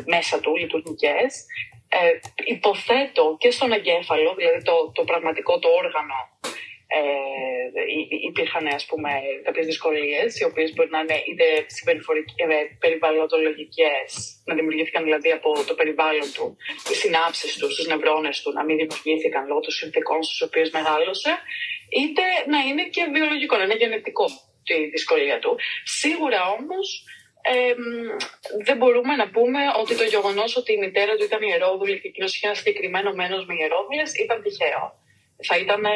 μέσα 0.05 0.39
του, 0.39 0.55
λειτουργικές, 0.55 1.45
ε, 1.89 2.19
υποθέτω 2.55 3.35
και 3.39 3.51
στον 3.51 3.71
εγκέφαλο, 3.71 4.33
δηλαδή 4.37 4.63
το, 4.63 4.91
το 4.93 5.03
πραγματικό 5.03 5.59
το 5.59 5.69
όργανο, 5.69 6.19
ε, 6.97 7.03
υπήρχαν 8.29 8.67
ας 8.67 8.85
πούμε 8.85 9.11
κάποιες 9.43 9.65
δυσκολίες 9.65 10.39
οι 10.39 10.43
οποίες 10.43 10.73
μπορεί 10.73 10.89
να 10.89 10.99
είναι 10.99 11.17
είτε 11.29 11.47
ε, 12.35 12.57
περιβαλλοντολογικές 12.79 14.07
να 14.45 14.55
δημιουργήθηκαν 14.55 15.03
δηλαδή 15.03 15.31
από 15.31 15.49
το 15.67 15.73
περιβάλλον 15.73 16.27
του 16.35 16.57
οι 16.91 16.93
συνάψεις 16.93 17.57
του, 17.57 17.71
στις 17.71 17.87
νευρώνες 17.87 18.41
του 18.41 18.51
να 18.51 18.63
μην 18.63 18.75
δημιουργήθηκαν 18.77 19.47
λόγω 19.47 19.59
των 19.59 19.73
συνθηκών 19.79 20.23
στους 20.23 20.41
οποίους 20.41 20.69
μεγάλωσε 20.69 21.31
είτε 22.01 22.23
να 22.53 22.59
είναι 22.67 22.83
και 22.95 23.03
βιολογικό, 23.13 23.57
να 23.57 23.63
είναι 23.63 23.75
γενετικό 23.83 24.25
τη 24.63 24.75
δυσκολία 24.95 25.39
του. 25.39 25.55
Σίγουρα 25.83 26.41
όμως 26.59 26.85
ε, 27.41 27.73
δεν 28.65 28.77
μπορούμε 28.77 29.15
να 29.15 29.29
πούμε 29.29 29.59
ότι 29.81 29.93
το 29.95 30.03
γεγονός 30.03 30.55
ότι 30.57 30.73
η 30.73 30.77
μητέρα 30.77 31.15
του 31.15 31.23
ήταν 31.23 31.41
ιερόδουλη 31.41 31.99
και 32.01 32.07
εκείνο 32.07 32.25
είχε 32.25 32.45
ένα 32.47 32.55
συγκεκριμένο 32.55 33.13
μένος 33.13 33.45
με 33.45 33.53
ιερόδουλες 33.59 34.09
ήταν 34.23 34.41
τυχαίο. 34.43 35.02
Θα 35.47 35.57
ήταν 35.57 35.85
ε, 35.85 35.89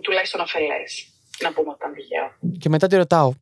τουλάχιστον 0.00 0.40
αφελές 0.40 1.14
να 1.42 1.52
πούμε 1.52 1.68
ότι 1.68 1.78
ήταν 1.80 1.94
τυχαίο. 1.94 2.56
Και 2.58 2.68
μετά 2.68 2.86
τη 2.86 2.96
ρωτάω, 2.96 3.32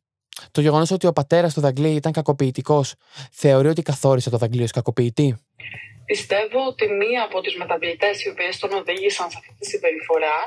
το 0.51 0.61
γεγονός 0.61 0.91
ότι 0.91 1.07
ο 1.07 1.13
πατέρας 1.13 1.53
του 1.53 1.61
Δαγκλή 1.61 1.89
ήταν 1.89 2.11
κακοποιητικός, 2.11 2.95
θεωρεί 3.31 3.67
ότι 3.67 3.81
καθόρισε 3.81 4.29
το 4.29 4.37
Δαγκλή 4.37 4.63
ως 4.63 4.71
κακοποιητή; 4.71 5.37
Πιστεύω 6.05 6.59
ότι 6.67 6.85
μία 7.01 7.23
από 7.23 7.41
τις 7.41 7.55
μεταβλητές 7.57 8.23
οι 8.23 8.29
οποίες 8.29 8.59
τον 8.59 8.71
οδήγησαν 8.73 9.29
σε 9.31 9.37
αυτή 9.39 9.55
τη 9.59 9.65
συμπεριφορά 9.65 10.39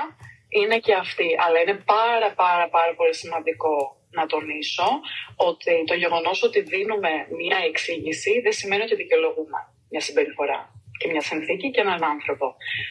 είναι 0.48 0.78
και 0.78 0.94
αυτή. 0.94 1.28
Αλλά 1.44 1.58
είναι 1.60 1.76
πάρα 1.94 2.28
πάρα 2.42 2.68
πάρα 2.68 2.94
πολύ 2.94 3.14
σημαντικό 3.14 3.74
να 4.10 4.26
τονίσω 4.26 4.88
ότι 5.36 5.84
το 5.86 5.94
γεγονός 5.94 6.42
ότι 6.42 6.60
δίνουμε 6.60 7.10
μία 7.40 7.58
εξήγηση 7.68 8.40
δεν 8.44 8.52
σημαίνει 8.52 8.82
ότι 8.82 8.94
δικαιολογούμε 8.94 9.58
μια 9.90 10.00
συμπεριφορά 10.00 10.81
και 11.02 11.08
μια 11.12 11.24
συνθήκη 11.30 11.66
και 11.74 11.80
έναν 11.86 12.00
άνθρωπο. 12.14 12.46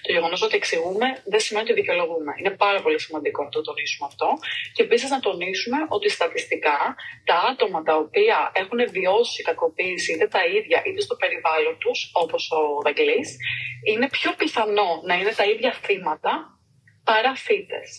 Το 0.05 0.11
γεγονός 0.15 0.39
ότι 0.47 0.55
εξηγούμε 0.61 1.07
δεν 1.31 1.39
σημαίνει 1.45 1.65
ότι 1.67 1.79
δικαιολογούμε. 1.79 2.31
Είναι 2.39 2.53
πάρα 2.65 2.79
πολύ 2.85 2.99
σημαντικό 3.05 3.39
να 3.43 3.51
το 3.55 3.61
τονίσουμε 3.67 4.05
αυτό. 4.11 4.29
Και 4.75 4.81
επίσης 4.87 5.09
να 5.15 5.19
τονίσουμε 5.27 5.77
ότι 5.95 6.07
στατιστικά 6.17 6.77
τα 7.29 7.37
άτομα 7.51 7.79
τα 7.87 7.95
οποία 8.03 8.37
έχουν 8.61 8.79
βιώσει 8.95 9.39
κακοποίηση 9.49 10.09
είτε 10.13 10.27
τα 10.35 10.41
ίδια 10.57 10.77
είτε 10.87 11.01
στο 11.07 11.15
περιβάλλον 11.21 11.75
τους, 11.83 11.99
όπως 12.23 12.43
ο 12.57 12.61
Δαγκλή, 12.85 13.21
είναι 13.89 14.07
πιο 14.17 14.31
πιθανό 14.39 14.89
να 15.07 15.13
είναι 15.19 15.33
τα 15.39 15.45
ίδια 15.53 15.71
θύματα 15.83 16.31
παρά 17.03 17.33
θύτες. 17.45 17.89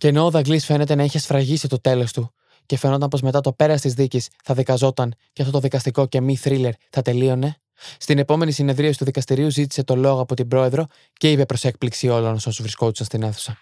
Και 0.00 0.08
ενώ 0.08 0.24
ο 0.24 0.30
Δαγκλή 0.30 0.58
φαίνεται 0.58 0.94
να 0.94 1.02
έχει 1.02 1.18
σφραγίσει 1.18 1.68
το 1.68 1.80
τέλος 1.80 2.12
του, 2.12 2.22
και 2.68 2.76
φαινόταν 2.76 3.08
πως 3.08 3.20
μετά 3.20 3.40
το 3.40 3.52
πέρας 3.52 3.80
της 3.80 3.94
δίκης 3.94 4.28
θα 4.44 4.54
δικαζόταν 4.54 5.14
και 5.32 5.42
αυτό 5.42 5.54
το 5.54 5.60
δικαστικό 5.60 6.06
και 6.06 6.20
μη 6.20 6.36
θρίλερ 6.36 6.72
θα 6.90 7.02
τελείωνε, 7.02 7.56
στην 7.98 8.18
επόμενη 8.18 8.52
συνεδρία 8.52 8.92
του 8.92 9.04
δικαστηρίου 9.04 9.50
ζήτησε 9.50 9.84
το 9.84 9.96
λόγο 9.96 10.20
από 10.20 10.34
την 10.34 10.48
πρόεδρο 10.48 10.86
και 11.12 11.30
είπε 11.30 11.44
προς 11.44 11.64
έκπληξη 11.64 12.08
όλων 12.08 12.34
όσου 12.34 12.62
βρισκόντουσαν 12.62 13.06
στην 13.06 13.22
αίθουσα. 13.22 13.56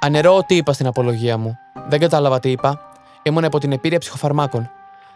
Ανερώ 0.00 0.36
ό,τι 0.36 0.56
είπα 0.56 0.72
στην 0.72 0.86
απολογία 0.86 1.36
μου. 1.36 1.56
Δεν 1.88 2.00
κατάλαβα 2.00 2.40
τι 2.40 2.50
είπα. 2.50 2.80
Ήμουν 3.22 3.44
από 3.44 3.58
την 3.58 3.72
επίρρεια 3.72 3.98
ψυχοφαρμάκων. 3.98 4.70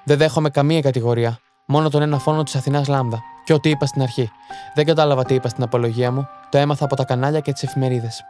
Δεν 0.04 0.18
δέχομαι 0.18 0.50
καμία 0.50 0.80
κατηγορία. 0.80 1.38
Μόνο 1.66 1.88
τον 1.88 2.02
ένα 2.02 2.18
φόνο 2.18 2.42
της 2.42 2.54
Αθηνάς 2.54 2.88
Λάμδα. 2.88 3.22
Και 3.44 3.52
ό,τι 3.52 3.68
είπα 3.68 3.86
στην 3.86 4.02
αρχή. 4.02 4.30
Δεν 4.74 4.84
κατάλαβα 4.84 5.24
τι 5.24 5.34
είπα 5.34 5.48
στην 5.48 5.62
απολογία 5.62 6.10
μου. 6.10 6.28
Το 6.50 6.58
έμαθα 6.58 6.84
από 6.84 6.96
τα 6.96 7.04
κανάλια 7.04 7.40
και 7.40 7.52
τις 7.52 7.62
εφημερίδες. 7.62 8.22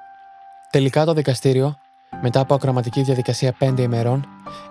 Τελικά 0.70 1.04
το 1.04 1.12
δικαστήριο 1.12 1.78
μετά 2.26 2.40
από 2.40 2.54
ακροματική 2.54 3.02
διαδικασία 3.02 3.56
5 3.60 3.78
ημερών, 3.78 4.26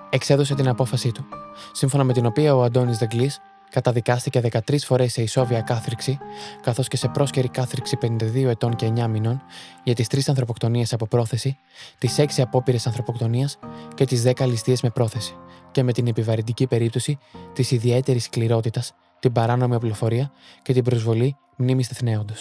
εξέδωσε 0.10 0.56
την 0.56 0.68
απόφασή 0.68 1.12
του, 1.12 1.26
σύμφωνα 1.72 2.04
με 2.04 2.14
την 2.14 2.26
οποία 2.26 2.56
ο 2.56 2.64
Αντώνης 2.64 2.97
Δεγκλής 2.97 3.39
καταδικάστηκε 3.70 4.41
13 4.51 4.78
φορές 4.78 5.12
σε 5.12 5.22
ισόβια 5.22 5.62
κάθριξη, 5.62 6.18
καθώς 6.62 6.88
και 6.88 6.97
σε 6.97 7.08
πρόσκαιρη 7.08 7.49
κάθριξη 7.49 7.97
52 8.01 8.49
ετών 8.49 8.76
και 8.76 8.91
9 8.95 9.08
μηνών 9.08 9.41
για 9.84 9.93
τις 9.93 10.08
3 10.08 10.20
ανθρωποκτονίες 10.28 10.93
από 10.93 11.08
πρόθεση, 11.08 11.58
τις 11.97 12.20
6 12.20 12.41
απόπειρες 12.41 12.88
ανθρωποκτονίας 12.88 13.60
και 13.95 14.06
τις 14.06 14.24
10 14.24 14.45
ληστείες 14.45 14.82
με 14.82 14.89
πρόθεση, 14.89 15.36
και 15.72 15.84
με 15.84 15.91
την 15.91 16.08
επιβαρυντική 16.08 16.68
περίπτωση 16.68 17.18
της 17.54 17.72
ιδιαίτερης 17.72 18.24
σκληρότητας, 18.24 18.93
την 19.20 19.32
παράνομη 19.32 19.76
οπλοφορία 19.76 20.32
και 20.62 20.74
την 20.74 20.84
προσβολή 20.84 21.36
μνήμης 21.56 21.88
τεθνέοντο. 21.88 22.34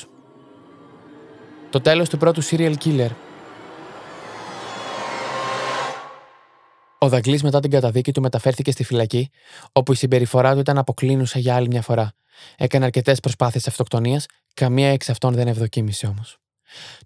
Το 1.71 1.81
τέλος 1.81 2.09
του 2.09 2.19
πρώτου 2.19 2.43
serial 2.45 2.75
killer. 2.85 3.11
Ο 7.03 7.09
Δαγκλής 7.09 7.43
μετά 7.43 7.61
την 7.61 7.71
καταδίκη 7.71 8.13
του 8.13 8.21
μεταφέρθηκε 8.21 8.71
στη 8.71 8.85
φυλακή, 8.85 9.31
όπου 9.73 9.93
η 9.93 9.95
συμπεριφορά 9.97 10.53
του 10.53 10.59
ήταν 10.59 10.79
αποκλίνουσα 10.79 11.39
για 11.39 11.55
άλλη 11.55 11.69
μια 11.69 11.83
φορά. 11.83 12.13
Έκανε 12.57 12.85
αρκετές 12.85 13.21
προσπάθειες 13.21 13.67
αυτοκτονίας, 13.67 14.27
καμία 14.55 14.89
εξ 14.89 15.09
αυτών 15.09 15.35
δεν 15.35 15.49
ευδοκίμησε 15.49 16.07
όμως. 16.07 16.39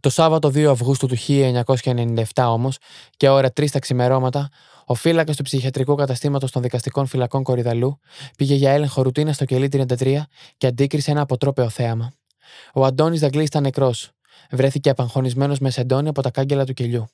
Το 0.01 0.11
Σάββατο 0.11 0.49
2 0.49 0.65
Αυγούστου 0.71 1.07
του 1.07 1.17
1997 1.17 2.23
όμως, 2.35 2.79
και 3.17 3.29
ώρα 3.29 3.53
3 3.53 3.71
τα 3.71 3.79
ξημερώματα, 3.79 4.49
ο 4.87 4.95
φύλακας 4.95 5.37
του 5.37 5.43
ψυχιατρικού 5.43 5.95
καταστήματος 5.95 6.51
των 6.51 6.63
δικαστικών 6.63 7.07
φυλακών 7.07 7.43
Κορυδαλού 7.43 7.99
πήγε 8.37 8.55
για 8.55 8.71
έλεγχο 8.71 9.03
ρουτίνα 9.03 9.33
στο 9.33 9.45
κελί 9.45 9.69
33 9.73 10.27
και 10.57 10.67
αντίκρισε 10.67 11.11
ένα 11.11 11.21
αποτρόπαιο 11.21 11.69
θέαμα. 11.69 12.13
Ο 12.75 12.85
Αντώνης 12.85 13.21
Δαγκλής 13.21 13.47
ήταν 13.47 13.63
νεκρός. 13.63 14.11
Βρέθηκε 14.51 14.91
απαγχωνισμένος 14.91 15.59
με 15.59 15.71
σεντόνι 15.71 16.09
από 16.09 16.23
τα 16.23 16.31
κάγκελα 16.31 16.65
του 16.65 16.73
κελιού. 16.73 17.07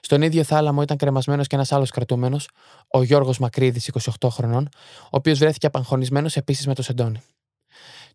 Στον 0.00 0.22
ίδιο 0.22 0.44
θάλαμο 0.44 0.82
ήταν 0.82 0.96
κρεμασμένος 0.96 1.46
και 1.46 1.54
ένας 1.54 1.72
άλλος 1.72 1.90
κρατούμενος, 1.90 2.48
ο 2.88 3.02
Γιώργος 3.02 3.38
Μακρύδης, 3.38 3.90
28 4.20 4.28
χρονών, 4.30 4.68
ο 5.02 5.08
οποίος 5.10 5.38
βρέθηκε 5.38 5.66
απαγχωνισμένος 5.66 6.36
επίσης 6.36 6.66
με 6.66 6.74
το 6.74 6.82
σεντόνι. 6.82 7.22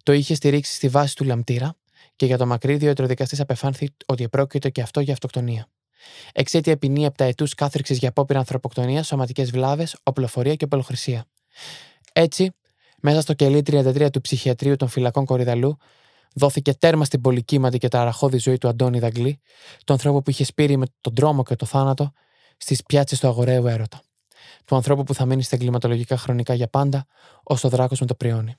Το 0.03 0.14
είχε 0.14 0.36
στηρίξει 0.36 0.74
στη 0.74 0.88
βάση 0.88 1.16
του 1.16 1.24
λαμπτήρα 1.24 1.76
και 2.16 2.26
για 2.26 2.38
το 2.38 2.45
Μακρύδη 2.45 2.86
ο 2.86 2.88
ιατροδικαστής 2.88 3.39
απεφάνθη 3.39 3.89
ότι 4.05 4.24
επρόκειτο 4.24 4.70
και 4.70 4.82
αυτό 4.82 4.99
για 4.99 5.14
αυτοκτονία. 5.14 5.68
Εξαίτια 6.34 6.78
ποινή 6.78 7.09
ετούς 7.18 7.53
κάθριξης 7.53 7.97
για 7.97 8.09
απόπειρα 8.09 8.39
ανθρωποκτονίας, 8.39 9.07
σωματικές 9.07 9.51
βλάβες, 9.51 9.97
οπλοφορία 10.03 10.55
και 10.55 10.66
οπλοχρησία. 10.66 11.26
Έτσι, 12.14 12.51
μέσα 13.01 13.22
στο 13.22 13.34
κελί 13.34 13.61
33 13.61 14.09
του 14.11 14.22
ψυχιατρίου 14.22 14.76
των 14.76 14.88
φυλακών 14.88 15.26
Κορυδαλού, 15.26 15.78
δόθηκε 16.34 16.74
τέρμα 16.74 17.06
στην 17.06 17.22
πολυκύματη 17.22 17.78
και 17.78 17.88
ταραχώδη 17.88 18.38
ζωή 18.38 18.58
του 18.58 18.68
Αντώνη 18.68 19.00
Δαγκλή, 19.00 19.40
τον 19.84 19.96
ανθρώπου 19.96 20.22
που 20.22 20.30
είχε 20.30 20.44
σπείρει 20.44 20.78
με 20.78 20.86
τον 21.02 21.16
τρόμο 21.16 21.44
και 21.44 21.56
το 21.56 21.66
θάνατο 21.66 22.12
στις 22.58 22.84
πιάτσες 22.84 23.20
του 23.20 23.28
αγοραίου 23.28 23.68
έρωτα. 23.68 24.02
Του 24.66 24.76
ανθρώπου 24.76 25.04
που 25.04 25.14
θα 25.14 25.26
μείνει 25.26 25.44
στα 25.44 25.56
εγκληματολογικά 25.56 26.18
χρονικά 26.18 26.54
για 26.54 26.68
πάντα, 26.68 27.06
ως 27.44 27.62
το 27.62 27.70
δράκος 27.70 28.00
με 28.00 28.06
το 28.06 28.16
πριόνι. 28.16 28.56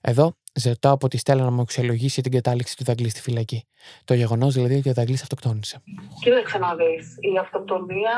Εδώ 0.00 0.36
ζητάω 0.54 0.92
από 0.92 1.08
τη 1.08 1.16
Στέλλα 1.16 1.44
να 1.44 1.50
μου 1.50 1.60
αξιολογήσει 1.60 2.22
την 2.22 2.32
κατάληξη 2.32 2.76
του 2.76 2.84
Δαγκλή 2.84 3.08
στη 3.08 3.20
φυλακή. 3.20 3.66
Το 4.04 4.14
γεγονός 4.14 4.54
δηλαδή 4.54 4.74
ότι 4.74 4.88
ο 4.88 4.92
Δαγκλής 4.92 5.22
αυτοκτόνησε. 5.22 5.82
Κοίταξε 6.20 6.58
να 6.58 6.74
δει. 6.74 6.94
Η 7.32 7.38
αυτοκτονία 7.38 8.16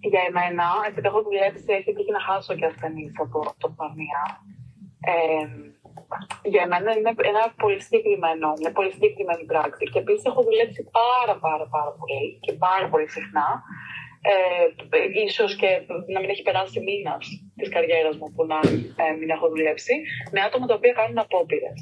για 0.00 0.22
εμένα, 0.28 0.64
επειδή 0.88 1.06
έχω 1.06 1.22
δουλέψει, 1.22 1.64
έχει 1.66 1.92
τύχει 1.96 2.12
να 2.12 2.20
χάσω 2.20 2.54
και 2.54 2.64
ασθενείς 2.64 3.12
από 3.24 3.38
αυτοκτονία. 3.52 4.22
Ε, 5.00 5.46
για 6.52 6.64
μένα 6.70 6.90
είναι 6.96 7.12
ένα 7.32 7.42
πολύ 7.62 7.80
συγκεκριμένο, 7.86 8.46
μια 8.60 8.72
πολύ 8.72 8.90
συγκεκριμένη 8.94 9.44
πράξη. 9.52 9.84
Και 9.92 9.98
επίσης 9.98 10.24
έχω 10.30 10.40
δουλέψει 10.48 10.82
πάρα 11.00 11.34
πάρα 11.46 11.66
πάρα 11.74 11.90
πολύ 11.98 12.20
και 12.44 12.52
πάρα 12.66 12.86
πολύ 12.92 13.08
συχνά. 13.16 13.48
Ε, 14.30 14.64
ίσως 15.26 15.56
και 15.60 15.70
να 16.12 16.20
μην 16.20 16.30
έχει 16.30 16.42
περάσει 16.42 16.80
μήνας 16.88 17.24
της 17.56 17.68
καριέρας 17.68 18.16
μου 18.16 18.28
που 18.34 18.42
να 18.52 18.58
ε, 19.04 19.12
μην 19.18 19.30
έχω 19.30 19.46
δουλέψει 19.48 19.94
με 20.32 20.40
άτομα 20.40 20.66
τα 20.66 20.74
οποία 20.74 20.92
κάνουν 20.92 21.18
απόπειρες 21.18 21.80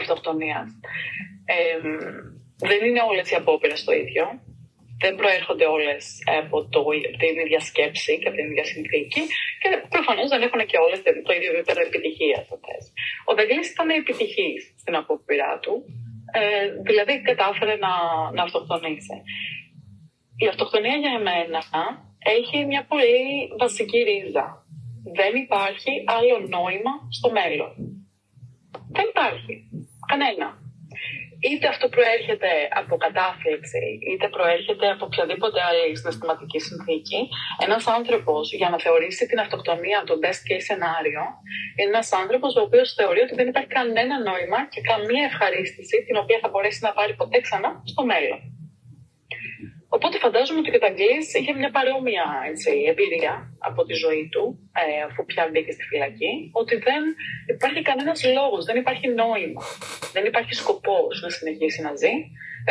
αυτοκτονίας. 0.00 0.68
Ε, 1.44 1.80
δεν 2.70 2.80
είναι 2.86 3.02
όλες 3.10 3.30
οι 3.30 3.34
απόπειρες 3.34 3.84
το 3.84 3.92
ίδιο 3.92 4.24
δεν 5.02 5.14
προέρχονται 5.20 5.66
όλες 5.76 6.02
από, 6.40 6.56
το, 6.72 6.80
την 7.22 7.34
ίδια 7.44 7.60
σκέψη 7.70 8.12
και 8.18 8.28
από 8.28 8.36
την 8.36 8.46
ίδια 8.50 8.66
συνθήκη 8.72 9.22
και 9.60 9.68
προφανώς 9.94 10.28
δεν 10.32 10.42
έχουν 10.46 10.60
και 10.70 10.78
όλες 10.84 10.98
το 11.26 11.32
ίδιο 11.38 11.50
επίπεδο 11.54 11.80
επιτυχία. 11.88 12.38
Ο 13.28 13.32
Δαγκλή 13.36 13.62
ήταν 13.74 13.88
επιτυχής 14.02 14.60
στην 14.80 14.94
απόπειρά 15.00 15.52
του, 15.62 15.74
ε, 16.38 16.66
δηλαδή 16.88 17.14
κατάφερε 17.28 17.74
να, 17.84 17.92
να 18.36 18.42
αυτοκτονήσει. 18.42 19.16
Η 20.44 20.46
αυτοκτονία 20.52 20.96
για 21.04 21.12
εμένα 21.20 21.62
έχει 22.38 22.58
μια 22.70 22.82
πολύ 22.92 23.18
βασική 23.62 23.98
ρίζα. 24.08 24.46
Δεν 25.20 25.32
υπάρχει 25.44 25.92
άλλο 26.16 26.36
νόημα 26.54 26.92
στο 27.18 27.28
μέλλον. 27.38 27.72
Δεν 28.96 29.06
υπάρχει. 29.12 29.54
Κανένα 30.10 30.59
είτε 31.48 31.66
αυτό 31.72 31.86
προέρχεται 31.96 32.50
από 32.80 32.94
κατάθλιψη, 33.04 33.84
είτε 34.10 34.26
προέρχεται 34.36 34.86
από 34.94 35.04
οποιαδήποτε 35.08 35.58
άλλη 35.68 35.96
συναισθηματική 35.96 36.58
συνθήκη, 36.68 37.20
ένας 37.66 37.86
άνθρωπος 37.98 38.42
για 38.60 38.68
να 38.72 38.78
θεωρήσει 38.84 39.26
την 39.30 39.38
αυτοκτονία 39.44 39.98
το 40.08 40.14
best 40.22 40.40
case 40.48 40.64
σενάριο, 40.68 41.22
είναι 41.76 41.90
ένας 41.94 42.12
άνθρωπος 42.22 42.50
ο 42.56 42.62
οποίος 42.66 42.88
θεωρεί 42.98 43.20
ότι 43.26 43.34
δεν 43.34 43.48
υπάρχει 43.48 43.72
κανένα 43.78 44.14
νόημα 44.28 44.60
και 44.72 44.80
καμία 44.90 45.24
ευχαρίστηση 45.30 45.96
την 46.06 46.16
οποία 46.22 46.38
θα 46.42 46.48
μπορέσει 46.48 46.80
να 46.86 46.92
πάρει 46.98 47.12
ποτέ 47.20 47.38
ξανά 47.46 47.70
στο 47.92 48.02
μέλλον. 48.10 48.40
Οπότε 49.96 50.18
φαντάζομαι 50.24 50.58
ότι 50.60 50.70
και 50.70 50.80
ο 50.80 50.84
Ταγκλής 50.84 51.26
είχε 51.34 51.52
μια 51.60 51.70
παρόμοια 51.76 52.26
έτσι, 52.50 52.70
εμπειρία 52.90 53.34
από 53.68 53.80
τη 53.88 53.94
ζωή 54.04 54.28
του, 54.32 54.44
ε, 54.82 55.02
αφού 55.08 55.24
πια 55.30 55.48
μπήκε 55.50 55.72
στη 55.76 55.84
φυλακή, 55.90 56.32
ότι 56.60 56.74
δεν 56.88 57.02
υπάρχει 57.54 57.82
κανένας 57.82 58.18
λόγος, 58.38 58.64
δεν 58.68 58.76
υπάρχει 58.82 59.06
νόημα, 59.08 59.62
δεν 60.14 60.24
υπάρχει 60.30 60.54
σκοπός 60.62 61.14
να 61.22 61.30
συνεχίσει 61.36 61.80
να 61.86 61.92
ζει, 62.00 62.14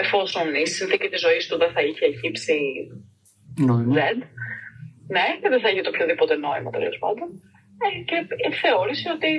εφόσον 0.01 0.45
η 0.63 0.67
συνθήκη 0.67 1.07
της 1.09 1.19
ζωής 1.25 1.47
του 1.47 1.57
δεν 1.57 1.71
θα 1.75 1.81
είχε 1.81 2.05
χύψει 2.19 2.57
νόημα. 3.67 3.93
Ναι, 5.15 5.25
και 5.41 5.49
δεν 5.49 5.59
θα 5.61 5.69
είχε 5.69 5.81
το 5.81 5.89
οποιοδήποτε 5.93 6.35
νόημα 6.35 6.69
τέλος 6.69 6.97
πάντων. 7.03 7.27
Ε, 7.85 7.89
και 8.09 8.17
θεώρησε 8.61 9.07
ότι 9.17 9.31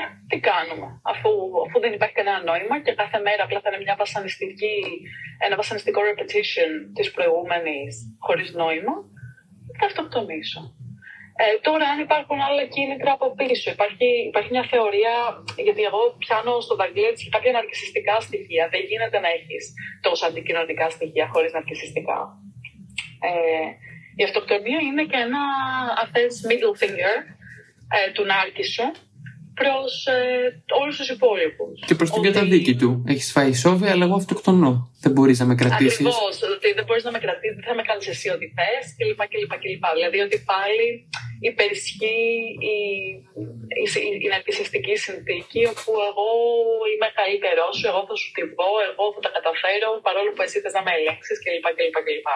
ε, 0.00 0.04
τι 0.28 0.36
κάνουμε, 0.50 0.88
αφού, 1.12 1.30
αφού 1.66 1.76
δεν 1.80 1.92
υπάρχει 1.92 2.14
κανένα 2.14 2.40
νόημα 2.50 2.76
και 2.84 2.92
κάθε 3.00 3.18
μέρα 3.26 3.42
απλά 3.44 3.60
θα 3.60 3.68
είναι 3.68 3.84
μια 3.84 3.96
βασανιστική, 4.02 4.76
ένα 5.46 5.56
βασανιστικό 5.56 6.00
repetition 6.10 6.70
της 6.96 7.10
προηγούμενης 7.14 7.94
χωρίς 8.26 8.48
νόημα, 8.62 8.94
θα 9.78 9.86
αυτοκτονήσω. 9.86 10.60
Ε, 11.42 11.44
τώρα, 11.66 11.84
αν 11.92 11.98
υπάρχουν 12.06 12.38
άλλα 12.48 12.64
κίνητρα 12.74 13.12
από 13.18 13.26
πίσω, 13.40 13.66
υπάρχει, 13.76 14.08
υπάρχει 14.30 14.50
μια 14.54 14.66
θεωρία, 14.72 15.14
γιατί 15.66 15.82
εγώ 15.90 16.02
πιάνω 16.22 16.52
στο 16.60 16.74
Δαγκλέτ 16.80 17.16
κάποια 17.34 17.52
ναρκιστικά 17.52 18.14
στοιχεία. 18.26 18.64
Δεν 18.72 18.82
γίνεται 18.90 19.18
να 19.24 19.28
έχεις 19.36 19.64
τόσα 20.06 20.26
αντικοινωνικά 20.26 20.86
στοιχεία 20.90 21.26
χωρίς 21.32 21.52
ναρκιστικά. 21.52 22.20
Ε, 23.28 23.68
η 24.20 24.22
αυτοκτονία 24.28 24.80
είναι 24.88 25.04
και 25.10 25.18
ένα, 25.26 25.42
αν 26.00 26.08
middle 26.48 26.74
finger, 26.80 27.14
ε, 27.94 28.10
του 28.12 28.24
νάρκη 28.24 28.64
σου 28.64 28.86
προς 29.60 29.92
ε, 30.06 30.20
όλους 30.80 30.96
τους 30.98 31.08
υπόλοιπους. 31.16 31.74
Και 31.88 31.94
προς 32.00 32.10
την 32.14 32.22
καταδίκη 32.28 32.74
του. 32.80 32.90
Έχεις 33.12 33.28
φάει 33.34 33.52
σόβια, 33.64 33.90
αλλά 33.92 34.04
εγώ 34.08 34.16
αυτοκτονώ. 34.22 34.72
Δεν 35.04 35.12
μπορείς 35.14 35.38
να 35.40 35.46
με 35.50 35.54
κρατήσεις. 35.60 36.06
Ακριβώς. 36.06 36.42
Ότι 36.56 36.68
δεν 36.78 36.84
μπορείς 36.86 37.04
να 37.08 37.12
με 37.16 37.20
κρατήσεις, 37.24 37.56
δεν 37.58 37.66
θα 37.70 37.74
με 37.78 37.84
κάνεις 37.88 38.06
εσύ 38.12 38.28
ό,τι 38.34 38.46
θες 38.56 38.84
κλπ, 38.98 39.20
κλπ, 39.32 39.52
κλπ. 39.62 39.84
Δηλαδή 39.96 40.18
ότι 40.26 40.36
πάλι 40.52 40.86
υπερισχύει 41.48 42.34
η, 42.74 42.78
η, 43.82 43.84
η, 44.08 44.08
η 44.24 44.28
ναρκιστική 44.34 44.94
συνθήκη 45.06 45.60
όπου 45.72 45.90
εγώ 46.08 46.28
είμαι 46.90 47.08
καλύτερό 47.20 47.66
σου, 47.76 47.86
εγώ 47.90 48.00
θα 48.08 48.14
σου 48.20 48.28
τη 48.36 48.42
πω, 48.56 48.68
εγώ 48.90 49.04
θα 49.14 49.20
τα 49.24 49.30
καταφέρω 49.36 49.88
παρόλο 50.06 50.30
που 50.34 50.42
εσύ 50.46 50.56
θες 50.62 50.74
να 50.78 50.82
με 50.86 50.92
ελέγξεις 50.98 51.38
κλπ, 51.44 51.66
κλπ, 51.78 51.96
κλπ. 52.06 52.28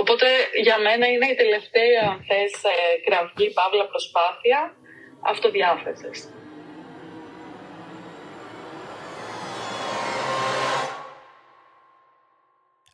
Οπότε 0.00 0.26
για 0.62 0.78
μένα 0.78 1.06
είναι 1.06 1.26
η 1.26 1.34
τελευταία, 1.34 2.00
αν 2.10 2.18
θες, 2.28 2.52
ε, 2.72 2.76
κραυγή, 3.06 3.52
παύλα 3.52 3.86
προσπάθεια 3.88 4.58
αυτοδιάθεσης. 5.20 6.28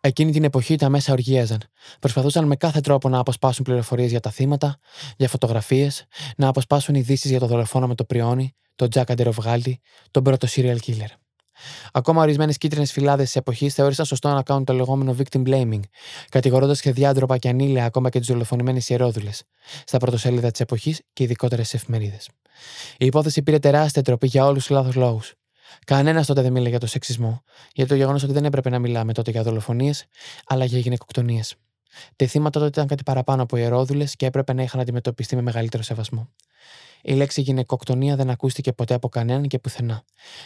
Εκείνη 0.00 0.32
την 0.32 0.44
εποχή 0.44 0.76
τα 0.76 0.88
μέσα 0.88 1.12
οργίαζαν. 1.12 1.60
Προσπαθούσαν 2.00 2.46
με 2.46 2.56
κάθε 2.56 2.80
τρόπο 2.80 3.08
να 3.08 3.18
αποσπάσουν 3.18 3.64
πληροφορίες 3.64 4.10
για 4.10 4.20
τα 4.20 4.30
θύματα, 4.30 4.78
για 5.16 5.28
φωτογραφίες, 5.28 6.06
να 6.36 6.48
αποσπάσουν 6.48 6.94
ειδήσεις 6.94 7.30
για 7.30 7.40
το 7.40 7.46
δολοφόνο 7.46 7.86
με 7.86 7.94
το 7.94 8.04
πριόνι, 8.04 8.54
τον 8.74 8.90
Τζακ 8.90 9.10
Αντεροβγάλτη, 9.10 9.80
τον 10.10 10.22
πρώτο 10.22 10.46
serial 10.50 10.78
killer. 10.86 11.23
Ακόμα 11.92 12.22
ορισμένες 12.22 12.58
κίτρινες 12.58 12.92
φυλάδες 12.92 13.24
της 13.24 13.36
εποχής 13.36 13.74
θεώρησαν 13.74 14.04
σωστό 14.04 14.28
να 14.32 14.42
κάνουν 14.42 14.64
το 14.64 14.72
λεγόμενο 14.72 15.16
victim 15.18 15.42
blaming, 15.48 15.80
κατηγορώντας 16.28 16.80
διάντροπα 16.80 17.38
και 17.38 17.48
ανήλαια 17.48 17.84
ακόμα 17.84 18.10
και 18.10 18.20
τι 18.20 18.32
δολοφονημένες 18.32 18.88
ιερόδουλες, 18.88 19.42
στα 19.84 19.98
πρωτοσέλιδα 19.98 20.50
της 20.50 20.60
εποχής 20.60 21.00
και 21.12 21.22
ειδικότερε 21.22 21.62
εφημερίδες. 21.62 22.28
Η 22.98 23.06
υπόθεση 23.06 23.42
πήρε 23.42 23.58
τεράστια 23.58 24.02
τροπή 24.02 24.26
για 24.26 24.46
όλους 24.46 24.66
τους 24.66 24.76
λάθος 24.76 24.94
λόγους. 24.94 25.34
Κανένας 25.86 26.26
τότε 26.26 26.42
δεν 26.42 26.52
μίλησε 26.52 26.70
για 26.70 26.78
το 26.80 26.86
σεξισμό, 26.86 27.42
για 27.72 27.86
το 27.86 27.94
γεγονός 27.94 28.22
ότι 28.22 28.32
δεν 28.32 28.44
έπρεπε 28.44 28.70
να 28.70 28.78
μιλάμε 28.78 29.12
τότε 29.12 29.30
για 29.30 29.42
δολοφονίες, 29.42 30.06
αλλά 30.46 30.64
για 30.64 30.78
γυναικοκτονίες. 30.78 31.54
Τα 32.16 32.26
θύματα 32.26 32.58
τότε 32.58 32.66
ήταν 32.70 32.86
κάτι 32.86 33.02
παραπάνω 33.02 33.42
από 33.42 33.56
ιερόδουλες 33.56 34.16
και 34.16 34.26
έπρεπε 34.26 34.52
να 34.52 34.62
είχαν 34.62 34.80
αντιμετωπιστεί 34.80 35.36
με 35.36 35.42
μεγαλύτερο 35.42 35.82
σεβασμό. 35.82 36.28
Η 37.06 37.14
λέξη 37.14 37.40
γυναικοκτονία 37.40 38.16
δεν 38.16 38.30
ακούστηκε 38.30 38.72
ποτέ 38.72 38.94
από 38.94 39.08
κανέναν 39.08 39.46
και 39.46 39.58
πουθενά. 39.58 40.04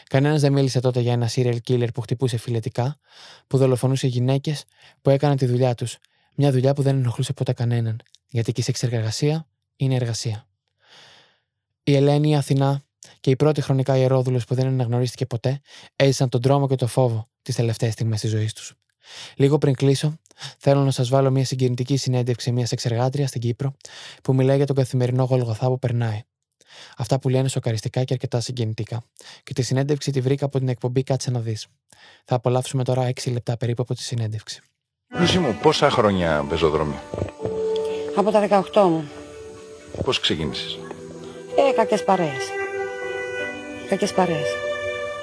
Κανένας 0.08 0.40
δεν 0.40 0.52
μίλησε 0.52 0.80
τότε 0.80 1.00
για 1.00 1.12
ένα 1.12 1.30
serial 1.34 1.56
killer 1.68 1.88
που 1.94 2.00
χτυπούσε 2.00 2.36
φιλετικά, 2.36 2.98
που 3.46 3.58
δολοφονούσε 3.58 4.06
γυναίκες, 4.06 4.64
που 5.02 5.10
έκαναν 5.10 5.36
τη 5.36 5.46
δουλειά 5.46 5.74
τους. 5.74 5.98
Μια 6.34 6.52
δουλειά 6.52 6.74
που 6.74 6.82
δεν 6.82 6.96
ενοχλούσε 6.96 7.32
ποτέ 7.32 7.52
κανέναν. 7.52 8.00
γιατί 8.28 8.52
και 8.52 8.60
η 8.60 8.64
σεξεργασία 8.64 9.46
είναι 9.76 9.94
εργασία. 9.94 10.46
Η 11.82 11.94
Ελένη, 11.94 12.30
η 12.30 12.36
Αθηνά 12.36 12.84
και 13.20 13.30
η 13.30 13.36
πρώτη 13.36 13.60
χρονικά 13.60 13.96
ιερόδουλο 13.96 14.40
που 14.46 14.54
δεν 14.54 14.66
αναγνωρίστηκε 14.66 15.26
ποτέ 15.26 15.60
έζησαν 15.96 16.28
τον 16.28 16.40
τρόμο 16.40 16.68
και 16.68 16.74
το 16.74 16.86
φόβο 16.86 17.26
τις 17.42 17.54
τελευταίες 17.54 17.92
στιγμές 17.92 18.20
της 18.20 18.30
ζωής 18.30 18.52
τους. 18.52 18.74
Λίγο 19.36 19.58
πριν 19.58 19.74
κλείσω, 19.74 20.18
θέλω 20.58 20.84
να 20.84 20.90
σας 20.90 21.08
βάλω 21.08 21.30
μια 21.30 21.44
συγκινητική 21.44 21.96
συνέντευξη 21.96 22.52
μιας 22.52 22.72
εξεργάτριας 22.72 23.28
στην 23.28 23.40
Κύπρο 23.40 23.74
που 24.22 24.34
μιλάει 24.34 24.56
για 24.56 24.66
τον 24.66 24.76
καθημερινό 24.76 25.24
γολγοθά 25.24 25.66
που 25.66 25.78
περνάει. 25.78 26.22
Αυτά 26.96 27.18
που 27.18 27.28
λένε 27.28 27.48
σοκαριστικά 27.48 28.04
και 28.04 28.12
αρκετά 28.12 28.40
συγκινητικά. 28.40 29.02
Και 29.42 29.52
τη 29.52 29.62
συνέντευξη 29.62 30.10
τη 30.10 30.20
βρήκα 30.20 30.44
από 30.44 30.58
την 30.58 30.68
εκπομπή 30.68 31.02
Κάτσε 31.02 31.30
να 31.30 31.40
δεις. 31.40 31.66
Θα 32.24 32.34
απολαύσουμε 32.34 32.84
τώρα 32.84 33.10
6 33.14 33.32
λεπτά 33.32 33.56
περίπου 33.56 33.82
από 33.82 33.94
τη 33.94 34.02
συνέντευξη. 34.02 34.60
Λούση 35.18 35.38
μου, 35.38 35.58
πόσα 35.62 35.90
χρόνια 35.90 36.44
πεζοδρόμιο. 36.48 37.00
Από 38.16 38.30
τα 38.30 38.62
18 38.72 38.88
μου. 38.88 39.08
Πώς 40.04 40.20
ξεκίνησες; 40.20 40.78
Ε, 41.56 41.72
κακές 41.72 42.04
παρέες. 42.04 42.50
Κακές 43.88 44.12
παρέες. 44.12 44.48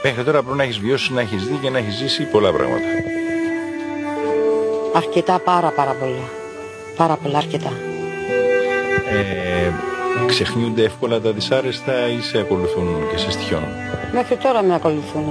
Μέχρι 0.03 0.23
τώρα 0.23 0.41
πρέπει 0.41 0.57
να 0.57 0.63
έχεις 0.63 0.77
βιώσει, 0.79 1.13
να 1.13 1.21
έχεις 1.21 1.43
δει 1.43 1.55
και 1.61 1.69
να 1.69 1.77
έχεις 1.77 1.95
ζήσει 1.95 2.23
πολλά 2.23 2.53
πράγματα. 2.53 2.85
Αρκετά, 4.93 5.39
πάρα 5.39 5.71
πάρα 5.71 5.93
πολλά. 5.93 6.29
Πάρα 6.97 7.15
πολλά, 7.15 7.37
αρκετά. 7.37 7.71
Ε, 9.11 9.71
ξεχνιούνται 10.25 10.83
εύκολα 10.83 11.19
τα 11.19 11.31
δυσάρεστα 11.31 12.07
ή 12.07 12.21
σε 12.21 12.37
ακολουθούν 12.37 12.87
και 13.11 13.17
σε 13.17 13.31
στοιχειώνουν; 13.31 13.69
Μέχρι 14.13 14.35
τώρα 14.35 14.63
με 14.63 14.73
ακολουθούν. 14.75 15.25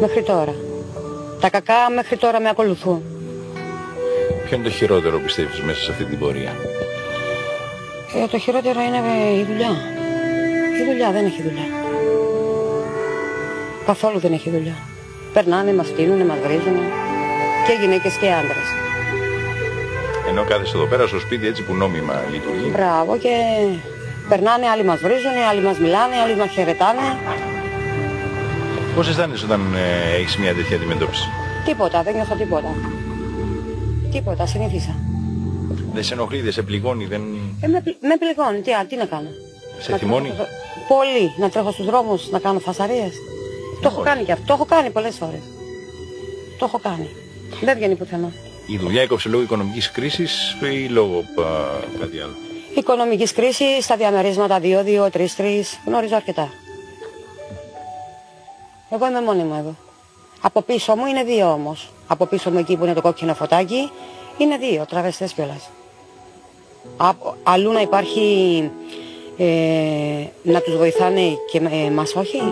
Μέχρι 0.00 0.22
τώρα. 0.22 0.54
Τα 1.40 1.50
κακά 1.50 1.90
μέχρι 1.94 2.16
τώρα 2.16 2.40
με 2.40 2.48
ακολουθούν. 2.48 3.02
Ποιο 4.44 4.56
είναι 4.56 4.64
το 4.64 4.70
χειρότερο 4.70 5.18
πιστεύεις 5.18 5.60
μέσα 5.60 5.80
σε 5.80 5.90
αυτή 5.90 6.04
την 6.04 6.18
πορεία; 6.18 6.52
Ε, 8.14 8.26
το 8.26 8.38
χειρότερο 8.38 8.80
είναι 8.80 8.96
ε, 8.96 9.38
η 9.38 9.44
δουλειά. 9.44 9.70
Η 10.80 10.84
δουλειά 10.90 11.10
δεν 11.10 11.24
έχει 11.24 11.42
δουλειά. 11.42 11.66
Καθόλου 13.86 14.18
δεν 14.18 14.32
έχει 14.32 14.50
δουλειά. 14.50 14.76
Περνάνε, 15.32 15.72
μας 15.74 15.86
στείλουν, 15.86 16.26
μας 16.26 16.38
βρίζουν. 16.38 16.76
Και 17.66 17.72
γυναίκες 17.80 18.14
και 18.14 18.26
άντρες. 18.32 18.81
Ενώ 20.28 20.44
κάθεσαι 20.44 20.76
εδώ 20.76 20.86
πέρα 20.86 21.06
στο 21.06 21.18
σπίτι 21.20 21.46
έτσι 21.46 21.62
που 21.62 21.74
νόμιμα 21.74 22.14
λειτουργεί. 22.30 22.68
Μπράβο 22.72 23.18
και 23.18 23.30
περνάνε, 24.28 24.66
άλλοι 24.68 24.84
μας 24.84 25.00
βρίζουν, 25.00 25.30
άλλοι 25.50 25.60
μας 25.60 25.78
μιλάνε, 25.78 26.16
άλλοι 26.24 26.36
μας 26.36 26.50
χαιρετάνε. 26.50 27.00
Πώς 28.94 29.08
αισθάνεσαι 29.08 29.44
όταν 29.44 29.74
ε, 29.74 30.14
έχεις 30.16 30.36
μια 30.36 30.54
τέτοια 30.54 30.76
αντιμετώπιση; 30.76 31.28
Τίποτα, 31.64 32.02
δεν 32.02 32.14
νιώθω 32.14 32.34
τίποτα. 32.34 32.74
Τίποτα, 34.10 34.46
συνήθισα. 34.46 34.94
Δεν 35.92 36.04
σε 36.04 36.14
ενοχλεί, 36.14 36.40
δεν 36.40 36.52
σε 36.52 36.62
πληγώνει, 36.62 37.04
δεν... 37.06 37.22
Ε, 37.60 37.66
με, 37.66 37.80
πλη- 37.80 37.96
με 38.00 38.16
πληγώνει, 38.18 38.60
τι, 38.60 38.72
α, 38.72 38.86
τι 38.88 38.96
να 38.96 39.04
κάνω; 39.04 39.28
Σε 39.78 39.90
Να 39.90 39.96
θυμώνει; 39.96 40.28
τρέχω 40.28 40.42
στο- 40.44 40.94
Πολύ, 40.94 41.32
να 41.38 41.48
τρέχω 41.48 41.70
στους 41.72 41.86
δρόμους, 41.86 42.30
να 42.30 42.38
κάνω 42.38 42.58
φασαρίες. 42.58 43.12
Το 43.82 43.88
έχω 43.88 44.00
όχι. 44.00 44.08
κάνει 44.08 44.22
και 44.24 44.32
αυτό, 44.32 44.44
το 44.46 44.52
έχω 44.52 44.64
κάνει 44.64 44.90
πολλές 44.90 45.16
φορές. 45.16 45.40
Το 46.58 46.64
έχω 46.64 46.78
κάνει. 46.82 47.08
Δεν 47.62 47.76
βγαίνει 47.76 47.94
πουθενά. 47.94 48.32
Η 48.66 48.76
δουλειά 48.78 49.02
έκοψε 49.02 49.28
λόγω 49.28 49.42
οικονομικής 49.42 49.90
κρίσης 49.90 50.56
ή 50.60 50.88
λόγω 50.88 51.18
α, 51.18 51.44
κάτι 52.00 52.20
άλλο; 52.20 52.34
Οικονομικής 52.74 53.32
κρίσης, 53.32 53.84
στα 53.84 53.96
διαμερίσματα 53.96 54.60
2-2, 54.62 55.10
3-3, 55.10 55.26
γνωρίζω 55.86 56.16
αρκετά. 56.16 56.48
Εγώ 58.90 59.06
είμαι 59.06 59.20
μόνη 59.20 59.42
μου 59.42 59.54
εδώ. 59.58 59.76
Από 60.40 60.62
πίσω 60.62 60.96
μου 60.96 61.06
είναι 61.06 61.24
δύο 61.24 61.52
όμως. 61.52 61.90
Από 62.06 62.26
πίσω 62.26 62.50
μου 62.50 62.58
εκεί 62.58 62.76
που 62.76 62.84
είναι 62.84 62.94
το 62.94 63.00
κόκκινο 63.00 63.34
φωτάκι 63.34 63.90
είναι 64.38 64.56
δύο 64.56 64.84
τραβεστές 64.88 65.32
κιόλας. 65.32 65.70
Αλλού 67.42 67.72
να 67.72 67.80
υπάρχει 67.80 68.70
ε, 69.36 70.24
να 70.42 70.60
τους 70.60 70.76
βοηθάνε 70.76 71.36
και 71.50 71.58
ε, 71.58 71.90
μας 71.90 72.14
όχι; 72.14 72.42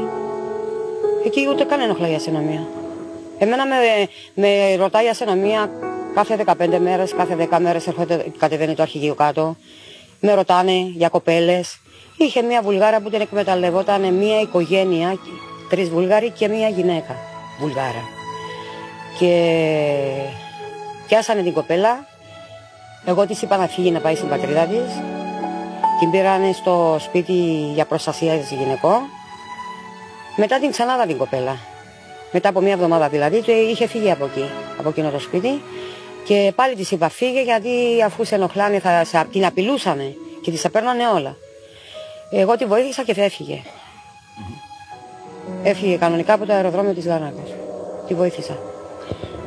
Εκεί 1.25 1.47
ούτε 1.51 1.65
καν 1.65 1.81
ενοχλάει 1.81 2.11
η 2.11 2.15
αστυνομία. 2.15 2.69
Εμένα 3.39 3.67
με, 3.67 3.77
με 4.35 4.75
ρωτάει 4.77 5.05
η 5.05 5.09
αστυνομία 5.09 5.71
κάθε 6.25 6.45
15 6.59 6.79
μέρες, 6.79 7.15
κάθε 7.15 7.49
10 7.51 7.59
μέρες 7.61 7.87
έρχεται, 7.87 8.25
κατεβαίνει 8.39 8.75
το 8.75 8.83
αρχηγείο 8.83 9.15
κάτω. 9.15 9.57
Με 10.21 10.35
ρωτάνε 10.35 10.73
για 10.73 11.09
κοπέλες. 11.09 11.81
Είχε 12.17 12.43
μια 12.43 12.63
Βουλγάρα 12.63 13.01
που 13.01 13.11
την 13.11 13.21
εκμεταλλευόταν 13.21 14.15
μια 14.15 14.41
οικογένεια, 14.41 15.19
τρεις 15.69 15.89
Βουλγάροι 15.89 16.31
και 16.31 16.49
μια 16.49 16.69
γυναίκα 16.69 17.17
Βουλγάρα. 17.61 18.03
Και 19.19 19.33
πιάσανε 21.07 21.43
την 21.43 21.53
κοπέλα. 21.53 22.07
Εγώ 23.05 23.27
της 23.27 23.43
είπα 23.43 23.57
να 23.57 23.67
φύγει 23.67 23.91
να 23.91 24.01
πάει 24.01 24.15
στην 24.15 24.29
πατρίδα 24.29 24.65
της. 24.65 24.95
Την 26.01 26.11
πήρανε 26.11 26.53
στο 26.53 26.97
σπίτι 27.01 27.33
για 27.75 27.85
προστασία 27.85 28.33
της 28.35 28.51
γυναικών. 28.51 29.01
Μετά 30.37 30.59
την 30.59 30.71
ξανάδα 30.71 31.07
την 31.07 31.17
κοπέλα. 31.17 31.57
Μετά 32.33 32.49
από 32.49 32.61
μια 32.61 32.73
εβδομάδα 32.73 33.09
δηλαδή, 33.09 33.43
το 33.43 33.53
είχε 33.53 33.87
φύγει 33.87 34.11
από 34.11 34.25
εκεί, 34.25 34.45
από 34.79 34.89
εκείνο 34.89 35.11
το 35.11 35.19
σπίτι. 35.19 35.63
Και 36.25 36.53
πάλι 36.55 36.75
της 36.75 36.91
είπα 36.91 37.09
φύγε 37.09 37.43
γιατί 37.43 38.03
αφού 38.05 38.25
σε 38.25 38.35
ενοχλάνε 38.35 38.79
θα 38.79 39.05
σε, 39.05 39.27
την 39.33 39.45
απειλούσανε 39.45 40.15
και 40.43 40.51
της 40.51 40.63
τα 40.63 40.71
παίρνανε 40.71 41.09
όλα. 41.09 41.37
Εγώ 42.31 42.57
τη 42.57 42.65
βοήθησα 42.65 43.03
και 43.03 43.15
έφυγε. 43.17 43.63
Έφυγε 45.63 45.97
κανονικά 45.97 46.33
από 46.33 46.47
το 46.47 46.53
αεροδρόμιο 46.53 46.93
της 46.93 47.05
Λαρνάκας. 47.05 47.51
Τη 48.07 48.15
βοήθησα. 48.15 48.59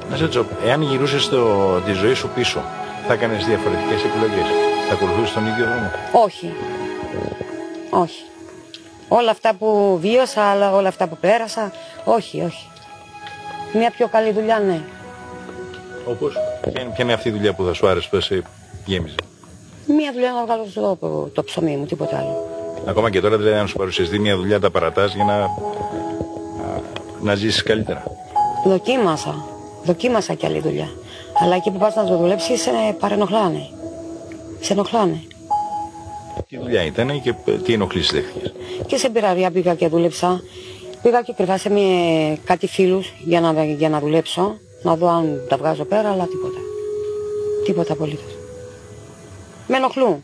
Να 0.09 0.15
σε 0.15 0.21
ρωτήσω, 0.21 0.45
εάν 0.65 0.82
γυρούσες 0.82 1.30
το, 1.30 1.80
τη 1.80 1.91
ζωή 1.91 2.13
σου 2.13 2.30
πίσω, 2.36 2.61
θα 3.07 3.13
έκανες 3.13 3.45
διαφορετικές 3.45 4.03
επιλογές. 4.03 4.47
Θα 4.88 4.93
ακολουθούσες 4.93 5.34
τον 5.34 5.45
ίδιο 5.45 5.65
δρόμο; 5.65 5.91
Όχι. 6.11 6.53
Όχι. 7.89 8.24
Όλα 9.07 9.32
αυτά 9.32 9.53
που 9.53 9.97
βίωσα, 10.01 10.43
αλλά 10.43 10.74
όλα 10.74 10.88
αυτά 10.88 11.07
που 11.07 11.17
πέρασα, 11.17 11.71
όχι, 12.03 12.41
όχι. 12.41 12.67
Μια 13.74 13.91
πιο 13.91 14.07
καλή 14.07 14.32
δουλειά, 14.32 14.59
ναι. 14.59 14.82
Όπως; 16.06 16.34
Ποια 16.62 16.82
είναι, 16.82 16.91
ποια 16.93 17.04
είναι 17.04 17.14
αυτή 17.14 17.30
η 17.30 17.32
δουλειά 17.32 17.54
που 17.54 17.64
θα 17.64 17.74
σου 17.74 17.88
άρεσε, 17.88 18.08
που 18.10 18.16
θα 18.16 18.22
σε 18.22 18.43
γέμιζε; 18.86 19.16
Μια 19.88 20.12
δουλειά 20.14 20.32
να 20.32 20.45
βγάλω 20.45 20.66
στο 20.70 20.97
το, 20.99 21.30
το 21.34 21.43
ψωμί 21.43 21.78
μου, 21.78 21.86
τίποτα 21.86 22.18
άλλο. 22.18 22.47
Ακόμα 22.86 23.10
και 23.10 23.22
τώρα 23.22 23.38
δηλαδή 23.38 23.58
αν 23.58 23.68
σου 23.68 23.78
παρουσιαστεί 23.78 24.20
μια 24.20 24.36
δουλειά 24.36 24.60
τα 24.60 24.72
παρατάς 24.72 25.16
για 25.16 25.24
να, 25.24 25.34
α, 25.34 25.49
να 27.22 27.36
ζήσεις 27.36 27.64
καλύτερα. 27.64 28.04
Δοκίμασα. 28.66 29.45
Δοκίμασα 29.84 30.34
κι 30.34 30.45
άλλη 30.45 30.60
δουλειά. 30.60 30.89
Αλλά 31.43 31.56
εκεί 31.56 31.72
που 31.72 31.78
πας 31.78 31.95
να 31.95 32.06
το 32.06 32.18
δουλέψεις, 32.18 32.62
σε 32.62 32.72
παρενοχλάνε. 32.99 33.70
Σε 34.60 34.74
ενοχλάνε. 34.74 35.24
Τι 36.49 36.58
δουλειά 36.58 36.84
ήταν 36.84 37.22
και 37.22 37.34
ε, 37.45 37.51
τι 37.51 37.74
ενοχλήσεις 37.74 38.12
δέχτηκες; 38.12 38.54
Και 38.86 38.97
σε 38.97 39.10
πειραρία 39.10 39.51
πήγα 39.51 39.76
και 39.76 39.88
δούλεψα. 39.88 40.41
Πήγα 41.01 41.22
και 41.22 41.34
κρυφά 41.34 41.58
σε 41.58 41.70
μια, 41.70 42.36
κάτι 42.43 42.68
φίλους 42.68 43.14
για 43.26 43.41
να, 43.41 43.64
για 43.64 43.89
να 43.89 43.99
δουλέψω. 43.99 44.58
Να 44.84 44.96
δω 44.96 45.08
αν 45.08 45.42
τα 45.50 45.58
βγάζω 45.58 45.84
πέρα, 45.86 46.12
αλλά 46.12 46.26
τίποτα. 46.28 46.60
Τίποτα 47.66 47.94
απολύτως. 47.94 48.36
Με 49.68 49.78
ενοχλούν. 49.78 50.24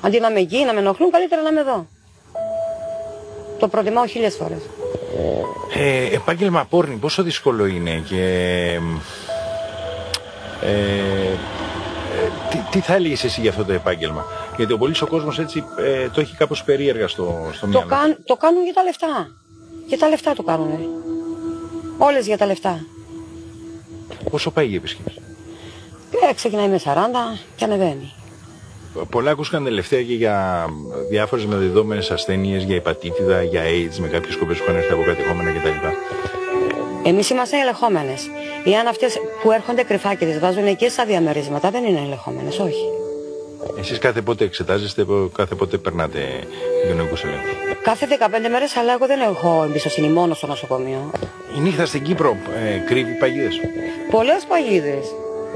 Αντί 0.00 0.20
να 0.20 0.28
είμαι 0.28 0.40
εκεί, 0.40 0.64
να 0.64 0.72
με 0.72 0.80
ενοχλούν, 0.80 1.10
καλύτερα 1.10 1.42
να 1.42 1.48
είμαι 1.48 1.60
εδώ. 1.60 1.86
Το 3.58 3.68
προτιμάω 3.68 4.06
χίλιες 4.06 4.34
φορές. 4.36 4.60
Ε, 5.74 6.14
επάγγελμα 6.14 6.64
πόρνη, 6.64 6.94
πόσο 6.96 7.22
δύσκολο 7.22 7.66
είναι 7.66 8.02
και... 8.08 8.22
Ε, 10.62 10.68
ε, 10.68 11.36
τι, 12.50 12.58
τι 12.70 12.80
θα 12.80 12.94
έλεγες 12.94 13.24
εσύ 13.24 13.40
για 13.40 13.50
αυτό 13.50 13.64
το 13.64 13.72
επάγγελμα; 13.72 14.24
Γιατί 14.56 14.72
ο 14.72 14.78
πολύς 14.78 15.02
ο 15.02 15.06
κόσμος 15.06 15.38
έτσι 15.38 15.64
ε, 15.78 16.08
το 16.08 16.20
έχει 16.20 16.36
κάπως 16.36 16.64
περίεργα 16.64 17.08
στο, 17.08 17.48
στο 17.52 17.60
Το, 17.60 17.66
μυαλό. 17.66 17.86
κάν, 17.88 18.18
το 18.24 18.36
κάνουν 18.36 18.64
για 18.64 18.72
τα 18.74 18.82
λεφτά. 18.82 19.30
Για 19.86 19.98
τα 19.98 20.08
λεφτά 20.08 20.32
το 20.34 20.42
κάνουν. 20.42 20.78
Όλες 21.98 22.26
για 22.26 22.38
τα 22.38 22.46
λεφτά. 22.46 22.80
Πόσο 24.30 24.50
πάει 24.50 24.68
η 24.68 24.74
επισκέψη; 24.74 25.20
Ε, 26.30 26.34
ξεκινάει 26.34 26.68
με 26.68 26.80
40 26.84 26.88
και 27.56 27.64
ανεβαίνει. 27.64 28.12
Πολλά 29.10 29.30
ακούστηκαν 29.30 29.64
τελευταία 29.64 30.02
και 30.02 30.14
για 30.14 30.66
διάφορες 31.10 31.44
μεταδιδόμενες 31.44 32.10
ασθένειες, 32.10 32.62
για 32.62 32.74
υπατήτηδα, 32.76 33.42
για 33.42 33.62
AIDS, 33.62 33.96
με 33.98 34.08
κάποιες 34.08 34.36
κοπές 34.36 34.56
που 34.56 34.62
είχαν 34.62 34.76
έρθει 34.76 34.92
από 34.92 35.02
κατεχόμενα 35.02 35.50
κτλ. 35.50 35.86
Εμείς 37.04 37.30
είμαστε 37.30 37.60
ελεγχόμενες. 37.60 38.30
Εάν 38.64 38.86
αυτές 38.86 39.18
που 39.42 39.52
έρχονται 39.52 39.82
κρυφά 39.82 40.14
και 40.14 40.24
τις 40.24 40.38
βάζουν 40.38 40.76
και 40.76 40.88
στα 40.88 41.04
διαμερίσματα 41.04 41.70
δεν 41.70 41.84
είναι 41.84 42.00
ελεγχόμενες, 42.00 42.58
όχι. 42.58 42.84
Εσείς 43.78 43.98
κάθε 43.98 44.20
πότε 44.20 44.44
εξετάζεστε, 44.44 45.06
κάθε 45.36 45.54
πότε 45.54 45.78
περνάτε 45.78 46.20
υγειονομικούς 46.84 47.24
ελέγχους; 47.24 47.67
Κάθε 47.88 48.06
15 48.20 48.48
μέρες, 48.50 48.76
αλλά 48.76 48.92
εγώ 48.92 49.06
δεν 49.06 49.20
έχω 49.20 49.62
εμπιστοσύνη 49.68 50.08
μόνο 50.08 50.34
στο 50.34 50.46
νοσοκομείο. 50.46 51.10
Η 51.56 51.60
νύχτα 51.60 51.86
στην 51.86 52.02
Κύπρο 52.02 52.36
ε, 52.56 52.78
κρύβει 52.78 53.12
παγίδες; 53.12 53.60
Πολλές 54.10 54.44
παγίδες. 54.48 55.06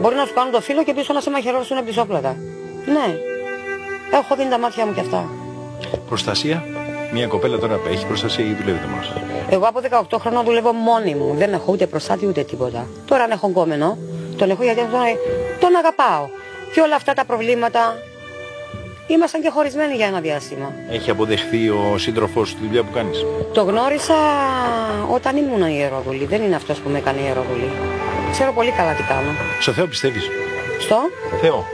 Μπορεί 0.00 0.14
να 0.14 0.24
σου 0.24 0.34
κάνουν 0.34 0.52
το 0.52 0.60
φύλλο 0.60 0.84
και 0.84 0.94
πίσω 0.94 1.12
να 1.12 1.20
σε 1.20 1.30
μαχαιρώσουν 1.30 1.84
πισόπλατα. 1.84 2.36
Ναι. 2.86 3.16
Έχω 4.12 4.36
δει 4.36 4.48
τα 4.48 4.58
μάτια 4.58 4.86
μου 4.86 4.92
κι 4.94 5.00
αυτά. 5.00 5.28
Προστασία. 6.08 6.64
Μια 7.12 7.26
κοπέλα 7.26 7.58
τώρα 7.58 7.80
έχει 7.90 8.06
προστασία 8.06 8.44
ή 8.44 8.52
δουλεύετε 8.52 8.86
μόνο 8.86 9.02
σας. 9.02 9.16
Εγώ 9.50 9.64
από 9.66 9.80
18 10.10 10.18
χρόνια 10.20 10.42
δουλεύω 10.42 10.72
μόνη 10.72 11.14
μου. 11.14 11.34
Δεν 11.36 11.52
έχω 11.52 11.72
ούτε 11.72 11.86
προστάτη 11.86 12.26
ούτε 12.26 12.42
τίποτα. 12.42 12.86
Τώρα 13.06 13.22
αν 13.22 13.30
έχω 13.30 13.46
γκόμενο, 13.46 13.98
τον 14.36 14.50
έχω 14.50 14.62
γιατί 14.62 14.80
τον, 14.80 14.90
τον 15.60 15.76
αγαπάω. 15.76 16.28
και 16.74 16.80
όλα 16.80 16.94
αυτά 16.94 17.12
τα 17.12 17.24
προβλήματα. 17.24 17.94
Ήμασταν 19.12 19.42
και 19.42 19.50
χωρισμένοι 19.50 19.94
για 19.94 20.06
ένα 20.06 20.20
διάστημα. 20.20 20.74
Έχει 20.90 21.10
αποδεχθεί 21.10 21.68
ο 21.68 21.94
σύντροφό 21.98 22.44
σου 22.44 22.54
τη 22.54 22.66
δουλειά 22.66 22.82
που 22.82 22.92
κάνεις; 22.92 23.24
Το 23.52 23.62
γνώρισα 23.62 24.14
όταν 25.12 25.36
ήμουν 25.36 25.62
ιερόδουλη. 25.62 26.24
Δεν 26.24 26.42
είναι 26.42 26.56
αυτός 26.56 26.78
που 26.78 26.88
με 26.90 26.98
έκανε 26.98 27.20
ιερόδουλη. 27.20 27.70
Ξέρω 28.32 28.52
πολύ 28.52 28.70
καλά 28.70 28.92
τι 28.92 29.02
κάνω. 29.02 29.30
Στο 29.60 29.72
Θεό 29.72 29.86
πιστεύεις; 29.86 30.28
Στο; 30.78 30.96
Θεό. 31.40 31.64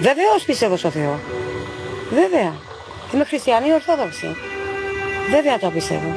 Βεβαίως 0.00 0.44
πιστεύω 0.46 0.76
στο 0.76 0.90
Θεό. 0.90 1.18
Βέβαια. 2.10 2.52
Είμαι 3.14 3.24
χριστιανή 3.24 3.72
Ορθόδοξη. 3.72 4.36
Βέβαια 5.30 5.58
το 5.58 5.70
πιστεύω. 5.70 6.14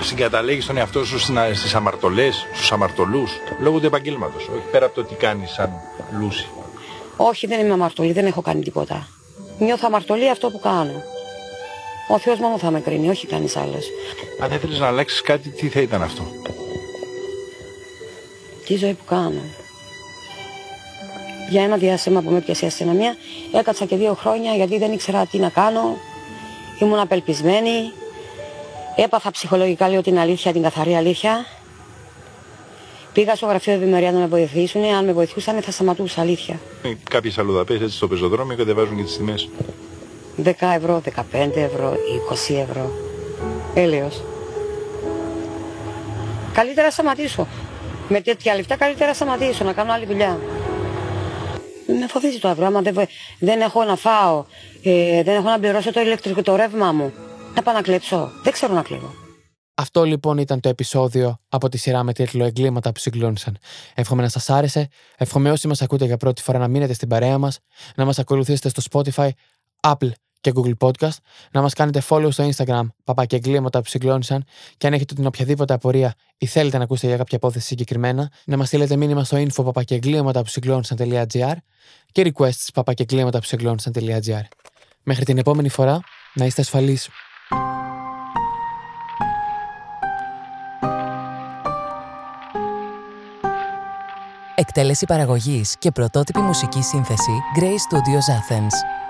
Συγκαταλέγεις 0.00 0.66
τον 0.66 0.76
εαυτό 0.76 1.04
σου 1.04 1.18
στις 1.54 1.74
αμαρτωλές, 1.74 2.46
στους 2.54 2.72
αμαρτωλούς, 2.72 3.40
λόγω 3.58 3.78
του 3.78 3.86
επαγγέλματος. 3.86 4.48
Όχι 4.48 4.66
πέρα 4.70 4.86
από 4.86 4.94
το 4.94 5.04
τι 5.04 5.14
κάνεις 5.14 5.50
σαν 5.50 5.70
λούση. 6.18 6.48
Όχι, 7.16 7.46
δεν 7.46 7.60
είμαι 7.60 7.72
αμαρτωλή, 7.72 8.12
δεν 8.12 8.26
έχω 8.26 8.42
κάνει 8.42 8.62
τίποτα. 8.62 9.08
Νιώθω 9.58 9.86
αμαρτωλή 9.86 10.30
αυτό 10.30 10.50
που 10.50 10.60
κάνω. 10.60 11.02
Ο 12.08 12.18
Θεός 12.18 12.38
μόνο 12.38 12.58
θα 12.58 12.70
με 12.70 12.80
κρίνει, 12.80 13.08
όχι 13.08 13.26
κανείς 13.26 13.56
άλλος. 13.56 13.86
Αν 14.40 14.52
ήθελες 14.52 14.78
να 14.78 14.86
αλλάξεις 14.86 15.22
κάτι, 15.22 15.48
τι 15.48 15.68
θα 15.68 15.80
ήταν 15.80 16.02
αυτό; 16.02 16.22
Τι 18.66 18.76
ζωή 18.76 18.92
που 18.92 19.04
κάνω. 19.04 19.40
Για 21.50 21.62
ένα 21.62 21.76
διάστημα 21.76 22.20
που 22.20 22.30
με 22.30 22.40
πιασε 22.40 22.64
η 22.64 22.68
αστυνομία, 22.68 23.16
έκατσα 23.52 23.84
και 23.84 23.96
δύο 23.96 24.14
χρόνια 24.14 24.54
γιατί 24.54 24.78
δεν 24.78 24.92
ήξερα 24.92 25.26
τι 25.26 25.38
να 25.38 25.48
κάνω. 25.48 25.96
Ήμουν 26.80 26.98
απελπισμένη. 26.98 27.92
Έπαθα 28.96 29.30
ψυχολογικά, 29.30 29.88
λέω 29.88 30.02
την 30.02 30.18
αλήθεια, 30.18 30.52
την 30.52 30.62
καθαρή 30.62 30.96
αλήθεια. 30.96 31.46
Πήγα 33.14 33.34
στο 33.34 33.46
γραφείο 33.46 33.72
ευημερία 33.72 34.12
να 34.12 34.18
με 34.18 34.26
βοηθήσουν. 34.26 34.84
Αν 34.84 35.04
με 35.04 35.12
βοηθούσαν, 35.12 35.62
θα 35.62 35.70
σταματούσα 35.70 36.20
αλήθεια. 36.20 36.60
Κάποιες 37.10 37.38
αλλοδαπές 37.38 37.80
έτσι 37.80 37.96
στο 37.96 38.08
πεζοδρόμιο 38.08 38.56
κατεβάζουν 38.56 38.96
και 38.96 39.02
τις 39.02 39.16
τιμές. 39.16 39.48
10 40.44 40.50
ευρώ, 40.76 41.00
15 41.00 41.22
ευρώ, 41.54 41.96
20 42.52 42.54
ευρώ. 42.68 42.90
Έλεος. 43.74 44.22
Καλύτερα 46.52 46.90
σταματήσω. 46.90 47.46
Με 48.08 48.20
τέτοια 48.20 48.54
λεφτά 48.54 48.76
καλύτερα 48.76 49.14
σταματήσω 49.14 49.64
να 49.64 49.72
κάνω 49.72 49.92
άλλη 49.92 50.06
δουλειά. 50.06 50.38
Με 51.86 52.06
φοβίζει 52.08 52.38
το 52.38 52.48
αύριο. 52.48 52.66
Άμα 52.66 52.80
δεν, 52.80 52.94
δεν 53.38 53.60
έχω 53.60 53.84
να 53.84 53.96
φάω, 53.96 54.44
ε, 54.82 55.22
δεν 55.22 55.34
έχω 55.34 55.48
να 55.48 55.58
πληρώσω 55.58 55.92
το 55.92 56.00
ηλεκτρικό 56.00 56.42
το 56.42 56.56
ρεύμα 56.56 56.92
μου. 56.92 57.12
Να 57.54 57.62
πάω 57.62 57.74
να 57.74 57.82
κλέψω. 57.82 58.30
Δεν 58.42 58.52
ξέρω 58.52 58.72
να 58.74 58.82
κλέβω. 58.82 59.23
Αυτό 59.74 60.04
λοιπόν 60.04 60.38
ήταν 60.38 60.60
το 60.60 60.68
επεισόδιο 60.68 61.38
από 61.48 61.68
τη 61.68 61.76
σειρά 61.76 62.02
με 62.02 62.12
τίτλο 62.12 62.44
Εγκλήματα 62.44 62.92
που 62.92 62.98
συγκλώνησαν. 62.98 63.58
Εύχομαι 63.94 64.22
να 64.22 64.28
σας 64.28 64.50
άρεσε. 64.50 64.88
Εύχομαι 65.16 65.50
όσοι 65.50 65.68
μας 65.68 65.82
ακούτε 65.82 66.04
για 66.04 66.16
πρώτη 66.16 66.42
φορά 66.42 66.58
να 66.58 66.68
μείνετε 66.68 66.92
στην 66.92 67.08
παρέα 67.08 67.38
μας, 67.38 67.58
να 67.96 68.04
μας 68.04 68.18
ακολουθήσετε 68.18 68.68
στο 68.68 68.82
Spotify, 68.90 69.28
Apple 69.80 70.10
και 70.40 70.52
Google 70.54 70.72
Podcast, 70.78 71.16
να 71.50 71.62
μας 71.62 71.72
κάνετε 71.72 72.02
follow 72.08 72.28
στο 72.30 72.48
Instagram, 72.48 72.86
παπάκια 73.04 73.38
εγκλήματα 73.38 73.80
που 73.80 73.88
συγκλώνησαν, 73.88 74.44
και 74.76 74.86
αν 74.86 74.92
έχετε 74.92 75.14
την 75.14 75.26
οποιαδήποτε 75.26 75.74
απορία 75.74 76.14
ή 76.38 76.46
θέλετε 76.46 76.76
να 76.76 76.84
ακούσετε 76.84 77.06
για 77.06 77.16
κάποια 77.16 77.38
υπόθεση 77.38 77.66
συγκεκριμένα, 77.66 78.30
να 78.44 78.56
μας 78.56 78.66
στείλετε 78.66 78.96
μήνυμα 78.96 79.24
στο 79.24 79.36
info 79.36 79.64
παπακιεγκλήματα 79.64 80.42
που 80.42 80.48
συγκλώνησαν.gr 80.48 81.56
και 82.12 82.32
requests 82.34 82.68
παπακιεγκλήματα 82.74 83.38
που 83.38 83.44
συγκλώνησαν.gr. 83.44 84.42
Μέχρι 85.02 85.24
την 85.24 85.38
επόμενη 85.38 85.68
φορά, 85.68 86.00
να 86.34 86.44
είστε 86.44 86.60
ασφαλείς. 86.60 87.08
Εκτέλεση 94.56 95.06
παραγωγής 95.06 95.76
και 95.78 95.90
πρωτότυπη 95.90 96.40
μουσική 96.40 96.82
σύνθεση 96.82 97.30
Grey 97.58 97.62
Studios 97.64 98.56
Athens. 98.56 99.03